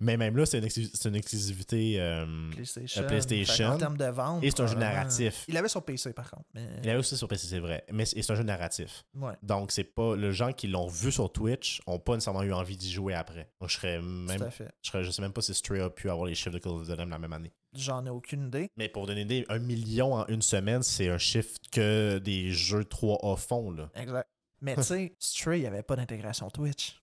Mais 0.00 0.16
même 0.16 0.36
là, 0.36 0.46
c'est 0.46 0.58
une, 0.58 1.08
une 1.08 1.14
exclusivité. 1.16 2.00
euh, 2.00 2.50
PlayStation. 2.50 3.02
Euh, 3.02 3.06
PlayStation. 3.06 3.70
Qu'en 3.72 3.78
termes 3.78 3.96
de 3.96 4.04
vente. 4.06 4.42
Et 4.44 4.50
c'est 4.50 4.60
un 4.60 4.66
jeu 4.66 4.76
narratif. 4.76 5.44
Il 5.48 5.54
l'avait 5.54 5.68
sur 5.68 5.84
PC, 5.84 6.12
par 6.12 6.30
contre. 6.30 6.44
Mais... 6.54 6.66
il 6.82 6.86
y 6.86 6.90
a 6.90 6.98
aussi 6.98 7.16
sur 7.16 7.28
PC, 7.28 7.46
c'est 7.46 7.58
vrai. 7.60 7.84
Mais 7.92 8.04
c'est 8.04 8.28
un 8.30 8.34
jeu 8.34 8.42
narratif. 8.42 9.04
Ouais, 9.14 9.34
Donc, 9.42 9.72
c'est 9.72 9.84
pas. 9.84 10.16
Les 10.16 10.32
gens 10.32 10.52
qui 10.52 10.68
l'ont 10.68 10.86
vu 10.88 11.12
sur 11.12 11.30
Twitch 11.32 11.80
ont 11.86 11.98
pas 11.98 12.14
nécessairement 12.14 12.42
eu 12.42 12.52
envie 12.52 12.76
d'y 12.76 12.90
jouer 12.90 13.14
après. 13.14 13.50
Donc, 13.60 13.70
je 13.70 13.76
serais 13.76 14.00
même. 14.00 14.38
tout 14.38 14.44
à 14.44 14.50
fait. 14.50 14.68
Je, 14.82 14.90
serais- 14.90 15.04
je 15.04 15.10
sais 15.10 15.22
même 15.22 15.32
pas 15.32 15.40
si 15.42 15.54
Stray 15.54 15.80
a 15.80 15.90
pu 15.90 16.10
avoir 16.10 16.26
les 16.26 16.34
chiffres 16.34 16.50
de 16.50 16.58
Call 16.58 16.72
of 16.72 16.88
Lamb 16.88 17.10
la 17.10 17.18
même 17.18 17.32
année. 17.32 17.52
J'en 17.74 18.04
ai 18.04 18.10
aucune 18.10 18.48
idée. 18.48 18.68
Mais 18.76 18.88
pour 18.88 19.06
donner 19.06 19.22
une 19.22 19.26
idée, 19.30 19.46
un 19.48 19.58
million 19.58 20.14
en 20.14 20.26
une 20.26 20.42
semaine, 20.42 20.82
c'est 20.82 21.08
un 21.08 21.16
chiffre 21.18 21.56
que 21.70 22.18
des 22.18 22.50
jeux 22.50 22.82
3A 22.82 23.36
font. 23.38 23.70
Là. 23.70 23.90
Exact. 23.94 24.28
Mais 24.60 24.76
tu 24.76 24.82
sais, 24.82 25.16
Stray, 25.18 25.58
il 25.58 25.62
n'y 25.62 25.66
avait 25.66 25.82
pas 25.82 25.96
d'intégration 25.96 26.48
Twitch. 26.50 27.00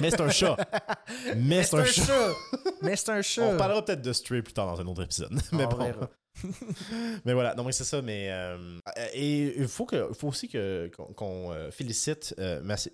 Mais 0.00 0.10
c'est 0.10 0.20
un 0.20 0.30
chat. 0.30 0.56
Mais 1.36 1.62
c'est 1.62 1.76
un 1.76 1.84
chat. 1.84 2.30
Mais 2.82 2.96
c'est 2.96 3.10
un 3.10 3.22
chat. 3.22 3.42
On 3.42 3.52
reparlera 3.52 3.84
peut-être 3.84 4.02
de 4.02 4.12
Stray 4.12 4.42
plus 4.42 4.52
tard 4.52 4.66
dans 4.66 4.80
un 4.80 4.86
autre 4.86 5.02
épisode. 5.02 5.32
mais 5.52 5.64
On 5.64 5.68
bon. 5.68 5.92
mais 7.24 7.32
voilà, 7.32 7.54
non 7.54 7.62
mais 7.62 7.70
c'est 7.70 7.84
ça, 7.84 8.02
mais 8.02 8.26
euh, 8.28 8.58
et 9.12 9.56
il 9.56 9.68
faut 9.68 9.86
que 9.86 10.12
faut 10.14 10.26
aussi 10.26 10.48
que 10.48 10.90
qu'on 11.14 11.54
félicite 11.70 12.34
euh, 12.40 12.60
Massi- 12.60 12.90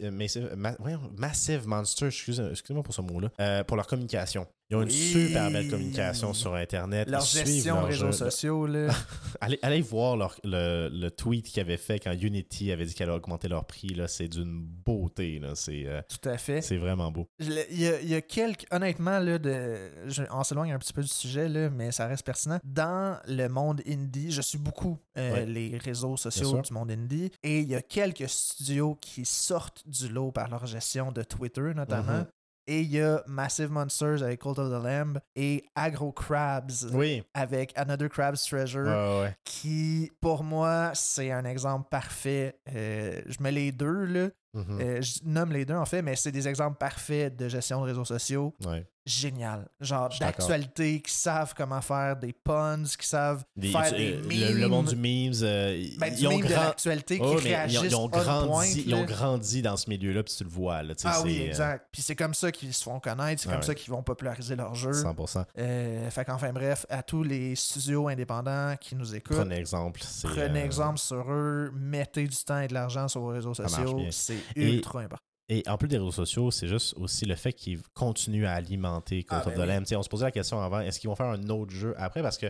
Massive, 1.17 1.67
Monster, 1.67 2.07
excusez, 2.09 2.47
excusez-moi 2.51 2.83
pour 2.83 2.93
ce 2.93 3.01
mot-là, 3.01 3.31
euh, 3.41 3.65
pour 3.65 3.79
leur 3.79 3.87
communication. 3.87 4.47
Ils 4.71 4.77
ont 4.77 4.83
une 4.83 4.91
super 4.91 5.51
belle 5.51 5.69
communication 5.69 6.33
sur 6.33 6.55
Internet. 6.55 7.09
Leur 7.11 7.23
Ils 7.23 7.45
gestion 7.45 7.75
leur 7.77 7.87
réseaux 7.87 8.07
jeu. 8.07 8.13
sociaux, 8.13 8.67
là. 8.67 8.89
Allez, 9.41 9.59
allez 9.63 9.81
voir 9.81 10.17
leur- 10.17 10.39
le, 10.45 10.89
le 10.93 11.11
tweet 11.11 11.47
qu'ils 11.47 11.61
avaient 11.61 11.77
fait 11.79 11.99
quand 11.99 12.13
Unity 12.13 12.71
avait 12.73 12.85
dit 12.85 12.95
qu'elle 12.95 13.09
allait 13.09 13.17
augmenter 13.19 13.49
leur 13.49 13.65
prix. 13.65 13.89
Là, 13.89 14.07
c'est 14.07 14.29
d'une 14.29 14.61
beauté. 14.63 15.39
Là, 15.39 15.53
c'est, 15.55 15.87
euh, 15.87 16.03
Tout 16.09 16.29
à 16.29 16.37
fait. 16.39 16.61
c'est 16.63 16.77
vraiment 16.77 17.11
beau. 17.11 17.27
Il 17.41 17.53
y, 17.73 17.87
a, 17.89 18.01
il 18.01 18.09
y 18.09 18.15
a 18.15 18.21
quelques. 18.21 18.67
Honnêtement, 18.71 19.19
là, 19.19 19.39
de, 19.39 19.77
je, 20.07 20.23
on 20.31 20.45
s'éloigne 20.45 20.73
un 20.73 20.79
petit 20.79 20.93
peu 20.93 21.03
du 21.03 21.09
sujet, 21.09 21.49
là, 21.49 21.71
mais 21.71 21.91
ça 21.91 22.07
reste 22.07 22.25
pertinent. 22.25 22.59
Dans 22.63 23.19
le 23.27 23.49
monde 23.49 23.81
indie, 23.89 24.31
je 24.31 24.43
suis 24.43 24.59
beaucoup 24.59 24.99
euh, 25.19 25.33
Ouais. 25.33 25.47
les 25.47 25.79
réseaux 25.79 26.17
sociaux 26.17 26.61
du 26.61 26.73
monde 26.73 26.91
indie. 26.91 27.31
Et 27.43 27.61
il 27.61 27.69
y 27.69 27.75
a 27.75 27.83
quelques 27.83 28.29
studios 28.29 28.97
qui 29.01 29.25
sortent 29.25 29.83
du 29.87 30.09
lot 30.09 30.31
par 30.33 30.49
leur 30.49 30.67
gestion 30.67 31.11
de 31.13 31.23
Twitter, 31.23 31.73
notamment. 31.75 32.19
Mhm. 32.19 32.27
Et 32.73 32.83
il 32.83 32.93
y 32.93 33.01
a 33.01 33.21
Massive 33.27 33.73
Monsters 33.73 34.23
avec 34.23 34.41
Cult 34.41 34.57
of 34.61 34.69
the 34.71 34.85
Lamb 34.85 35.19
et 35.35 35.65
Agro 35.75 36.13
Crabs 36.13 36.87
Oui. 36.93 37.21
avec 37.35 37.73
Another 37.77 38.09
Crab's 38.09 38.45
Treasure 38.47 38.85
Ouais, 38.87 39.23
ouais. 39.23 39.37
qui, 39.45 40.13
pour 40.21 40.45
moi, 40.45 40.93
c'est 40.95 41.33
un 41.33 41.45
exemple 41.45 41.89
parfait. 41.91 42.61
Euh, 42.73 43.21
je 43.27 43.43
mets 43.43 43.51
les 43.51 43.73
deux, 43.73 44.05
là. 44.05 44.29
Mhm. 44.55 44.81
Euh, 44.81 45.03
je 45.03 45.19
nomme 45.25 45.53
les 45.53 45.65
deux, 45.65 45.75
en 45.75 45.85
fait, 45.85 46.01
mais 46.01 46.15
c'est 46.15 46.31
des 46.31 46.47
exemples 46.47 46.77
parfaits 46.79 47.35
de 47.37 47.49
gestion 47.49 47.81
de 47.81 47.87
réseaux 47.87 48.05
sociaux. 48.05 48.55
Ouais. 48.65 48.87
Génial. 49.07 49.67
Genre 49.81 50.11
d'actualité, 50.21 51.01
qui 51.01 51.13
savent 51.13 51.55
comment 51.57 51.81
faire 51.81 52.17
des 52.17 52.33
puns, 52.33 52.83
qui 52.99 53.07
savent 53.07 53.43
Des- 53.57 53.71
faire 53.71 53.93
euh, 53.93 53.97
des 53.97 54.11
le- 54.13 54.23
memes. 54.27 54.59
le, 54.61 54.69
monde 54.69 54.87
du 54.89 54.97
memes, 54.97 55.33
euh, 55.43 55.85
Ben, 55.99 56.15
du 56.15 56.21
ils 56.21 56.27
ont 56.29 56.33
meme 56.33 56.43
de 56.43 56.47
grand- 56.53 56.65
l'actualité 56.65 57.17
qui 57.19 57.25
Oh, 57.25 57.37
ils, 57.39 57.43
réagissent 57.49 57.79
ont, 57.81 57.85
ils 57.85 57.97
ont 57.97 58.05
on 58.05 58.09
grandi, 58.09 58.47
point, 58.49 58.67
ils 58.67 58.95
ont 58.95 59.05
grandi 59.05 59.63
dans 59.63 59.77
ce 59.79 59.89
milieu-là, 59.89 60.23
puis 60.23 60.35
tu 60.37 60.45
le 60.45 60.51
vois. 60.51 60.83
Là, 60.83 60.95
Ah 61.05 61.23
oui, 61.25 61.41
euh, 61.43 61.47
exact. 61.47 61.87
Puis 61.91 62.03
c'est 62.03 62.15
comme 62.15 62.35
ça 62.35 62.53
qu'ils 62.53 62.75
se 62.75 62.83
font 62.83 63.01
connaître, 63.01 63.41
c'est 63.43 63.49
comme 63.49 63.59
ouais. 63.59 63.65
ça 63.65 63.75
qu'ils 63.75 63.91
vont 63.91 64.03
populariser 64.03 64.55
leur 64.55 64.75
jeu. 64.75 64.93
100%. 64.93 65.45
Euh, 65.59 66.11
fait 66.11 66.25
qu'enfin 66.27 66.53
bref, 66.53 66.85
à 66.91 67.03
tous 67.03 67.23
les 67.23 67.57
studios 67.57 68.07
indépendants 68.09 68.75
qui 68.79 68.95
nous 68.95 69.15
écoutent, 69.15 69.37
Prenez 69.39 69.57
exemple. 69.57 70.01
prenez 70.25 70.61
euh, 70.61 70.65
exemple 70.65 70.99
sur 70.99 71.25
eux, 71.33 71.73
mettez 71.75 72.27
du 72.27 72.37
temps 72.37 72.61
et 72.61 72.69
de 72.69 72.75
l'argent 72.75 73.09
sur 73.09 73.23
vos 73.23 73.29
réseaux 73.29 73.55
sociaux, 73.55 73.99
c'est 74.11 74.37
Et- 74.57 74.75
ultra 74.75 75.01
important. 75.01 75.25
Et 75.51 75.65
en 75.69 75.77
plus 75.77 75.89
des 75.89 75.99
réseaux 75.99 76.13
sociaux, 76.13 76.51
c'est 76.51 76.69
juste 76.69 76.95
aussi 76.97 77.27
le 77.27 77.35
fait 77.35 77.53
qu'ils 77.53 77.83
continuent 77.93 78.47
à 78.47 78.53
alimenter 78.53 79.25
Call 79.25 79.43
Ah, 79.45 79.49
of 79.49 79.55
ben 79.55 79.65
the 79.65 79.69
Lamb. 79.69 79.85
On 79.99 80.03
se 80.03 80.09
posait 80.09 80.25
la 80.25 80.31
question 80.31 80.61
avant, 80.63 80.81
est-ce 80.81 81.01
qu'ils 81.01 81.11
vont 81.11 81.17
faire 81.17 81.27
un 81.27 81.49
autre 81.49 81.73
jeu 81.73 81.93
après? 81.99 82.23
Parce 82.23 82.39
que 82.39 82.47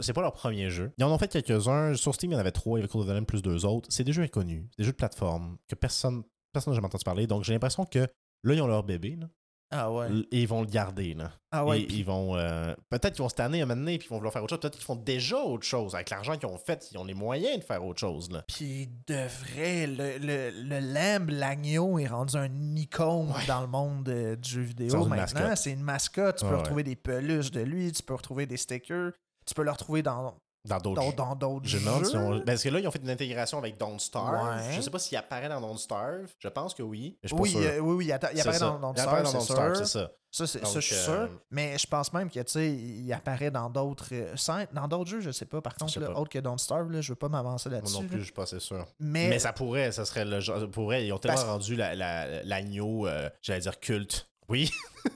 c'est 0.00 0.12
pas 0.12 0.22
leur 0.22 0.32
premier 0.32 0.70
jeu. 0.70 0.92
Ils 0.96 1.04
en 1.04 1.12
ont 1.12 1.18
fait 1.18 1.28
quelques-uns. 1.28 1.94
Sur 1.94 2.14
Steam, 2.14 2.30
il 2.30 2.34
y 2.34 2.36
en 2.36 2.40
avait 2.40 2.52
trois. 2.52 2.78
Il 2.78 2.82
y 2.82 2.84
avait 2.84 2.90
Call 2.90 3.00
of 3.02 3.08
the 3.08 3.10
Lamb 3.10 3.26
plus 3.26 3.42
deux 3.42 3.66
autres. 3.66 3.88
C'est 3.90 4.04
des 4.04 4.12
jeux 4.12 4.22
inconnus. 4.22 4.64
Des 4.78 4.84
jeux 4.84 4.92
de 4.92 4.96
plateforme 4.96 5.58
que 5.68 5.74
personne 5.74 6.22
personne 6.52 6.72
n'a 6.72 6.76
jamais 6.76 6.86
entendu 6.86 7.04
parler. 7.04 7.26
Donc 7.26 7.44
j'ai 7.44 7.52
l'impression 7.52 7.84
que 7.84 7.98
là, 7.98 8.54
ils 8.54 8.62
ont 8.62 8.66
leur 8.66 8.84
bébé. 8.84 9.16
Là, 9.16 9.28
Ah 9.72 9.90
ouais. 9.92 10.08
et 10.30 10.42
ils 10.42 10.48
vont 10.48 10.60
le 10.60 10.66
garder. 10.68 11.14
Là. 11.14 11.32
Ah 11.50 11.64
ouais. 11.66 11.80
et 11.80 11.92
ils 11.92 12.04
vont. 12.04 12.36
euh, 12.36 12.72
peut-être 12.88 13.14
qu'ils 13.14 13.22
vont 13.22 13.28
se 13.28 13.34
tanner 13.34 13.60
un 13.62 13.66
moment 13.66 13.80
donné 13.80 13.98
puis 13.98 14.06
ils 14.06 14.10
vont 14.10 14.16
vouloir 14.16 14.32
faire 14.32 14.42
autre 14.44 14.50
chose. 14.54 14.60
Peut-être 14.60 14.76
qu'ils 14.76 14.84
font 14.84 14.96
déjà 14.96 15.38
autre 15.38 15.64
chose. 15.66 15.94
Avec 15.94 16.10
l'argent 16.10 16.36
qu'ils 16.36 16.48
ont 16.48 16.56
fait, 16.58 16.88
ils 16.92 16.98
ont 16.98 17.04
les 17.04 17.14
moyens 17.14 17.58
de 17.58 17.64
faire 17.64 17.84
autre 17.84 17.98
chose. 17.98 18.30
Là. 18.30 18.44
Puis 18.46 18.88
de 19.06 19.14
vrai, 19.26 19.86
le, 19.86 20.18
le, 20.18 20.50
le 20.50 20.80
lambe, 20.94 21.30
l'agneau 21.30 21.98
est 21.98 22.06
rendu 22.06 22.36
un 22.36 22.76
icône 22.76 23.28
Ouais. 23.30 23.46
dans 23.48 23.60
le 23.60 23.66
monde 23.66 24.08
euh, 24.08 24.36
du 24.36 24.48
jeu 24.50 24.62
vidéo 24.62 25.04
maintenant. 25.06 25.56
C'est 25.56 25.72
une 25.72 25.82
mascotte. 25.82 26.38
Tu 26.38 26.44
peux 26.44 26.52
Ouais, 26.52 26.58
retrouver 26.58 26.82
des 26.84 26.96
peluches 26.96 27.50
de 27.50 27.60
lui, 27.60 27.90
tu 27.92 28.02
peux 28.02 28.14
retrouver 28.14 28.46
des 28.46 28.56
stickers, 28.56 29.12
tu 29.46 29.54
peux 29.54 29.62
le 29.64 29.70
retrouver 29.72 30.02
dans 30.02 30.34
Dans 30.66 30.78
d'autres 30.78 31.00
dans 31.02 31.10
jeux. 31.10 31.16
dans 31.16 31.34
d'autres 31.34 31.66
Je 31.66 31.78
jeux. 31.78 31.78
me 31.80 31.84
demande 31.86 32.06
si 32.06 32.16
on- 32.16 32.40
Parce 32.44 32.62
que 32.62 32.68
là, 32.68 32.80
ils 32.80 32.86
ont 32.86 32.90
fait 32.90 33.00
une 33.02 33.10
intégration 33.10 33.58
avec 33.58 33.78
Don't 33.78 33.98
Starve. 33.98 34.48
Ouais. 34.56 34.72
Je 34.76 34.80
sais 34.80 34.90
pas 34.90 34.98
s'il 34.98 35.16
apparaît 35.16 35.48
dans 35.48 35.60
Don't 35.60 35.78
Starve. 35.78 36.26
Je 36.38 36.48
pense 36.48 36.74
que 36.74 36.82
oui. 36.82 37.18
Mais 37.22 37.28
je 37.28 37.34
suis 37.34 37.42
Oui, 37.42 37.52
pas 37.54 37.60
sûr. 37.60 37.70
euh, 37.70 37.78
oui, 37.80 37.94
oui, 37.96 38.04
il, 38.06 38.12
atta- 38.12 38.30
il 38.32 38.36
C'est 38.36 38.40
apparaît 38.42 38.58
ça. 38.58 38.66
dans, 38.70 38.78
Don't 38.92 38.96
Starve, 39.40 39.74
c'est 39.76 39.86
ça. 39.86 40.10
Ça, 40.30 40.46
c'est, 40.46 40.66
ça, 40.66 40.80
je 40.80 40.86
suis 40.86 40.94
euh, 40.96 41.26
sûr. 41.28 41.28
Mais 41.50 41.78
je 41.78 41.86
pense 41.86 42.12
même 42.12 42.28
que, 42.28 42.40
tu 42.40 42.52
sais, 42.52 42.70
il 42.70 43.10
apparaît 43.14 43.50
dans 43.50 43.70
d'autres 43.70 44.08
euh, 44.12 44.36
scènes. 44.36 44.66
Dans 44.74 44.86
d'autres 44.86 45.08
jeux, 45.10 45.20
je 45.20 45.30
sais 45.30 45.46
pas. 45.46 45.62
Par 45.62 45.74
contre, 45.76 45.98
là, 45.98 46.08
pas. 46.08 46.20
autre 46.20 46.28
que 46.30 46.38
Don't 46.40 46.58
Starve, 46.58 46.90
là, 46.90 47.00
je 47.00 47.12
veux 47.12 47.16
pas 47.16 47.30
m'avancer 47.30 47.70
Moi 47.70 47.78
là-dessus. 47.78 47.94
non 47.94 48.02
là. 48.02 48.08
plus, 48.08 48.18
je 48.18 48.24
suis 48.24 48.32
pas 48.34 48.42
assez 48.42 48.60
sûr. 48.60 48.84
Mais, 49.00 49.28
Mais 49.28 49.38
ça 49.38 49.54
pourrait, 49.54 49.92
ça 49.92 50.04
serait 50.04 50.26
le 50.26 50.40
genre. 50.40 50.68
Pourrait, 50.70 51.06
ils 51.06 51.12
ont 51.12 51.18
tellement 51.18 51.36
Parce- 51.38 51.48
rendu 51.48 51.74
la- 51.74 51.94
la- 51.94 52.42
l'agneau, 52.42 53.06
euh, 53.06 53.30
j'allais 53.40 53.60
dire 53.60 53.80
culte. 53.80 54.28
Oui. 54.50 54.70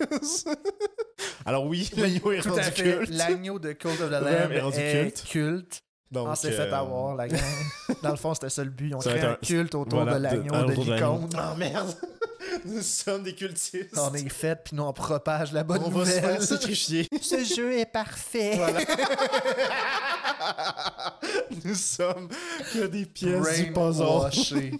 Alors 1.46 1.66
oui, 1.66 1.90
l'agneau 1.96 2.32
est 2.32 2.40
tout 2.40 2.48
à 2.50 2.52
rendu 2.52 2.62
fait. 2.64 2.82
culte. 2.82 3.10
L'agneau 3.10 3.58
de 3.58 3.72
Cult 3.72 4.00
of 4.00 4.08
the 4.08 4.12
Lamb 4.12 4.52
est 4.52 4.60
rendu 4.60 4.78
est 4.78 4.92
culte. 5.02 5.24
culte. 5.28 5.80
Donc, 6.10 6.26
On 6.28 6.34
s'est 6.34 6.50
fait 6.50 6.62
euh, 6.62 6.74
avoir, 6.74 7.14
la 7.14 7.28
gang. 7.28 7.38
Dans 8.02 8.10
le 8.10 8.16
fond, 8.16 8.34
c'était 8.34 8.50
ça 8.50 8.64
le 8.64 8.70
but. 8.70 8.92
On 8.96 9.00
Ça 9.00 9.10
va 9.10 9.16
crée 9.16 9.24
être 9.26 9.30
un 9.30 9.34
un- 9.34 9.46
culte 9.46 9.74
autour 9.76 10.00
voilà, 10.02 10.18
de 10.18 10.22
l'agneau, 10.24 10.42
de, 10.66 10.72
autour 10.72 10.84
l'agneau. 10.86 11.14
l'icône. 11.20 11.30
Ah 11.38 11.54
merde! 11.56 11.94
Nous 12.64 12.82
sommes 12.82 13.22
des 13.22 13.34
cultistes. 13.34 13.96
On 13.96 14.12
est 14.14 14.28
fait, 14.28 14.56
puis 14.64 14.74
nous, 14.76 14.82
on 14.82 14.92
propage 14.92 15.52
la 15.52 15.62
bonne 15.62 15.80
On 15.84 15.88
va 15.90 16.04
se 16.04 16.10
faire 16.20 16.42
sacrifier. 16.42 17.06
Ce 17.22 17.44
jeu 17.44 17.78
est 17.78 17.86
parfait. 17.86 18.56
Voilà. 18.56 18.80
Nous 21.64 21.74
sommes 21.76 22.28
que 22.72 22.86
des 22.86 23.06
pièces 23.06 23.56
du 23.60 23.72
puzzle. 23.72 24.04
Brainwashé. 24.04 24.72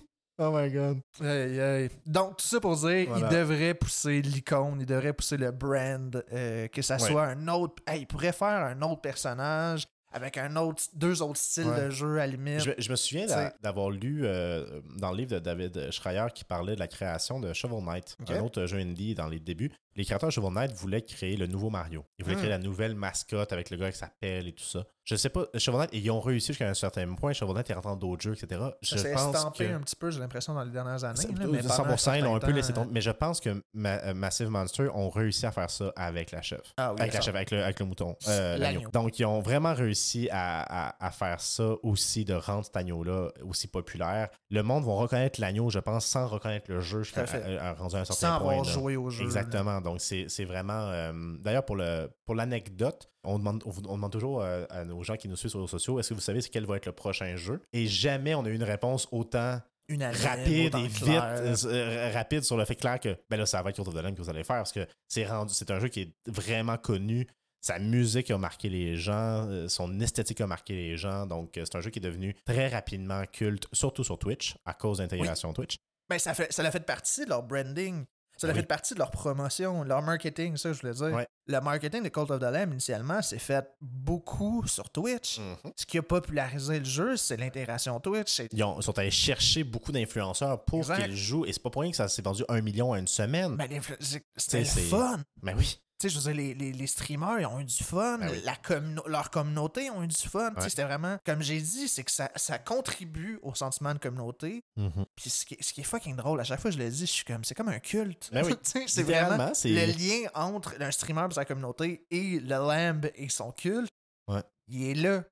Oh 0.42 0.50
my 0.56 0.70
god. 0.70 1.00
Aïe, 1.20 1.60
aïe. 1.60 1.90
Donc, 2.06 2.38
tout 2.38 2.46
ça 2.46 2.60
pour 2.60 2.74
dire, 2.76 3.06
Voilà. 3.08 3.28
il 3.30 3.36
devrait 3.36 3.74
pousser 3.74 4.22
l'icône, 4.22 4.78
il 4.80 4.86
devrait 4.86 5.12
pousser 5.12 5.36
le 5.36 5.50
brand, 5.50 6.24
euh, 6.32 6.66
que 6.68 6.80
ça 6.80 6.94
Ouais. 6.94 7.08
soit 7.10 7.24
un 7.26 7.48
autre. 7.48 7.74
Hey, 7.86 8.00
il 8.02 8.06
pourrait 8.06 8.32
faire 8.32 8.48
un 8.48 8.80
autre 8.82 9.02
personnage 9.02 9.84
avec 10.12 10.38
un 10.38 10.56
autre, 10.56 10.82
deux 10.94 11.22
autres 11.22 11.36
styles 11.38 11.66
Ouais. 11.68 11.84
de 11.84 11.90
jeu 11.90 12.14
à 12.14 12.26
la 12.26 12.28
limite. 12.28 12.60
Je, 12.60 12.70
je 12.78 12.90
me 12.90 12.96
souviens 12.96 13.26
d'avoir 13.62 13.90
lu 13.90 14.22
euh, 14.24 14.80
dans 14.96 15.10
le 15.12 15.18
livre 15.18 15.32
de 15.32 15.38
David 15.38 15.90
Schreier 15.92 16.26
qui 16.34 16.42
parlait 16.44 16.74
de 16.74 16.80
la 16.80 16.88
création 16.88 17.38
de 17.38 17.52
Shovel 17.52 17.84
Knight, 17.84 18.16
un 18.28 18.40
autre 18.40 18.64
jeu 18.66 18.78
indie 18.78 19.14
dans 19.14 19.28
les 19.28 19.38
débuts. 19.38 19.70
Les 19.94 20.04
créateurs 20.04 20.30
de 20.30 20.32
Shovel 20.32 20.52
Knight 20.54 20.72
voulaient 20.72 21.02
créer 21.02 21.36
le 21.36 21.46
nouveau 21.46 21.68
Mario. 21.70 22.04
Ils 22.18 22.24
voulaient 22.24 22.36
Hmm. 22.36 22.38
créer 22.40 22.50
la 22.50 22.58
nouvelle 22.58 22.94
mascotte 22.96 23.52
avec 23.52 23.70
le 23.70 23.76
gars 23.76 23.92
qui 23.92 23.98
s'appelle 23.98 24.48
et 24.48 24.52
tout 24.52 24.64
ça. 24.64 24.84
Je 25.04 25.16
sais 25.16 25.30
pas, 25.30 25.46
Shovel 25.56 25.80
Knight, 25.80 25.90
ils 25.92 26.10
ont 26.10 26.20
réussi 26.20 26.48
jusqu'à 26.48 26.68
un 26.68 26.74
certain 26.74 27.12
point. 27.14 27.32
Shovel 27.32 27.54
Knight 27.54 27.70
est 27.70 27.74
rentré 27.74 27.90
dans 27.90 27.96
d'autres 27.96 28.22
jeux, 28.22 28.34
etc. 28.34 28.60
Je 28.82 28.96
ça 28.96 29.08
pense 29.14 29.34
estampé 29.34 29.66
que... 29.68 29.72
un 29.74 29.80
petit 29.80 29.96
peu, 29.96 30.10
j'ai 30.10 30.20
l'impression, 30.20 30.54
dans 30.54 30.62
les 30.62 30.70
dernières 30.70 31.02
années. 31.04 31.18
Là, 31.22 31.46
mais 31.50 31.62
pendant 31.62 31.94
100%, 31.94 32.18
ils 32.18 32.24
l'ont 32.24 32.36
un 32.36 32.38
peu 32.38 32.50
laissé 32.52 32.72
tomber. 32.72 32.90
Mais 32.92 33.00
je 33.00 33.10
pense 33.10 33.40
que 33.40 33.62
Ma- 33.72 33.98
euh, 34.02 34.14
Massive 34.14 34.50
Monster 34.50 34.88
ont 34.94 35.08
réussi 35.08 35.46
à 35.46 35.52
faire 35.52 35.70
ça 35.70 35.92
avec 35.96 36.30
la 36.30 36.42
chef. 36.42 36.60
Ah 36.76 36.92
oui, 36.92 37.00
avec 37.00 37.14
la 37.14 37.20
chef, 37.22 37.34
avec 37.34 37.50
le, 37.50 37.62
avec 37.64 37.80
le 37.80 37.86
mouton. 37.86 38.14
euh, 38.28 38.56
l'agneau. 38.58 38.88
Donc, 38.92 39.18
ils 39.18 39.24
ont 39.24 39.40
vraiment 39.40 39.74
réussi 39.74 40.28
à, 40.30 40.88
à- 40.90 41.06
à 41.06 41.10
faire 41.10 41.40
ça 41.40 41.72
aussi, 41.82 42.24
de 42.24 42.34
rendre 42.34 42.64
cet 42.66 42.76
agneau-là 42.76 43.30
aussi 43.42 43.66
populaire. 43.68 44.28
Le 44.50 44.62
monde 44.62 44.84
va 44.84 44.92
reconnaître 44.92 45.40
l'agneau, 45.40 45.70
je 45.70 45.78
pense, 45.78 46.04
sans 46.06 46.26
reconnaître 46.28 46.70
le 46.70 46.80
jeu 46.80 47.02
jusqu'à 47.02 47.22
à- 47.22 47.72
rendu 47.72 47.96
à 47.96 48.00
un 48.00 48.04
certain 48.04 48.28
Sans 48.34 48.38
point. 48.40 48.50
avoir 48.52 48.64
là. 48.66 48.70
joué 48.72 48.96
au 48.96 49.08
jeu. 49.10 49.20
là. 49.22 49.26
Exactement. 49.26 49.80
Donc, 49.80 50.00
c'est 50.00 50.44
vraiment. 50.44 50.72
euh, 50.90 51.12
D'ailleurs, 51.40 51.64
pour 51.64 51.76
le 51.76 52.10
pour 52.26 52.34
l'anecdote, 52.36 53.08
on 53.24 53.38
demande, 53.38 53.62
on, 53.66 53.70
on 53.88 53.96
demande 53.96 54.12
toujours 54.12 54.42
euh, 54.42 54.64
à 54.70 54.84
nos 54.84 55.02
gens 55.02 55.16
qui 55.16 55.28
nous 55.28 55.36
suivent 55.36 55.50
sur 55.50 55.58
les 55.58 55.64
réseaux 55.64 55.78
sociaux 55.78 55.98
est-ce 56.00 56.10
que 56.10 56.14
vous 56.14 56.20
savez 56.20 56.40
quel 56.42 56.66
va 56.66 56.76
être 56.76 56.86
le 56.86 56.92
prochain 56.92 57.36
jeu? 57.36 57.60
Et 57.72 57.86
jamais 57.86 58.34
on 58.34 58.44
a 58.44 58.48
eu 58.48 58.54
une 58.54 58.62
réponse 58.62 59.08
autant 59.10 59.60
rapide 59.90 60.74
et 60.76 60.86
vite 60.86 61.08
euh, 61.08 61.56
euh, 61.64 62.10
rapide 62.14 62.44
sur 62.44 62.56
le 62.56 62.64
fait 62.64 62.76
clair 62.76 63.00
que 63.00 63.16
ben 63.28 63.36
là 63.36 63.44
ça 63.46 63.60
va 63.60 63.70
être 63.70 63.76
Cult 63.76 63.88
of 63.88 63.94
the 63.94 64.02
Lamb 64.02 64.14
que 64.14 64.22
vous 64.22 64.30
allez 64.30 64.44
faire 64.44 64.56
parce 64.56 64.72
que 64.72 64.86
c'est 65.08 65.26
rendu 65.26 65.52
c'est 65.52 65.70
un 65.70 65.80
jeu 65.80 65.88
qui 65.88 66.02
est 66.02 66.12
vraiment 66.28 66.76
connu. 66.76 67.26
Sa 67.60 67.78
musique 67.78 68.30
a 68.30 68.38
marqué 68.38 68.68
les 68.68 68.96
gens 68.96 69.48
son 69.68 70.00
esthétique 70.00 70.40
a 70.40 70.46
marqué 70.46 70.74
les 70.74 70.96
gens 70.96 71.26
donc 71.26 71.50
c'est 71.54 71.74
un 71.74 71.80
jeu 71.80 71.90
qui 71.90 71.98
est 71.98 72.02
devenu 72.02 72.34
très 72.46 72.68
rapidement 72.68 73.24
culte 73.30 73.66
surtout 73.72 74.04
sur 74.04 74.18
Twitch 74.18 74.54
à 74.64 74.74
cause 74.74 74.98
d'intégration 74.98 75.52
Twitch. 75.52 75.76
Ben, 76.08 76.18
ça, 76.18 76.34
fait, 76.34 76.52
ça 76.52 76.64
a 76.64 76.70
fait 76.72 76.84
partie 76.84 77.24
de 77.24 77.30
leur 77.30 77.44
branding. 77.44 78.04
Ça 78.40 78.46
a 78.46 78.50
Oui. 78.52 78.56
fait 78.56 78.62
partie 78.66 78.94
de 78.94 78.98
leur 78.98 79.10
promotion, 79.10 79.84
leur 79.84 80.00
marketing, 80.00 80.56
ça, 80.56 80.72
je 80.72 80.80
voulais 80.80 80.94
dire. 80.94 81.26
Le 81.46 81.60
marketing 81.60 82.02
de 82.02 82.08
Cult 82.08 82.30
of 82.30 82.38
the 82.40 82.44
Lamb, 82.44 82.72
initialement, 82.72 83.20
c'est 83.20 83.38
fait 83.38 83.68
beaucoup 83.82 84.66
sur 84.66 84.88
Twitch. 84.88 85.38
Mhm. 85.40 85.72
Ce 85.76 85.84
qui 85.84 85.98
a 85.98 86.02
popularisé 86.02 86.78
le 86.78 86.84
jeu, 86.86 87.16
c'est 87.18 87.36
l'intégration 87.36 88.00
Twitch. 88.00 88.40
Ils 88.52 88.64
ont- 88.64 88.80
sont 88.80 88.98
allés 88.98 89.10
chercher 89.10 89.62
beaucoup 89.62 89.92
d'influenceurs 89.92 90.64
pour 90.64 90.86
qu'ils 90.90 91.14
jouent 91.16 91.44
et 91.44 91.52
c'est 91.52 91.62
pas 91.62 91.68
pour 91.68 91.82
rien 91.82 91.90
que 91.90 91.96
ça 91.98 92.08
s'est 92.08 92.22
vendu 92.22 92.42
un 92.48 92.62
million 92.62 92.90
en 92.92 92.94
une 92.94 93.06
semaine 93.08 93.56
Ben, 93.56 93.68
l'influ- 93.70 93.96
c'est- 94.00 94.64
fun. 94.88 95.20
mais 95.42 95.52
oui 95.54 95.78
Tu 95.78 95.89
sais, 96.00 96.08
je 96.08 96.18
veux 96.18 96.32
dire, 96.32 96.34
les, 96.34 96.54
les, 96.54 96.72
les 96.72 96.86
streamers, 96.86 97.40
ils 97.40 97.46
ont 97.46 97.60
eu 97.60 97.64
du 97.64 97.82
fun. 97.82 98.18
Ben 98.18 98.30
oui. 98.30 98.42
La 98.44 98.56
leur 99.06 99.30
communauté 99.30 99.90
ont 99.90 100.02
eu 100.02 100.06
du 100.06 100.16
fun. 100.28 100.52
Ouais. 100.54 100.68
C'était 100.68 100.84
vraiment, 100.84 101.18
comme 101.24 101.42
j'ai 101.42 101.60
dit, 101.60 101.88
c'est 101.88 102.04
que 102.04 102.10
ça, 102.12 102.30
ça 102.36 102.58
contribue 102.58 103.38
au 103.42 103.54
sentiment 103.54 103.92
de 103.94 103.98
communauté. 103.98 104.62
Mhm. 104.76 105.04
Puis 105.16 105.30
ce 105.30 105.44
qui, 105.44 105.54
est- 105.54 105.62
ce 105.62 105.72
qui 105.72 105.80
est 105.80 105.84
fucking 105.84 106.16
drôle, 106.16 106.40
à 106.40 106.44
chaque 106.44 106.60
fois 106.60 106.70
que 106.70 106.76
je 106.76 106.82
le 106.82 106.88
dis, 106.90 107.00
je 107.06 107.12
suis 107.12 107.24
comme, 107.24 107.44
c'est 107.44 107.54
comme 107.54 107.68
un 107.68 107.78
culte. 107.80 108.30
Ben 108.32 108.44
oui. 108.44 108.54
C'est 108.86 109.02
vraiment 109.02 109.50
le 109.64 109.86
lien 109.86 110.28
entre 110.34 110.74
un 110.80 110.90
streamer 110.90 111.26
et 111.30 111.34
sa 111.34 111.44
communauté 111.44 112.06
et 112.10 112.40
le 112.40 112.48
Lamb 112.48 113.06
et 113.14 113.28
son 113.28 113.52
culte. 113.52 113.90
Ouais. 114.28 114.42
Il 114.68 114.84
est 114.84 114.94
là. 114.94 115.24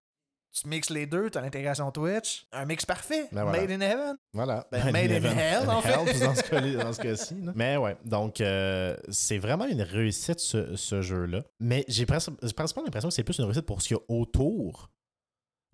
Tu 0.51 0.67
mixes 0.67 0.91
les 0.91 1.07
deux, 1.07 1.31
t'as 1.31 1.41
l'intégration 1.41 1.91
Twitch. 1.93 2.47
Un 2.53 2.65
mix 2.65 2.85
parfait. 2.87 3.29
Ben 3.33 3.45
voilà. 3.45 3.61
Made 3.61 3.71
in 3.71 3.81
heaven. 3.81 4.17
Voilà. 4.33 4.67
Ben, 4.73 4.85
made 4.93 5.13
in 5.13 5.23
hell, 5.39 5.69
en 5.69 5.81
fait. 5.83 5.93
dans 6.21 6.35
ce 6.35 6.43
cas- 6.43 6.85
dans 6.85 6.93
ce 6.93 7.01
cas-ci. 7.01 7.41
là. 7.43 7.53
Mais 7.57 7.77
ouais, 7.77 7.97
donc 8.05 8.41
euh, 8.41 8.97
c'est 9.11 9.39
vraiment 9.39 9.67
une 9.67 9.83
réussite 9.83 10.41
ce, 10.41 10.75
ce 10.75 11.03
jeu-là. 11.03 11.43
Mais 11.61 11.85
j'ai 11.89 12.07
pas 12.07 12.19
l'impression 12.19 13.09
que 13.09 13.15
c'est 13.15 13.25
plus 13.25 13.39
une 13.39 13.45
réussite 13.45 13.67
pour 13.67 13.83
ce 13.83 13.89
qu'il 13.89 13.97
y 13.99 14.01
a 14.01 14.05
autour. 14.09 14.91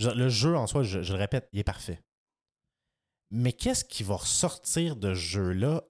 Le 0.01 0.29
jeu 0.29 0.57
en 0.57 0.66
soi, 0.66 0.83
je, 0.83 1.03
je 1.03 1.12
le 1.12 1.18
répète, 1.18 1.49
il 1.53 1.61
est 1.61 1.64
parfait. 1.64 2.01
Mais 3.31 3.53
qu'est-ce 3.53 3.85
qui 3.85 4.03
va 4.03 4.16
ressortir 4.16 4.97
de 4.97 5.14
ce 5.14 5.18
jeu-là? 5.20 5.83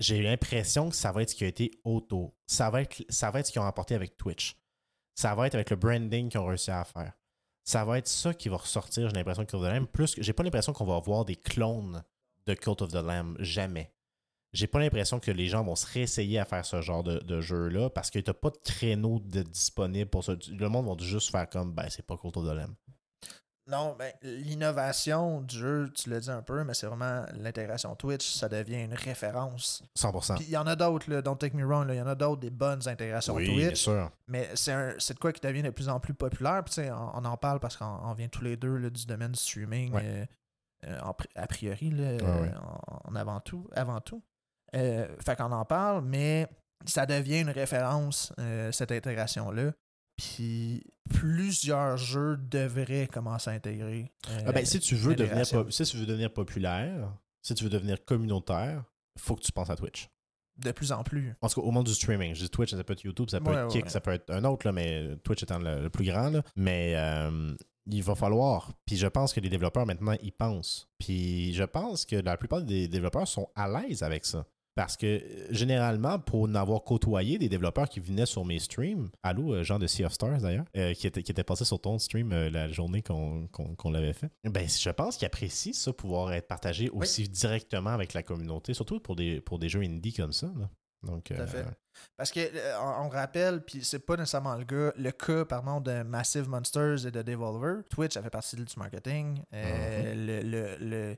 J'ai 0.00 0.22
l'impression 0.22 0.88
que 0.88 0.96
ça 0.96 1.12
va 1.12 1.22
être 1.22 1.30
ce 1.30 1.34
qui 1.34 1.44
a 1.44 1.46
été 1.46 1.70
autour. 1.84 2.34
Ça 2.46 2.70
va 2.70 2.80
être, 2.82 3.04
ça 3.10 3.30
va 3.30 3.40
être 3.40 3.46
ce 3.46 3.52
qu'ils 3.52 3.60
ont 3.60 3.66
apporté 3.66 3.94
avec 3.94 4.16
Twitch. 4.16 4.56
Ça 5.14 5.34
va 5.34 5.46
être 5.46 5.54
avec 5.54 5.68
le 5.68 5.76
branding 5.76 6.30
qu'ils 6.30 6.40
ont 6.40 6.46
réussi 6.46 6.70
à 6.70 6.82
faire. 6.84 7.12
Ça 7.64 7.84
va 7.84 7.98
être 7.98 8.08
ça 8.08 8.34
qui 8.34 8.48
va 8.48 8.56
ressortir, 8.56 9.08
j'ai 9.08 9.14
l'impression, 9.14 9.42
de 9.42 9.48
Cult 9.48 9.60
of 9.60 9.68
the 9.68 9.72
Lamb. 9.72 9.86
Plus 9.86 10.14
que 10.14 10.22
j'ai 10.22 10.32
pas 10.32 10.42
l'impression 10.42 10.72
qu'on 10.72 10.86
va 10.86 10.96
avoir 10.96 11.24
des 11.24 11.36
clones 11.36 12.02
de 12.46 12.54
Cult 12.54 12.82
of 12.82 12.90
the 12.90 13.02
Lamb. 13.02 13.36
Jamais. 13.38 13.92
J'ai 14.52 14.66
pas 14.66 14.80
l'impression 14.80 15.20
que 15.20 15.30
les 15.30 15.46
gens 15.46 15.62
vont 15.62 15.76
se 15.76 15.86
réessayer 15.86 16.38
à 16.38 16.44
faire 16.44 16.64
ce 16.64 16.80
genre 16.80 17.04
de, 17.04 17.20
de 17.20 17.40
jeu-là 17.40 17.88
parce 17.90 18.10
que 18.10 18.18
t'as 18.18 18.34
pas 18.34 18.50
de 18.50 18.58
créneau 18.64 19.20
de 19.20 19.42
disponible 19.42 20.10
pour 20.10 20.24
ça. 20.24 20.34
Le 20.48 20.68
monde 20.68 20.86
va 20.86 21.04
juste 21.04 21.30
faire 21.30 21.48
comme 21.48 21.72
ben 21.72 21.86
c'est 21.88 22.04
pas 22.04 22.16
Cult 22.16 22.36
of 22.36 22.44
the 22.44 22.54
Lamb. 22.54 22.74
Non, 23.66 23.94
ben, 23.98 24.12
l'innovation 24.22 25.40
du 25.42 25.56
jeu, 25.56 25.90
tu 25.94 26.10
l'as 26.10 26.20
dit 26.20 26.30
un 26.30 26.42
peu, 26.42 26.64
mais 26.64 26.74
c'est 26.74 26.86
vraiment 26.86 27.24
l'intégration 27.34 27.94
Twitch, 27.94 28.28
ça 28.34 28.48
devient 28.48 28.82
une 28.82 28.94
référence. 28.94 29.82
100%. 29.96 30.36
Puis 30.36 30.44
il 30.46 30.50
y 30.50 30.56
en 30.56 30.66
a 30.66 30.74
d'autres, 30.74 31.20
don't 31.20 31.36
take 31.36 31.56
me 31.56 31.64
wrong, 31.64 31.86
il 31.90 31.96
y 31.96 32.00
en 32.00 32.06
a 32.06 32.14
d'autres 32.14 32.40
des 32.40 32.50
bonnes 32.50 32.86
intégrations 32.88 33.34
oui, 33.34 33.48
bien 33.54 33.68
Twitch. 33.68 33.82
sûr. 33.82 34.10
Mais 34.26 34.48
c'est 34.54 35.14
de 35.14 35.18
quoi 35.18 35.32
qui 35.32 35.40
devient 35.40 35.62
de 35.62 35.70
plus 35.70 35.88
en 35.88 36.00
plus 36.00 36.14
populaire. 36.14 36.62
Puis, 36.64 36.74
tu 36.74 36.80
sais, 36.82 36.90
on, 36.90 37.18
on 37.18 37.24
en 37.24 37.36
parle 37.36 37.60
parce 37.60 37.76
qu'on 37.76 37.84
on 38.04 38.12
vient 38.14 38.28
tous 38.28 38.42
les 38.42 38.56
deux 38.56 38.76
là, 38.76 38.90
du 38.90 39.06
domaine 39.06 39.32
du 39.32 39.38
streaming, 39.40 39.92
Ouais. 39.92 40.02
euh, 40.04 40.26
euh, 40.86 41.00
en 41.02 41.14
a 41.36 41.46
priori, 41.46 41.90
là, 41.90 42.12
Ouais, 42.12 42.18
euh, 42.22 42.42
ouais. 42.42 42.52
en, 42.56 43.10
en 43.12 43.14
avant 43.14 43.40
tout. 43.40 43.68
Avant 43.72 44.00
tout. 44.00 44.22
Euh, 44.74 45.06
fait 45.24 45.36
qu'on 45.36 45.52
en 45.52 45.64
parle, 45.64 46.02
mais 46.04 46.48
ça 46.86 47.04
devient 47.06 47.40
une 47.40 47.50
référence, 47.50 48.32
cette 48.72 48.90
intégration-là. 48.90 49.72
Puis 50.20 50.82
plusieurs 51.08 51.96
jeux 51.96 52.36
devraient 52.36 53.06
commencer 53.06 53.50
à 53.50 53.54
intégrer. 53.54 54.12
euh, 54.28 54.40
Ah 54.46 54.52
ben, 54.52 54.64
si 54.66 54.78
tu 54.80 54.94
veux 54.94 55.14
devenir 55.14 55.46
si 55.70 55.84
tu 55.84 55.96
veux 55.96 56.06
devenir 56.06 56.30
populaire, 56.32 57.12
si 57.42 57.54
tu 57.54 57.64
veux 57.64 57.70
devenir 57.70 58.04
communautaire, 58.04 58.84
faut 59.18 59.34
que 59.34 59.42
tu 59.42 59.50
penses 59.52 59.70
à 59.70 59.76
Twitch. 59.76 60.10
De 60.58 60.72
plus 60.72 60.92
en 60.92 61.02
plus. 61.02 61.34
En 61.40 61.48
tout 61.48 61.60
cas, 61.62 61.66
au 61.66 61.70
monde 61.70 61.86
du 61.86 61.94
streaming. 61.94 62.34
Je 62.34 62.40
dis 62.42 62.50
Twitch, 62.50 62.70
ça 62.72 62.84
peut 62.84 62.92
être 62.92 63.02
YouTube, 63.02 63.30
ça 63.30 63.40
peut 63.40 63.50
Ouais, 63.50 63.56
être 63.62 63.68
Kick, 63.72 63.84
ouais. 63.84 63.90
ça 63.90 64.00
peut 64.02 64.10
être 64.12 64.30
un 64.30 64.44
autre, 64.44 64.66
là, 64.66 64.72
mais 64.72 65.16
Twitch 65.24 65.42
étant 65.42 65.58
le, 65.58 65.80
le 65.82 65.88
plus 65.90 66.04
grand. 66.04 66.28
là. 66.28 66.42
Mais 66.54 66.92
euh, 66.96 67.54
il 67.86 68.02
va 68.02 68.14
falloir. 68.14 68.70
Puis 68.84 68.96
je 68.98 69.06
pense 69.06 69.32
que 69.32 69.40
les 69.40 69.48
développeurs 69.48 69.86
maintenant 69.86 70.14
y 70.20 70.30
pensent. 70.30 70.86
Puis 70.98 71.54
je 71.54 71.64
pense 71.64 72.04
que 72.04 72.16
la 72.16 72.36
plupart 72.36 72.60
des 72.62 72.88
développeurs 72.88 73.26
sont 73.26 73.48
à 73.54 73.68
l'aise 73.68 74.02
avec 74.02 74.26
ça. 74.26 74.44
Parce 74.80 74.96
que 74.96 75.06
euh, 75.06 75.46
généralement, 75.50 76.18
pour 76.18 76.48
n'avoir 76.48 76.82
côtoyé 76.84 77.36
des 77.38 77.48
développeurs 77.48 77.88
qui 77.88 78.00
venaient 78.00 78.24
sur 78.26 78.44
mes 78.44 78.58
streams, 78.58 79.10
allô, 79.22 79.52
euh, 79.54 79.62
Jean 79.62 79.78
de 79.78 79.86
Sea 79.86 80.04
of 80.06 80.12
Stars 80.12 80.40
d'ailleurs, 80.40 80.64
euh, 80.76 80.94
qui, 80.94 81.06
était, 81.06 81.22
qui 81.22 81.30
était 81.32 81.44
passé 81.44 81.64
sur 81.66 81.78
ton 81.80 81.98
stream 81.98 82.32
euh, 82.32 82.48
la 82.50 82.68
journée 82.68 83.02
qu'on 83.02 83.46
qu'on- 83.48 83.74
qu'on 83.74 83.90
l'avait 83.90 84.12
fait, 84.14 84.30
ben 84.44 84.66
je 84.68 84.90
pense 84.90 85.16
qu'ils 85.18 85.26
apprécient 85.26 85.72
ça, 85.74 85.92
pouvoir 85.92 86.32
être 86.32 86.48
partagé 86.48 86.88
aussi 86.90 87.28
directement 87.28 87.90
avec 87.90 88.14
la 88.14 88.22
communauté, 88.22 88.72
surtout 88.74 89.00
pour 89.00 89.16
des, 89.16 89.40
pour 89.40 89.58
des 89.58 89.68
jeux 89.68 89.82
indie 89.82 90.12
comme 90.12 90.32
ça. 90.32 90.46
là. 90.58 90.68
Donc, 91.02 91.24
Tout 91.24 91.34
à 91.34 91.40
euh, 91.40 91.46
fait. 91.46 91.64
Parce 92.16 92.30
que 92.30 92.40
euh, 92.40 92.78
on, 92.80 93.06
on 93.06 93.08
rappelle, 93.08 93.62
puis 93.64 93.82
c'est 93.84 93.98
pas 94.04 94.16
nécessairement 94.16 94.54
le 94.56 94.64
gars, 94.64 94.92
le 94.96 95.10
cas 95.12 95.44
pardon, 95.46 95.80
de 95.80 96.02
Massive 96.02 96.48
Monsters 96.48 97.06
et 97.06 97.10
de 97.10 97.22
Devolver. 97.22 97.82
Twitch 97.88 98.16
a 98.16 98.22
fait 98.22 98.30
partie 98.30 98.56
du 98.56 98.64
marketing. 98.76 99.42
Euh, 99.54 100.14
Mhm. 100.14 100.26
le, 100.26 100.40
le, 100.42 100.76
le- 100.80 101.16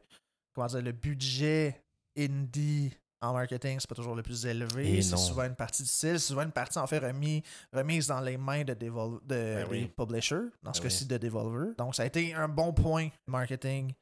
comment 0.54 0.66
dire, 0.68 0.82
le 0.82 0.92
budget 0.92 1.82
indie 2.16 2.92
en 3.22 3.32
marketing, 3.32 3.78
c'est 3.80 3.88
pas 3.88 3.94
toujours 3.94 4.14
le 4.14 4.22
plus 4.22 4.44
élevé. 4.46 5.00
C'est 5.00 5.16
souvent 5.16 5.44
une 5.44 5.54
partie 5.54 5.82
difficile. 5.82 6.18
C'est 6.18 6.26
souvent 6.28 6.42
une 6.42 6.50
partie, 6.52 6.78
en 6.78 6.86
fait, 6.86 6.98
remis, 6.98 7.42
remise 7.72 8.06
dans 8.08 8.20
les 8.20 8.36
mains 8.36 8.64
de, 8.64 8.74
Devol- 8.74 9.20
de 9.24 9.34
Ben 9.34 9.66
oui. 9.70 9.80
des 9.82 9.86
publishers, 9.88 10.48
dans 10.62 10.72
ce 10.72 10.80
Ben 10.80 10.88
cas-ci 10.88 11.06
de 11.06 11.16
Devolver. 11.16 11.74
Donc, 11.78 11.94
ça 11.94 12.02
a 12.02 12.06
été 12.06 12.34
un 12.34 12.48
bon 12.48 12.72
point 12.72 13.08
marketing. 13.26 13.92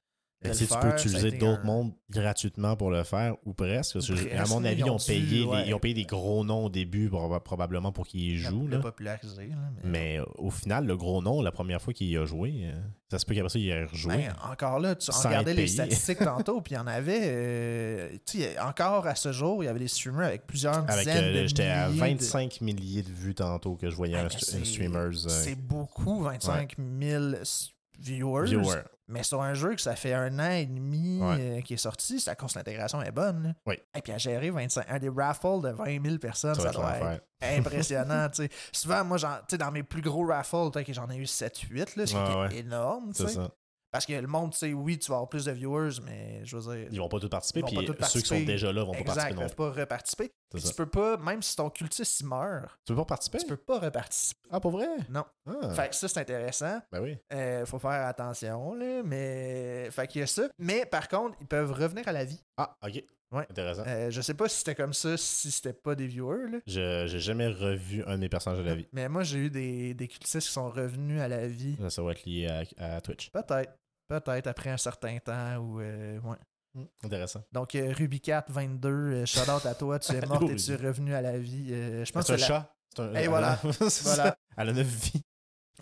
De 0.48 0.52
si 0.54 0.66
tu 0.66 0.72
faire, 0.72 0.80
peux 0.80 0.88
utiliser 0.92 1.32
d'autres 1.32 1.60
un- 1.62 1.64
mondes 1.66 1.92
gratuitement 2.08 2.74
pour 2.76 2.90
le 2.90 3.04
faire, 3.04 3.36
ou 3.44 3.52
presque. 3.52 3.92
Parce 3.94 4.08
que, 4.08 4.14
Presque, 4.14 4.32
à 4.34 4.46
mon 4.46 4.64
avis, 4.64 4.82
ils 4.84 4.90
ont 4.90 4.96
payé 4.96 5.20
dû, 5.20 5.38
des, 5.40 5.44
ouais. 5.44 5.64
ils 5.68 5.74
ont 5.74 5.78
payé 5.78 5.94
des 5.94 6.04
gros 6.04 6.44
noms 6.44 6.64
au 6.64 6.68
début, 6.70 7.08
proba- 7.08 7.40
probablement 7.40 7.92
pour 7.92 8.06
qu'ils 8.06 8.20
y 8.22 8.36
jouent. 8.38 8.66
Là. 8.66 8.78
populariser. 8.78 9.48
là, 9.48 9.56
mais- 9.84 9.90
Mais 9.90 10.18
euh, 10.20 10.24
au 10.38 10.50
final, 10.50 10.86
le 10.86 10.96
gros 10.96 11.20
nom, 11.22 11.42
la 11.42 11.52
première 11.52 11.80
fois 11.82 11.92
qu'il 11.92 12.08
y 12.08 12.16
a 12.16 12.24
joué, 12.24 12.62
euh, 12.64 12.80
ça 13.10 13.18
se 13.18 13.26
peut 13.26 13.34
qu'après 13.34 13.50
ça, 13.50 13.58
il 13.58 13.68
ait 13.68 13.84
rejoué. 13.84 14.16
Ben, 14.16 14.34
encore 14.50 14.80
là, 14.80 14.94
tu 14.94 15.10
regardais 15.10 15.52
les 15.54 15.66
statistiques 15.68 16.18
tantôt, 16.18 16.60
puis 16.62 16.74
il 16.74 16.76
y 16.78 16.80
en 16.80 16.86
avait. 16.86 17.20
euh, 17.22 18.08
tu 18.26 18.40
sais, 18.40 18.58
encore 18.58 19.06
à 19.06 19.14
ce 19.14 19.32
jour, 19.32 19.62
il 19.62 19.66
y 19.66 19.68
avait 19.68 19.78
des 19.78 19.88
streamers 19.88 20.26
avec 20.26 20.46
plusieurs 20.46 20.78
Avec, 20.90 21.06
dizaines 21.06 21.24
euh, 21.36 21.42
de 21.42 21.46
J'étais 21.48 21.64
à 21.66 21.88
milliers 21.88 22.14
de- 22.14 22.18
25 22.24 22.60
milliers 22.62 23.02
de 23.02 23.10
vues 23.12 23.34
tantôt 23.34 23.74
que 23.76 23.88
je 23.90 23.94
voyais 23.94 24.16
Ah, 24.16 24.24
un, 24.24 24.28
c'est- 24.30 24.58
un 24.60 24.64
streamers 24.64 25.26
euh, 25.26 25.28
C'est 25.28 25.54
beaucoup, 25.54 26.22
25 26.22 26.76
000 27.00 27.34
s- 27.42 27.70
viewers. 28.00 28.46
viewer. 28.46 28.82
Mais 29.08 29.22
sur 29.24 29.42
un 29.42 29.54
jeu 29.54 29.74
que 29.74 29.80
ça 29.80 29.96
fait 29.96 30.14
un 30.14 30.38
an 30.38 30.50
et 30.52 30.66
demi 30.66 31.20
Ouais. 31.20 31.36
euh, 31.40 31.60
qui 31.62 31.74
est 31.74 31.78
sorti, 31.78 32.20
ça 32.20 32.36
cause 32.36 32.54
l'intégration 32.54 33.02
est 33.02 33.10
bonne. 33.10 33.42
là. 33.42 33.52
Oui. 33.66 33.76
Et 33.96 34.00
puis 34.02 34.12
à 34.12 34.18
gérer 34.18 34.50
25, 34.50 34.86
un 34.88 34.98
des 35.00 35.08
raffles 35.08 35.60
de 35.62 35.70
20 35.70 36.02
000 36.04 36.18
personnes, 36.18 36.54
Ça 36.54 36.62
ça, 36.62 36.70
doit 36.70 36.96
être 36.96 37.22
impressionnant. 37.42 38.28
Souvent, 38.72 39.04
moi, 39.04 39.18
dans 39.18 39.70
mes 39.72 39.82
plus 39.82 40.02
gros 40.02 40.26
raffles, 40.26 40.70
j'en 40.90 41.10
ai 41.10 41.16
eu 41.16 41.24
7-8, 41.24 41.96
là, 41.96 42.06
ce 42.06 42.12
qui 42.12 42.16
Ouais, 42.16 42.46
était 42.46 42.54
ouais. 42.54 42.58
énorme. 42.60 43.10
C'est 43.12 43.28
ça. 43.28 43.50
Parce 43.90 44.06
que 44.06 44.12
le 44.12 44.26
monde, 44.28 44.52
tu 44.52 44.58
sais, 44.58 44.72
oui, 44.72 44.98
tu 44.98 45.10
vas 45.10 45.16
avoir 45.16 45.28
plus 45.28 45.44
de 45.46 45.52
viewers, 45.52 46.00
mais 46.04 46.44
je 46.44 46.56
veux 46.56 46.76
dire. 46.76 46.88
Ils 46.92 46.98
vont 47.00 47.08
pas 47.08 47.18
tous 47.18 47.28
participer, 47.28 47.62
puis 47.62 47.76
ceux 48.08 48.20
qui 48.20 48.26
sont 48.26 48.40
déjà 48.40 48.72
là 48.72 48.84
vont 48.84 48.92
pas 48.92 49.02
participer 49.04 49.32
ils 49.32 49.36
peuvent 49.36 49.54
pas 49.56 49.70
reparticiper. 49.70 50.30
Puis 50.50 50.62
tu 50.62 50.74
peux 50.74 50.86
pas, 50.86 51.16
même 51.16 51.42
si 51.42 51.56
ton 51.56 51.70
cultiste 51.70 52.20
il 52.20 52.26
meurt, 52.26 52.70
Tu 52.84 52.92
veux 52.92 52.98
pas 52.98 53.04
participer? 53.04 53.38
tu 53.38 53.46
peux 53.46 53.56
pas 53.56 53.78
reparticiper. 53.78 54.40
Ah, 54.50 54.60
pour 54.60 54.72
vrai? 54.72 54.86
Non. 55.08 55.24
Ah, 55.46 55.70
Fait 55.74 55.88
que 55.88 55.94
ça, 55.94 56.08
c'est 56.08 56.20
intéressant. 56.20 56.80
ben 56.92 57.00
oui. 57.02 57.16
Euh, 57.32 57.64
faut 57.66 57.78
faire 57.78 58.06
attention, 58.06 58.74
là, 58.74 59.02
mais. 59.04 59.88
Fait 59.90 60.06
qu'il 60.06 60.20
y 60.20 60.24
a 60.24 60.26
ça. 60.26 60.48
Mais 60.58 60.86
par 60.86 61.08
contre, 61.08 61.36
ils 61.40 61.46
peuvent 61.46 61.72
revenir 61.72 62.06
à 62.08 62.12
la 62.12 62.24
vie. 62.24 62.42
Ah, 62.56 62.76
ok. 62.84 63.02
Ouais. 63.32 63.46
Intéressant. 63.50 63.84
Euh, 63.86 64.10
je 64.10 64.20
sais 64.20 64.34
pas 64.34 64.48
si 64.48 64.58
c'était 64.58 64.74
comme 64.74 64.92
ça, 64.92 65.16
si 65.16 65.50
c'était 65.52 65.72
pas 65.72 65.94
des 65.94 66.06
viewers, 66.08 66.50
là. 66.50 66.58
Je 66.66 67.06
J'ai 67.06 67.20
jamais 67.20 67.46
revu 67.48 68.02
un 68.06 68.14
de 68.16 68.20
mes 68.22 68.28
personnages 68.28 68.58
de 68.58 68.64
la 68.64 68.74
vie. 68.74 68.88
Mais 68.92 69.08
moi, 69.08 69.22
j'ai 69.22 69.38
eu 69.38 69.50
des, 69.50 69.94
des 69.94 70.08
cultistes 70.08 70.46
qui 70.48 70.52
sont 70.52 70.68
revenus 70.68 71.20
à 71.20 71.28
la 71.28 71.46
vie. 71.46 71.76
Ça 71.88 72.02
va 72.02 72.10
être 72.12 72.24
lié 72.24 72.48
à, 72.78 72.96
à 72.96 73.00
Twitch. 73.00 73.30
Peut-être. 73.30 73.72
Peut-être 74.08 74.46
après 74.48 74.70
un 74.70 74.76
certain 74.76 75.16
temps 75.18 75.56
ou. 75.58 75.80
euh, 75.80 76.18
ouais. 76.20 76.36
Hmm, 76.74 76.84
Intéressant. 77.04 77.42
Donc, 77.52 77.74
euh, 77.76 77.92
Rubycat22, 77.92 78.86
euh, 78.86 79.26
shout 79.26 79.48
out 79.50 79.64
à 79.66 79.74
toi, 79.74 79.98
tu 80.00 80.12
es 80.12 80.20
morte 80.26 80.50
et 80.50 80.56
tu 80.56 80.72
es 80.72 80.76
revenu 80.76 81.14
à 81.14 81.20
la 81.20 81.38
vie. 81.38 81.68
Euh, 81.72 82.04
je 82.04 82.12
pense 82.12 82.26
C'est 82.26 82.32
un 82.32 82.36
la- 82.36 82.46
chat. 82.46 82.74
C'est 82.94 83.02
un- 83.02 83.14
Et 83.14 83.28
voilà. 83.28 83.58
Voilà. 83.62 83.90
ça. 83.90 84.36
Elle 84.56 84.68
a 84.68 84.72
9 84.72 84.86
vies. 85.12 85.22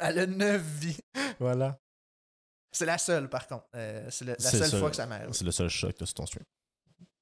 Elle 0.00 0.18
a 0.18 0.26
9 0.26 0.62
vies. 0.62 0.98
Voilà. 1.38 1.78
C'est 2.72 2.84
la 2.86 2.98
seule, 2.98 3.28
par 3.30 3.46
contre. 3.46 3.66
Euh, 3.74 4.06
c'est 4.10 4.26
la 4.26 4.38
seule 4.38 4.66
ça. 4.68 4.78
fois 4.78 4.90
que 4.90 4.96
ça 4.96 5.06
m'arrive. 5.06 5.32
C'est 5.32 5.44
le 5.44 5.50
seul 5.50 5.68
chat 5.70 5.90
que 5.92 5.96
tu 5.98 6.02
as 6.04 6.06
sur 6.06 6.14
ton 6.14 6.26
stream. 6.26 6.44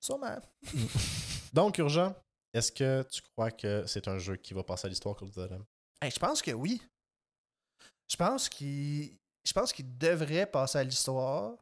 Sûrement. 0.07 0.39
Donc, 1.53 1.79
Urgent, 1.79 2.15
est-ce 2.55 2.71
que 2.71 3.03
tu 3.11 3.21
crois 3.23 3.51
que 3.51 3.85
c'est 3.87 4.07
un 4.07 4.19
jeu 4.19 4.37
qui 4.37 4.55
va 4.55 4.63
passer 4.63 4.87
à 4.87 4.89
l'histoire 4.89 5.17
comme 5.17 5.33
ça? 5.33 5.49
Hey, 6.01 6.11
je 6.13 6.19
pense 6.21 6.41
que 6.41 6.53
oui. 6.53 6.81
Je 8.09 8.17
pense 8.17 8.49
qu'il. 8.49 9.17
Je 9.45 9.53
pense 9.53 9.73
qu'il 9.73 9.97
devrait 9.99 10.47
passer 10.47 10.79
à 10.79 10.85
l'histoire. 10.85 11.57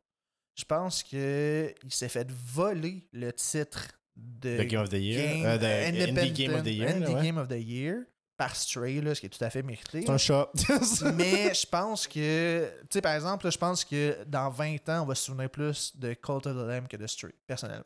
Je 0.56 0.64
pense 0.64 1.02
que 1.02 1.74
il 1.82 1.92
s'est 1.92 2.08
fait 2.08 2.30
voler 2.30 3.08
le 3.12 3.32
titre 3.32 3.88
de 4.14 4.62
The 4.62 4.66
Game 4.66 4.82
of 4.82 4.88
the 4.90 4.92
Year? 4.94 5.36
Game- 5.36 5.46
Euh, 5.46 5.88
Indie 5.88 6.32
Game 6.32 6.54
of 6.54 6.62
the 6.62 6.66
Year? 6.66 6.96
Indie 6.96 7.14
ouais. 7.14 7.22
Game 7.22 7.38
of 7.38 7.48
the 7.48 7.58
Year 7.58 7.96
par 8.36 8.54
Stray, 8.54 9.00
là, 9.00 9.14
ce 9.14 9.20
qui 9.20 9.26
est 9.26 9.30
tout 9.30 9.44
à 9.44 9.50
fait 9.50 9.62
mérité. 9.62 10.02
C'est 10.02 10.10
un 10.10 10.18
chat. 10.18 10.50
Mais 11.14 11.54
je 11.54 11.66
pense 11.66 12.06
que, 12.06 12.68
tu 12.82 12.86
sais, 12.90 13.00
par 13.00 13.14
exemple, 13.14 13.46
là, 13.46 13.50
je 13.50 13.58
pense 13.58 13.84
que 13.84 14.22
dans 14.24 14.50
20 14.50 14.88
ans, 14.90 15.02
on 15.02 15.06
va 15.06 15.14
se 15.14 15.24
souvenir 15.24 15.48
plus 15.50 15.96
de 15.96 16.14
Cult 16.14 16.46
of 16.46 16.54
the 16.56 16.66
Lamb 16.68 16.88
que 16.88 16.96
de 16.96 17.06
Stray, 17.06 17.32
personnellement. 17.46 17.84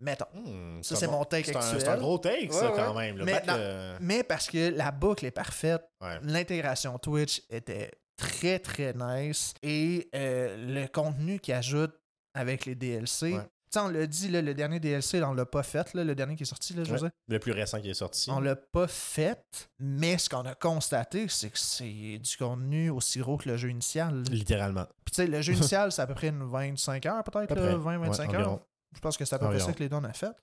Mettons. 0.00 0.26
Hmm, 0.34 0.82
Ça, 0.82 0.96
c'est 0.96 1.06
mon 1.06 1.24
take 1.24 1.44
c'est 1.46 1.56
un- 1.56 1.60
actuel. 1.60 1.80
C'est 1.80 1.88
un 1.88 1.96
gros 1.98 2.18
take, 2.18 2.50
ça, 2.52 2.70
Ouais, 2.70 2.76
quand 2.76 2.94
même. 2.94 3.18
là. 3.18 3.24
Mais 3.24 3.42
dans- 3.46 3.56
le- 3.56 3.96
Mais 4.00 4.22
parce 4.22 4.48
que 4.48 4.70
la 4.70 4.90
boucle 4.90 5.24
est 5.26 5.30
parfaite, 5.30 5.82
Ouais. 6.02 6.18
l'intégration 6.22 6.98
Twitch 6.98 7.42
était 7.50 7.90
très 8.16 8.58
très 8.58 8.92
nice 8.94 9.54
et 9.62 10.08
euh, 10.14 10.56
le 10.82 10.86
contenu 10.86 11.38
qu'il 11.40 11.54
ajoute 11.54 11.92
avec 12.34 12.64
les 12.66 12.74
DLC. 12.74 13.32
Ouais. 13.34 13.40
Tu 13.72 13.80
sais, 13.80 13.86
on 13.86 13.88
l'a 13.88 14.06
dit, 14.06 14.28
là, 14.28 14.40
le 14.40 14.54
dernier 14.54 14.78
DLC, 14.78 15.18
là, 15.18 15.28
on 15.28 15.34
l'a 15.34 15.46
pas 15.46 15.64
fait, 15.64 15.94
là, 15.94 16.04
le 16.04 16.14
dernier 16.14 16.36
qui 16.36 16.44
est 16.44 16.46
sorti, 16.46 16.74
là, 16.74 16.84
dire. 16.84 17.10
Le 17.26 17.38
plus 17.40 17.50
récent 17.50 17.80
qui 17.80 17.90
est 17.90 17.94
sorti. 17.94 18.30
On 18.30 18.38
l'a 18.38 18.54
pas 18.54 18.86
fait, 18.86 19.42
mais 19.80 20.16
ce 20.16 20.28
qu'on 20.28 20.42
a 20.44 20.54
constaté, 20.54 21.26
c'est 21.28 21.50
que 21.50 21.58
c'est 21.58 22.18
du 22.18 22.36
contenu 22.38 22.90
aussi 22.90 23.18
gros 23.18 23.36
que 23.36 23.48
le 23.48 23.56
jeu 23.56 23.70
initial. 23.70 24.22
Littéralement. 24.30 24.84
Puis 25.04 25.12
tu 25.16 25.22
sais, 25.22 25.26
le 25.26 25.42
jeu 25.42 25.54
initial, 25.54 25.90
c'est 25.90 26.02
à 26.02 26.06
peu 26.06 26.14
près 26.14 26.28
une 26.28 26.44
25 26.48 27.04
heures, 27.06 27.24
peut-être, 27.24 27.50
À 27.50 27.54
peu 27.56 27.66
là, 27.66 27.74
près. 27.74 27.78
20-25 27.78 28.30
Ouais, 28.30 28.36
heures. 28.36 28.60
Je 28.94 29.00
pense 29.00 29.16
que 29.16 29.24
c'est 29.24 29.34
à 29.34 29.38
peu 29.38 29.46
près 29.46 29.60
ça 29.60 29.72
que 29.72 29.82
les 29.82 29.92
on 29.92 30.04
a 30.04 30.12
fait. 30.12 30.34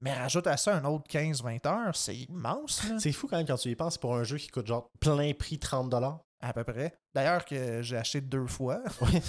Mais 0.00 0.12
rajoute 0.12 0.46
à 0.46 0.56
ça 0.56 0.76
un 0.76 0.84
autre 0.84 1.04
15-20 1.08 1.66
heures, 1.66 1.96
c'est 1.96 2.16
immense. 2.16 2.82
C'est 2.98 3.12
fou 3.12 3.28
quand 3.28 3.38
même 3.38 3.46
quand 3.46 3.56
tu 3.56 3.70
y 3.70 3.76
penses 3.76 3.96
pour 3.96 4.14
un 4.14 4.24
jeu 4.24 4.36
qui 4.36 4.48
coûte 4.48 4.66
genre 4.66 4.90
plein 5.00 5.32
prix 5.32 5.56
30$. 5.56 6.18
À 6.40 6.52
peu 6.52 6.64
près. 6.64 6.94
D'ailleurs, 7.14 7.46
que 7.46 7.80
j'ai 7.80 7.96
acheté 7.96 8.20
deux 8.20 8.46
fois. 8.46 8.82
Oui. 9.00 9.20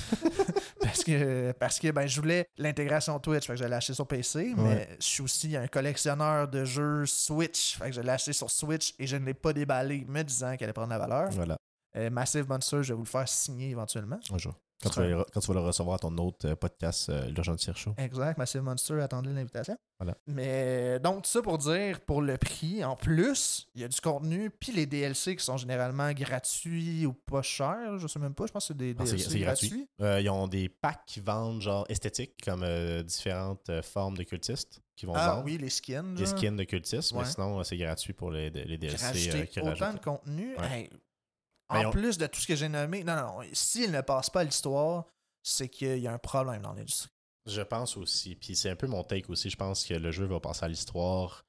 parce 0.81 1.03
que, 1.03 1.51
parce 1.53 1.79
que 1.79 1.91
ben, 1.91 2.05
je 2.05 2.19
voulais 2.19 2.45
l'intégration 2.57 3.17
Twitch, 3.19 3.47
fait 3.47 3.53
que 3.53 3.59
je 3.59 3.65
l'ai 3.65 3.73
acheté 3.73 3.93
sur 3.93 4.07
PC, 4.07 4.53
mais 4.57 4.89
je 4.99 5.05
suis 5.05 5.23
aussi 5.23 5.55
un 5.55 5.67
collectionneur 5.67 6.47
de 6.47 6.65
jeux 6.65 7.05
Switch, 7.05 7.77
fait 7.77 7.89
que 7.89 7.95
je 7.95 8.01
l'ai 8.01 8.09
acheté 8.09 8.33
sur 8.33 8.51
Switch 8.51 8.93
et 8.99 9.07
je 9.07 9.15
ne 9.15 9.25
l'ai 9.25 9.33
pas 9.33 9.53
déballé, 9.53 10.05
me 10.07 10.21
disant 10.23 10.55
qu'elle 10.57 10.65
allait 10.65 10.73
prendre 10.73 10.89
la 10.89 10.97
valeur. 10.97 11.29
Voilà. 11.31 11.57
Euh, 11.95 12.09
Massive 12.09 12.47
Monster, 12.47 12.83
je 12.83 12.89
vais 12.89 12.97
vous 12.97 13.03
le 13.03 13.09
faire 13.09 13.27
signer 13.27 13.69
éventuellement. 13.69 14.19
Un 14.31 14.37
jour. 14.37 14.53
Quand 14.83 14.89
tu, 14.91 14.99
vas, 14.99 15.07
le- 15.07 15.25
quand 15.33 15.39
tu 15.39 15.47
vas 15.47 15.53
le 15.55 15.65
recevoir 15.65 15.95
à 15.95 15.99
ton 15.99 16.15
autre 16.19 16.47
euh, 16.47 16.55
podcast, 16.55 17.09
euh, 17.09 17.25
L'Urgent 17.29 17.55
Tire 17.55 17.75
Show. 17.75 17.95
Exact, 17.97 18.37
Massive 18.37 18.61
Monster, 18.61 19.01
attendez 19.01 19.31
l'invitation. 19.33 19.75
Voilà. 19.99 20.15
Mais 20.27 20.99
donc, 20.99 21.23
tout 21.23 21.29
ça 21.31 21.41
pour 21.41 21.57
dire, 21.57 21.99
pour 22.01 22.21
le 22.21 22.37
prix, 22.37 22.83
en 22.83 22.95
plus, 22.95 23.67
il 23.73 23.81
y 23.81 23.83
a 23.83 23.87
du 23.87 23.99
contenu, 23.99 24.51
puis 24.51 24.71
les 24.71 24.85
DLC 24.85 25.35
qui 25.35 25.43
sont 25.43 25.57
généralement 25.57 26.11
gratuits 26.13 27.05
ou 27.07 27.13
pas 27.13 27.41
chers, 27.41 27.97
je 27.97 28.05
sais 28.07 28.19
même 28.19 28.35
pas, 28.35 28.45
je 28.45 28.51
pense 28.51 28.65
que 28.65 28.73
c'est 28.73 28.77
des 28.77 28.95
Ah, 28.99 29.05
c'est- 29.05 29.13
DLC 29.15 29.29
c'est 29.31 29.39
gratuit. 29.39 29.67
gratuits. 29.69 29.87
Euh, 30.01 30.21
ils 30.21 30.29
ont 30.29 30.47
des 30.47 30.69
packs 30.69 31.05
qui 31.07 31.19
vendent 31.21 31.61
genre 31.61 31.85
esthétiques, 31.89 32.35
comme 32.43 32.61
euh, 32.63 33.01
différentes 33.01 33.69
euh, 33.69 33.81
formes 33.81 34.15
de 34.17 34.23
cultistes 34.23 34.81
qui 34.95 35.05
vont 35.07 35.13
Ah 35.15 35.29
vendre. 35.31 35.45
oui, 35.45 35.57
les 35.57 35.69
skins. 35.69 36.15
Genre. 36.17 36.27
skins 36.27 36.55
de 36.55 36.63
cultistes, 36.63 37.13
mais 37.13 37.25
sinon, 37.25 37.59
euh, 37.59 37.63
c'est 37.63 37.77
gratuit 37.77 38.13
pour 38.13 38.29
les, 38.31 38.49
les 38.51 38.77
DLC 38.77 39.03
euh, 39.03 39.07
rajouter 39.07 39.47
qui 39.47 39.59
autant 39.59 39.93
de 39.93 39.99
contenu. 39.99 40.55
Ouais. 40.57 40.65
hey, 40.71 40.89
Mais 40.91 40.99
en 41.69 41.85
on- 41.85 41.91
plus 41.91 42.17
de 42.17 42.27
tout 42.27 42.39
ce 42.39 42.47
que 42.47 42.55
j'ai 42.55 42.69
nommé, 42.69 43.03
non, 43.03 43.15
non, 43.15 43.39
s'il 43.53 43.91
ne 43.91 44.01
passe 44.01 44.29
pas 44.29 44.41
à 44.41 44.43
l'histoire, 44.43 45.05
c'est 45.43 45.69
qu'il 45.69 45.99
y 45.99 46.07
a 46.07 46.13
un 46.13 46.17
problème 46.17 46.61
dans 46.61 46.73
l'industrie. 46.73 47.09
Je 47.45 47.61
pense 47.61 47.95
aussi, 47.97 48.35
puis 48.35 48.55
c'est 48.55 48.69
un 48.69 48.75
peu 48.75 48.87
mon 48.87 49.03
take 49.03 49.29
aussi, 49.29 49.49
je 49.49 49.55
pense 49.55 49.85
que 49.85 49.93
le 49.93 50.11
jeu 50.11 50.25
va 50.25 50.39
passer 50.39 50.65
à 50.65 50.67
l'histoire. 50.67 51.45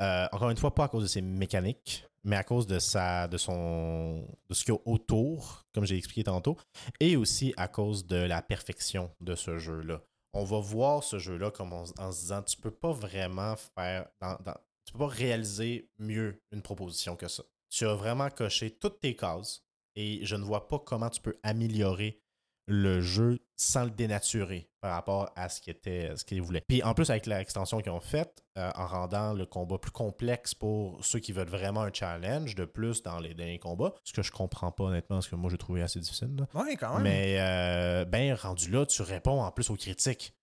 Euh, 0.00 0.26
encore 0.32 0.50
une 0.50 0.56
fois, 0.56 0.74
pas 0.74 0.84
à 0.84 0.88
cause 0.88 1.02
de 1.04 1.08
ses 1.08 1.22
mécaniques, 1.22 2.04
mais 2.24 2.36
à 2.36 2.44
cause 2.44 2.66
de 2.66 2.78
sa, 2.78 3.28
de 3.28 3.36
son, 3.38 4.26
de 4.48 4.54
ce 4.54 4.64
qu'il 4.64 4.74
y 4.74 4.76
a 4.76 4.80
autour, 4.84 5.64
comme 5.74 5.84
j'ai 5.86 5.96
expliqué 5.96 6.24
tantôt, 6.24 6.56
et 7.00 7.16
aussi 7.16 7.54
à 7.56 7.68
cause 7.68 8.06
de 8.06 8.16
la 8.16 8.42
perfection 8.42 9.10
de 9.20 9.34
ce 9.34 9.58
jeu-là. 9.58 10.02
On 10.34 10.44
va 10.44 10.58
voir 10.60 11.02
ce 11.04 11.18
jeu-là 11.18 11.50
comme 11.50 11.72
on- 11.72 11.84
en 11.98 12.12
se 12.12 12.20
disant, 12.20 12.42
tu 12.42 12.56
peux 12.56 12.70
pas 12.70 12.92
vraiment 12.92 13.54
faire, 13.76 14.08
dans- 14.20 14.36
dans- 14.44 14.56
tu 14.84 14.92
peux 14.92 14.98
pas 15.00 15.08
réaliser 15.08 15.88
mieux 15.98 16.40
une 16.52 16.62
proposition 16.62 17.16
que 17.16 17.28
ça. 17.28 17.44
Tu 17.72 17.86
as 17.86 17.94
vraiment 17.94 18.28
coché 18.28 18.70
toutes 18.70 19.00
tes 19.00 19.16
cases, 19.16 19.62
et 19.96 20.20
je 20.26 20.36
ne 20.36 20.44
vois 20.44 20.68
pas 20.68 20.78
comment 20.78 21.08
tu 21.08 21.22
peux 21.22 21.38
améliorer 21.42 22.20
le 22.66 23.00
jeu 23.00 23.38
sans 23.56 23.84
le 23.84 23.90
dénaturer 23.90 24.68
par 24.82 24.92
rapport 24.92 25.30
à 25.36 25.48
ce 25.48 25.60
qu'il 25.60 25.72
était 25.72 26.14
ce 26.16 26.24
qu'ils 26.24 26.42
voulaient. 26.42 26.62
Puis 26.68 26.82
en 26.82 26.92
plus 26.92 27.08
avec 27.08 27.26
l'extension 27.26 27.80
qu'ils 27.80 27.90
ont 27.90 28.00
faite, 28.00 28.44
euh, 28.58 28.70
en 28.74 28.86
rendant 28.86 29.32
le 29.32 29.46
combat 29.46 29.78
plus 29.78 29.90
complexe 29.90 30.54
pour 30.54 31.02
ceux 31.04 31.18
qui 31.18 31.32
veulent 31.32 31.48
vraiment 31.48 31.80
un 31.80 31.92
challenge 31.92 32.54
de 32.54 32.66
plus 32.66 33.02
dans 33.02 33.18
les 33.18 33.32
derniers 33.34 33.58
combats, 33.58 33.94
ce 34.04 34.12
que 34.12 34.22
je 34.22 34.30
comprends 34.30 34.70
pas 34.70 34.84
honnêtement, 34.84 35.16
parce 35.16 35.28
que 35.28 35.34
moi 35.34 35.50
j'ai 35.50 35.58
trouvé 35.58 35.82
assez 35.82 35.98
difficile. 35.98 36.36
là. 36.36 36.46
Oui, 36.54 36.76
quand 36.78 36.94
même. 36.94 37.02
Mais 37.04 37.36
euh, 37.40 38.04
ben 38.04 38.34
rendu 38.34 38.70
là, 38.70 38.84
tu 38.84 39.00
réponds 39.00 39.40
en 39.42 39.50
plus 39.50 39.70
aux 39.70 39.76
critiques. 39.76 40.34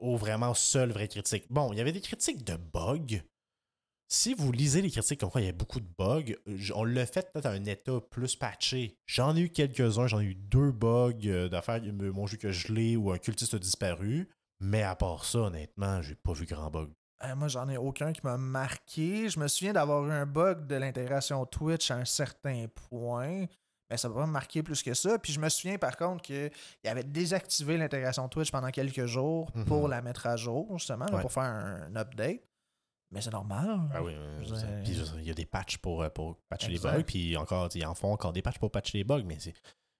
Aux 0.00 0.16
vraiment 0.16 0.54
seules 0.54 0.90
vraies 0.90 1.08
critiques. 1.08 1.46
Bon, 1.50 1.72
il 1.72 1.78
y 1.78 1.80
avait 1.80 1.92
des 1.92 2.00
critiques 2.00 2.44
de 2.44 2.56
bugs. 2.56 3.22
Si 4.08 4.34
vous 4.34 4.52
lisez 4.52 4.82
les 4.82 4.90
critiques 4.90 5.20
comme 5.20 5.30
quoi 5.30 5.40
il 5.40 5.46
y 5.46 5.50
a 5.50 5.52
beaucoup 5.52 5.80
de 5.80 5.88
bugs, 5.98 6.34
on 6.74 6.84
l'a 6.84 7.06
fait 7.06 7.32
peut-être 7.32 7.46
à 7.46 7.50
un 7.50 7.64
état 7.64 8.00
plus 8.10 8.36
patché. 8.36 8.96
J'en 9.06 9.34
ai 9.34 9.40
eu 9.40 9.48
quelques-uns, 9.50 10.06
j'en 10.06 10.20
ai 10.20 10.24
eu 10.24 10.34
deux 10.34 10.70
bugs 10.72 11.12
euh, 11.26 11.48
d'affaires, 11.48 11.80
mon 11.92 12.26
jeu 12.26 12.36
que 12.36 12.50
je 12.52 12.72
l'ai 12.72 12.96
ou 12.96 13.10
un 13.12 13.18
cultiste 13.18 13.54
a 13.54 13.58
disparu. 13.58 14.28
Mais 14.60 14.82
à 14.82 14.94
part 14.94 15.24
ça, 15.24 15.38
honnêtement, 15.40 16.00
j'ai 16.02 16.14
pas 16.14 16.32
vu 16.32 16.46
grand 16.46 16.70
bug. 16.70 16.90
Euh, 17.24 17.34
moi, 17.34 17.48
j'en 17.48 17.68
ai 17.68 17.76
aucun 17.76 18.12
qui 18.12 18.20
m'a 18.24 18.36
marqué. 18.36 19.28
Je 19.28 19.40
me 19.40 19.48
souviens 19.48 19.72
d'avoir 19.72 20.04
eu 20.06 20.12
un 20.12 20.26
bug 20.26 20.66
de 20.66 20.74
l'intégration 20.76 21.44
Twitch 21.46 21.90
à 21.90 21.96
un 21.96 22.04
certain 22.04 22.66
point. 22.90 23.46
Mais 23.90 23.96
ça 23.96 24.08
m'a 24.08 24.14
pas 24.16 24.26
marqué 24.26 24.62
plus 24.62 24.82
que 24.82 24.94
ça. 24.94 25.18
Puis 25.18 25.32
je 25.32 25.40
me 25.40 25.48
souviens 25.48 25.76
par 25.78 25.96
contre 25.96 26.22
qu'il 26.22 26.50
avait 26.84 27.04
désactivé 27.04 27.76
l'intégration 27.78 28.28
Twitch 28.28 28.50
pendant 28.50 28.70
quelques 28.70 29.06
jours 29.06 29.50
Mhm. 29.54 29.64
pour 29.64 29.88
la 29.88 30.02
mettre 30.02 30.26
à 30.26 30.36
jour, 30.36 30.78
justement, 30.78 31.06
là, 31.06 31.16
Ouais. 31.16 31.20
pour 31.20 31.32
faire 31.32 31.42
un 31.44 31.94
update. 31.96 32.40
Mais 33.10 33.20
c'est 33.20 33.32
normal. 33.32 33.80
Ah 33.92 34.02
oui, 34.02 34.12
il 35.18 35.24
y 35.24 35.30
a 35.30 35.34
des 35.34 35.46
patchs 35.46 35.78
pour, 35.78 36.02
euh, 36.02 36.08
pour 36.08 36.36
patcher 36.48 36.72
Exact. 36.72 36.90
les 36.90 36.98
bugs, 36.98 37.04
puis 37.04 37.36
encore, 37.36 37.68
ils 37.74 37.86
en 37.86 37.94
font 37.94 38.12
encore 38.12 38.32
des 38.32 38.42
patchs 38.42 38.58
pour 38.58 38.70
patcher 38.70 38.98
les 38.98 39.04
bugs, 39.04 39.22
mais 39.24 39.36
c'est 39.38 39.54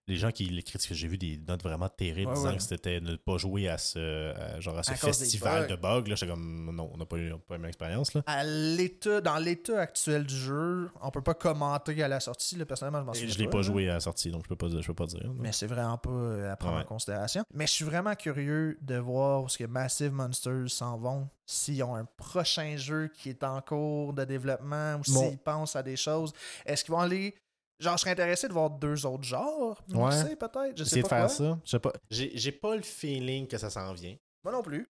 les 0.07 0.17
gens 0.17 0.31
qui 0.31 0.45
les 0.45 0.63
critiquent, 0.63 0.93
j'ai 0.93 1.09
vu 1.09 1.17
des 1.17 1.39
notes 1.49 1.63
vraiment 1.63 1.89
terribles 1.89 2.31
Ouais, 2.31 2.37
disant 2.37 2.51
ouais. 2.51 2.57
que 2.57 2.63
c'était 2.63 3.01
ne 3.01 3.17
pas 3.17 3.37
jouer 3.39 3.69
à 3.69 3.79
ce, 3.79 4.33
à- 4.35 4.61
genre 4.61 4.79
à 4.79 4.83
ce 4.83 4.93
À 4.93 4.97
festival 4.97 5.67
de 5.67 5.77
bugs. 5.77 6.05
Là, 6.07 6.15
j'étais 6.15 6.31
comme, 6.31 6.75
non, 6.75 6.91
on 6.93 6.97
n'a 6.99 7.07
pas 7.07 7.17
eu 7.17 7.29
la 7.31 7.37
même 7.51 7.65
expérience. 7.67 8.13
Là. 8.15 8.23
À 8.27 8.45
l'état, 8.45 9.21
dans 9.21 9.39
l'état 9.39 9.81
actuel 9.81 10.25
du 10.25 10.37
jeu, 10.37 10.91
on 11.01 11.11
peut 11.11 11.23
pas 11.23 11.35
commenter 11.35 12.03
à 12.03 12.09
la 12.09 12.21
sortie. 12.21 12.57
Là, 12.57 12.67
personnellement, 12.67 13.01
je 13.01 13.05
m'en 13.07 13.13
souviens 13.15 13.29
je 13.33 13.39
l'ai 13.39 13.49
pas 13.49 13.63
joué 13.63 13.89
à 13.89 13.95
la 13.95 14.01
sortie, 14.01 14.31
donc 14.31 14.43
je 14.45 14.49
peux 14.49 14.57
pas, 14.57 14.69
je 14.69 14.87
peux 14.87 14.95
pas 14.95 15.07
dire. 15.07 15.31
Mais 15.39 15.53
c'est 15.53 15.67
vraiment 15.67 15.97
pas 15.99 16.11
euh, 16.11 16.53
à 16.53 16.57
prendre 16.57 16.77
Ouais. 16.77 16.83
en 16.83 16.87
considération. 16.87 17.43
Mais 17.55 17.67
je 17.67 17.73
suis 17.73 17.85
vraiment 17.85 18.15
curieux 18.15 18.79
de 18.83 18.97
voir 18.97 19.43
où 19.45 19.49
ce 19.49 19.59
que 19.59 19.65
Massive 19.65 20.13
Monsters 20.13 20.69
s'en 20.71 20.99
vont. 20.99 21.29
S'ils 21.47 21.83
ont 21.83 21.95
un 21.95 22.07
prochain 22.17 22.77
jeu 22.79 23.09
qui 23.15 23.29
est 23.29 23.45
en 23.45 23.61
cours 23.61 24.15
de 24.15 24.25
développement 24.25 24.95
ou 24.97 25.13
Bon. 25.13 25.29
s'ils 25.29 25.39
pensent 25.39 25.77
à 25.77 25.83
des 25.83 25.97
choses. 25.97 26.33
Est-ce 26.65 26.85
qu'ils 26.85 26.93
vont 26.95 27.01
aller. 27.01 27.35
Genre, 27.81 27.97
je 27.97 28.01
serais 28.03 28.13
intéressé 28.13 28.47
de 28.49 28.53
voir 28.53 28.71
deux 28.71 29.05
autres 29.05 29.25
genres. 29.25 29.83
Ouais. 29.91 30.11
Je 30.13 30.17
sais, 30.29 30.37
peut-être. 30.37 30.77
Je 30.79 30.85
sais 30.85 30.91
Essayer 30.91 31.03
de 31.03 31.09
faire 31.09 31.27
quoi. 31.27 31.29
ça. 31.29 31.59
Je 31.65 31.71
sais 31.71 31.79
pas. 31.81 31.93
J'ai 32.11 32.31
j'ai 32.37 32.53
pas 32.53 32.77
le 32.77 32.83
feeling 32.83 33.47
que 33.49 33.59
ça 33.59 33.69
s'en 33.71 33.93
vient. 33.93 34.17
Moi 34.45 34.53
non 34.53 34.63
plus. 34.63 34.87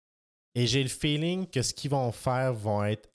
Et 0.55 0.65
j'ai 0.65 0.81
le 0.81 0.89
feeling 0.89 1.47
que 1.47 1.61
ce 1.61 1.73
qu'ils 1.73 1.91
vont 1.91 2.11
faire 2.11 2.53
vont 2.53 2.83
être, 2.83 3.09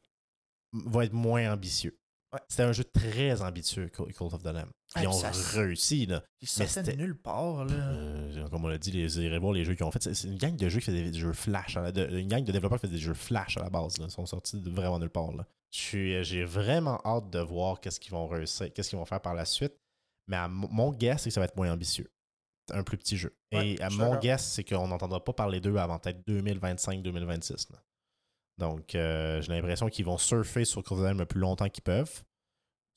va 0.72 1.04
être 1.04 1.12
moins 1.12 1.52
ambitieux. 1.52 1.96
Ouais. 2.34 2.40
C'était 2.48 2.64
un 2.64 2.72
jeu 2.72 2.84
très 2.84 3.40
ambitieux, 3.42 3.88
Cult 3.88 4.20
of 4.20 4.42
the 4.42 4.46
Lamb. 4.46 4.68
Ah, 4.94 5.02
Ils 5.02 5.08
ont 5.08 5.12
ça 5.12 5.30
réussi, 5.52 6.06
là. 6.06 6.22
Ils 6.40 6.48
sortaient 6.48 6.96
nulle 6.96 7.16
part. 7.16 7.64
Là. 7.64 7.72
Euh, 7.74 8.48
comme 8.48 8.64
on 8.64 8.68
l'a 8.68 8.78
dit, 8.78 8.90
les, 8.90 9.18
irez 9.20 9.38
voir 9.38 9.52
les 9.52 9.64
jeux 9.64 9.74
qu'ils 9.74 9.86
ont 9.86 9.90
fait. 9.90 10.02
C'est- 10.02 10.26
une 10.28 10.36
gang 10.36 10.54
de 10.56 10.68
jeux 10.68 10.80
qui 10.80 10.86
fait 10.86 11.10
des 11.10 11.18
jeux 11.18 11.32
flash. 11.32 11.76
hein, 11.76 11.90
de- 11.92 12.06
une 12.18 12.28
gang 12.28 12.44
de 12.44 12.52
développeurs 12.52 12.78
qui 12.80 12.86
fait 12.88 12.92
des 12.92 12.98
jeux 12.98 13.14
flash 13.14 13.56
à 13.56 13.62
la 13.62 13.70
base. 13.70 13.98
Là. 13.98 14.06
Ils 14.08 14.10
sont 14.12 14.26
sortis 14.26 14.60
de 14.60 14.70
vraiment 14.70 14.98
nulle 14.98 15.10
part. 15.10 15.30
Suis- 15.70 16.22
J'ai 16.24 16.44
vraiment 16.44 17.00
hâte 17.04 17.30
de 17.30 17.38
voir 17.40 17.80
qu'est-ce 17.80 17.98
qu'ils 17.98 18.12
vont 18.12 18.26
réussir, 18.28 18.72
qu'est-ce 18.72 18.90
qu'ils 18.90 18.98
vont 18.98 19.04
faire 19.04 19.20
par 19.20 19.34
la 19.34 19.44
suite. 19.44 19.74
Mais 20.28 20.36
à 20.36 20.48
mon- 20.48 20.90
guess, 20.92 21.22
c'est 21.22 21.30
que 21.30 21.34
ça 21.34 21.40
va 21.40 21.46
être 21.46 21.56
moins 21.56 21.72
ambitieux. 21.72 22.10
Un 22.72 22.82
plus 22.82 22.96
petit 22.96 23.16
jeu. 23.16 23.36
Ouais, 23.52 23.70
Et 23.72 23.82
à 23.82 23.88
je 23.90 23.96
mon 23.98 24.16
guess, 24.18 24.44
c'est 24.52 24.64
qu'on 24.64 24.88
n'entendra 24.88 25.22
pas 25.22 25.32
parler 25.34 25.60
d'eux 25.60 25.76
avant 25.76 25.98
peut-être 25.98 26.22
2025-2026. 26.26 27.68
Donc, 28.58 28.94
euh, 28.94 29.40
j'ai 29.42 29.52
l'impression 29.52 29.88
qu'ils 29.88 30.04
vont 30.04 30.18
surfer 30.18 30.64
sur 30.64 30.82
Duty 30.82 31.18
le 31.18 31.26
plus 31.26 31.40
longtemps 31.40 31.68
qu'ils 31.68 31.82
peuvent. 31.82 32.22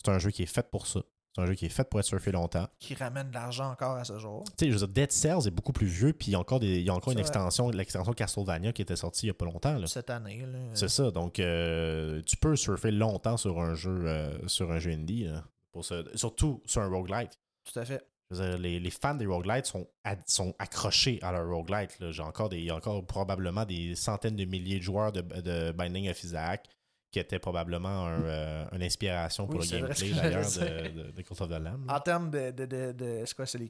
C'est 0.03 0.11
un 0.11 0.19
jeu 0.19 0.29
qui 0.31 0.43
est 0.43 0.47
fait 0.47 0.69
pour 0.69 0.85
ça. 0.87 1.01
C'est 1.35 1.41
un 1.43 1.45
jeu 1.45 1.53
qui 1.55 1.65
est 1.67 1.69
fait 1.69 1.87
pour 1.87 1.99
être 1.99 2.05
surfé 2.05 2.31
longtemps. 2.31 2.67
Qui 2.79 2.95
ramène 2.95 3.29
de 3.29 3.33
l'argent 3.35 3.69
encore 3.71 3.95
à 3.95 4.03
ce 4.03 4.17
jour. 4.17 4.43
Tu 4.57 4.65
sais, 4.65 4.71
je 4.71 4.77
veux 4.77 4.87
dire, 4.87 4.87
Dead 4.87 5.11
Cells 5.11 5.47
est 5.47 5.51
beaucoup 5.51 5.73
plus 5.73 5.85
vieux, 5.85 6.13
puis 6.13 6.27
il 6.29 6.31
y 6.31 6.35
a 6.35 6.39
encore, 6.39 6.59
des, 6.59 6.79
il 6.79 6.85
y 6.85 6.89
a 6.89 6.93
encore 6.93 7.11
une 7.11 7.19
vrai. 7.19 7.27
extension, 7.27 7.69
l'extension 7.69 8.13
Castlevania 8.13 8.73
qui 8.73 8.81
était 8.81 8.95
sortie 8.95 9.25
il 9.25 9.29
y 9.29 9.31
a 9.31 9.35
pas 9.35 9.45
longtemps. 9.45 9.77
là. 9.77 9.85
Cette 9.87 10.09
année. 10.09 10.45
Là. 10.47 10.57
C'est 10.73 10.87
ça, 10.89 11.11
donc 11.11 11.39
euh, 11.39 12.21
tu 12.25 12.37
peux 12.37 12.55
surfer 12.55 12.89
longtemps 12.91 13.37
sur 13.37 13.59
un 13.61 13.75
jeu, 13.75 14.05
euh, 14.07 14.47
sur 14.47 14.71
un 14.71 14.79
jeu 14.79 14.91
indie, 14.91 15.25
là, 15.25 15.43
pour 15.71 15.85
ce- 15.85 16.09
surtout 16.15 16.61
sur 16.65 16.81
un 16.81 16.87
roguelite. 16.87 17.37
Tout 17.71 17.79
à 17.79 17.85
fait. 17.85 18.03
Les, 18.29 18.89
fans 18.89 19.15
des 19.15 19.25
roguelites 19.25 19.67
sont, 19.67 19.87
sont 20.25 20.53
accrochés 20.59 21.19
à 21.21 21.31
leur 21.31 21.47
roguelite. 21.47 21.97
J'ai 22.11 22.23
encore 22.23 22.49
des, 22.49 22.57
il 22.57 22.65
y 22.65 22.69
a 22.69 22.75
encore 22.75 23.05
probablement 23.05 23.63
des 23.63 23.95
centaines 23.95 24.35
de 24.35 24.43
milliers 24.43 24.79
de 24.79 24.83
joueurs 24.83 25.11
de, 25.13 25.21
de 25.21 25.71
Binding 25.71 26.09
of 26.09 26.23
Isaac 26.23 26.67
qui 27.11 27.19
étaient 27.19 27.39
probablement 27.39 28.05
un, 28.07 28.21
euh, 28.23 28.65
une 28.73 28.83
inspiration 28.83 29.47
pour 29.47 29.61
Oui, 29.61 29.69
le 29.71 29.79
gameplay 29.79 30.11
d'ailleurs 30.11 30.45
de, 30.45 31.03
de, 31.03 31.11
de 31.11 31.21
Cult 31.21 31.41
of 31.41 31.49
the 31.49 31.59
Lamb. 31.59 31.85
En 31.89 31.99
termes 31.99 32.29
de. 32.29 32.51
de, 32.51 33.23
c'est 33.25 33.35
quoi, 33.35 33.45
c'est 33.45 33.57
les, 33.57 33.69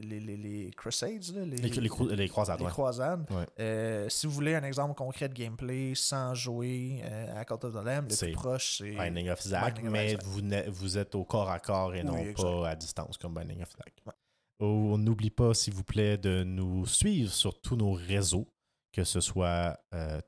les, 0.00 0.20
les, 0.20 0.36
les, 0.36 0.70
Crusades, 0.70 1.34
là, 1.34 1.44
les, 1.44 1.56
les, 1.56 2.28
croisades, 2.28 2.58
les 2.58 2.64
ouais. 2.64 2.70
croisades. 2.70 3.26
Ouais. 3.30 3.46
Euh, 3.58 4.08
si 4.08 4.26
vous 4.26 4.32
voulez 4.32 4.54
un 4.54 4.64
exemple 4.64 4.94
concret 4.94 5.28
de 5.28 5.34
gameplay 5.34 5.92
sans 5.94 6.34
jouer 6.34 7.02
euh, 7.04 7.40
à 7.40 7.44
Cult 7.44 7.64
of 7.64 7.74
the 7.74 7.84
Lamb, 7.84 8.06
le 8.08 8.14
C'est 8.14 8.26
plus 8.26 8.34
proche, 8.34 8.78
c'est. 8.78 8.92
Binding 8.92 9.28
of 9.28 9.44
Isaac, 9.44 9.74
Binding 9.74 9.90
mais. 9.90 10.16
Vous, 10.22 10.40
vous 10.70 10.98
êtes 10.98 11.14
au 11.14 11.24
corps 11.24 11.50
à 11.50 11.58
corps 11.60 11.94
et 11.94 12.02
Oui, 12.02 12.06
non 12.06 12.32
pas 12.32 12.70
à 12.70 12.76
distance 12.76 13.18
comme 13.18 13.34
Binding 13.34 13.62
of 13.62 13.68
Isaac. 13.74 13.92
Ouais. 14.06 14.12
Oh, 14.60 14.96
N'oublie 14.98 15.30
pas, 15.30 15.54
s'il 15.54 15.74
vous 15.74 15.84
plaît, 15.84 16.16
de 16.18 16.44
nous 16.44 16.86
suivre 16.86 17.32
sur 17.32 17.60
tous 17.60 17.76
nos 17.76 17.92
réseaux, 17.92 18.46
que 18.92 19.04
ce 19.04 19.20
soit 19.20 19.78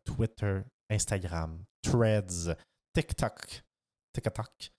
Twitter, 0.05 0.61
Instagram, 0.91 1.63
Threads, 1.83 2.57
TikTok, 2.95 3.63
TikTok. 4.13 4.73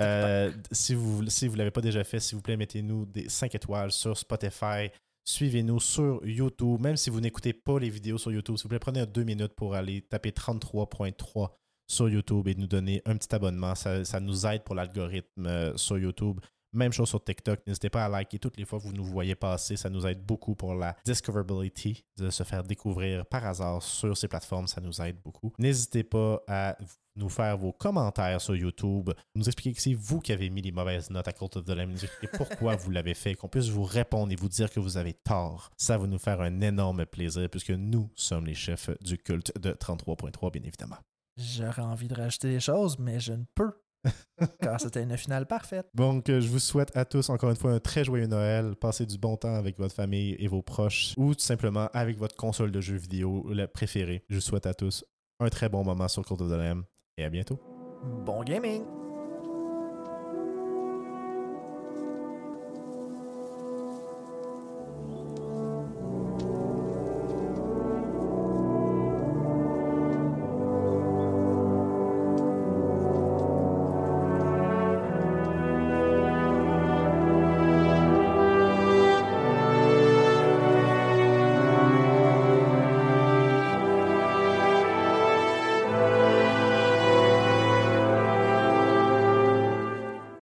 Euh, 0.00 0.52
si 0.70 0.94
vous 0.94 1.22
ne 1.22 1.30
si 1.30 1.48
vous 1.48 1.56
l'avez 1.56 1.70
pas 1.70 1.80
déjà 1.80 2.04
fait, 2.04 2.20
s'il 2.20 2.36
vous 2.36 2.42
plaît, 2.42 2.56
mettez-nous 2.56 3.06
des 3.06 3.28
5 3.28 3.54
étoiles 3.54 3.92
sur 3.92 4.16
Spotify. 4.16 4.90
Suivez-nous 5.24 5.80
sur 5.80 6.24
YouTube. 6.24 6.80
Même 6.80 6.96
si 6.96 7.10
vous 7.10 7.20
n'écoutez 7.20 7.52
pas 7.52 7.78
les 7.78 7.90
vidéos 7.90 8.18
sur 8.18 8.30
YouTube, 8.30 8.56
s'il 8.56 8.64
vous 8.64 8.68
plaît, 8.68 8.78
prenez 8.78 9.04
deux 9.06 9.24
minutes 9.24 9.54
pour 9.54 9.74
aller 9.74 10.02
taper 10.02 10.30
33.3 10.30 11.50
sur 11.88 12.08
YouTube 12.08 12.48
et 12.48 12.54
nous 12.54 12.66
donner 12.66 13.02
un 13.06 13.16
petit 13.16 13.34
abonnement. 13.34 13.74
Ça, 13.74 14.20
nous 14.20 14.46
aide 14.46 14.62
pour 14.64 14.74
l'algorithme 14.74 15.46
euh, 15.46 15.76
sur 15.76 15.98
YouTube. 15.98 16.40
Même 16.76 16.92
chose 16.92 17.08
sur 17.08 17.24
TikTok. 17.24 17.60
N'hésitez 17.66 17.88
pas 17.88 18.04
à 18.04 18.08
liker 18.08 18.38
toutes 18.38 18.58
les 18.58 18.66
fois 18.66 18.78
que 18.78 18.84
vous 18.84 18.92
nous 18.92 19.04
voyez 19.04 19.34
passer. 19.34 19.76
Ça 19.76 19.88
nous 19.88 20.06
aide 20.06 20.20
beaucoup 20.20 20.54
pour 20.54 20.74
la 20.74 20.94
discoverability, 21.06 22.04
de 22.18 22.28
se 22.28 22.42
faire 22.42 22.62
découvrir 22.62 23.24
par 23.24 23.46
hasard 23.46 23.82
sur 23.82 24.14
ces 24.14 24.28
plateformes. 24.28 24.66
Ça 24.66 24.82
nous 24.82 25.00
aide 25.00 25.16
beaucoup. 25.24 25.54
N'hésitez 25.58 26.04
pas 26.04 26.42
à 26.46 26.76
nous 27.16 27.30
faire 27.30 27.56
vos 27.56 27.72
commentaires 27.72 28.42
sur 28.42 28.54
YouTube, 28.54 29.10
nous 29.34 29.46
expliquer 29.46 29.72
que 29.72 29.80
c'est 29.80 29.94
vous 29.94 30.20
qui 30.20 30.32
avez 30.32 30.50
mis 30.50 30.60
les 30.60 30.70
mauvaises 30.70 31.08
notes 31.08 31.26
à 31.26 31.32
Cult 31.32 31.56
of 31.56 31.64
the 31.64 31.70
Lamb, 31.70 31.90
nous 31.90 32.04
expliquer 32.04 32.36
pourquoi 32.36 32.76
vous 32.76 32.90
l'avez 32.90 33.14
fait, 33.14 33.34
qu'on 33.34 33.48
puisse 33.48 33.68
vous 33.68 33.84
répondre 33.84 34.30
et 34.32 34.36
vous 34.36 34.50
dire 34.50 34.70
que 34.70 34.80
vous 34.80 34.98
avez 34.98 35.14
tort. 35.14 35.70
Ça 35.78 35.96
va 35.96 36.06
nous 36.06 36.18
faire 36.18 36.42
un 36.42 36.60
énorme 36.60 37.06
plaisir 37.06 37.48
puisque 37.48 37.70
nous 37.70 38.10
sommes 38.14 38.44
les 38.44 38.54
chefs 38.54 38.90
du 39.00 39.16
culte 39.16 39.58
de 39.58 39.72
33.3, 39.72 40.52
bien 40.52 40.62
évidemment. 40.62 40.98
J'aurais 41.38 41.82
envie 41.82 42.08
de 42.08 42.14
rajouter 42.14 42.48
des 42.48 42.60
choses, 42.60 42.98
mais 42.98 43.18
je 43.18 43.32
ne 43.32 43.44
peux. 43.54 43.72
car 44.60 44.80
c'était 44.80 45.02
une 45.02 45.16
finale 45.16 45.46
parfaite. 45.46 45.86
Donc, 45.94 46.28
euh, 46.28 46.40
je 46.40 46.48
vous 46.48 46.58
souhaite 46.58 46.96
à 46.96 47.04
tous 47.04 47.30
encore 47.30 47.50
une 47.50 47.56
fois 47.56 47.72
un 47.72 47.80
très 47.80 48.04
joyeux 48.04 48.26
Noël. 48.26 48.74
Passez 48.76 49.06
du 49.06 49.18
bon 49.18 49.36
temps 49.36 49.54
avec 49.54 49.78
votre 49.78 49.94
famille 49.94 50.36
et 50.38 50.48
vos 50.48 50.62
proches 50.62 51.14
ou 51.16 51.34
tout 51.34 51.40
simplement 51.40 51.88
avec 51.92 52.18
votre 52.18 52.36
console 52.36 52.72
de 52.72 52.80
jeux 52.80 52.96
vidéo 52.96 53.46
la 53.52 53.68
préférée. 53.68 54.24
Je 54.28 54.36
vous 54.36 54.40
souhaite 54.40 54.66
à 54.66 54.74
tous 54.74 55.04
un 55.40 55.48
très 55.48 55.68
bon 55.68 55.84
moment 55.84 56.08
sur 56.08 56.24
the 56.24 56.40
Lamb 56.40 56.84
et 57.16 57.24
à 57.24 57.30
bientôt. 57.30 57.58
Bon 58.24 58.42
gaming! 58.42 59.05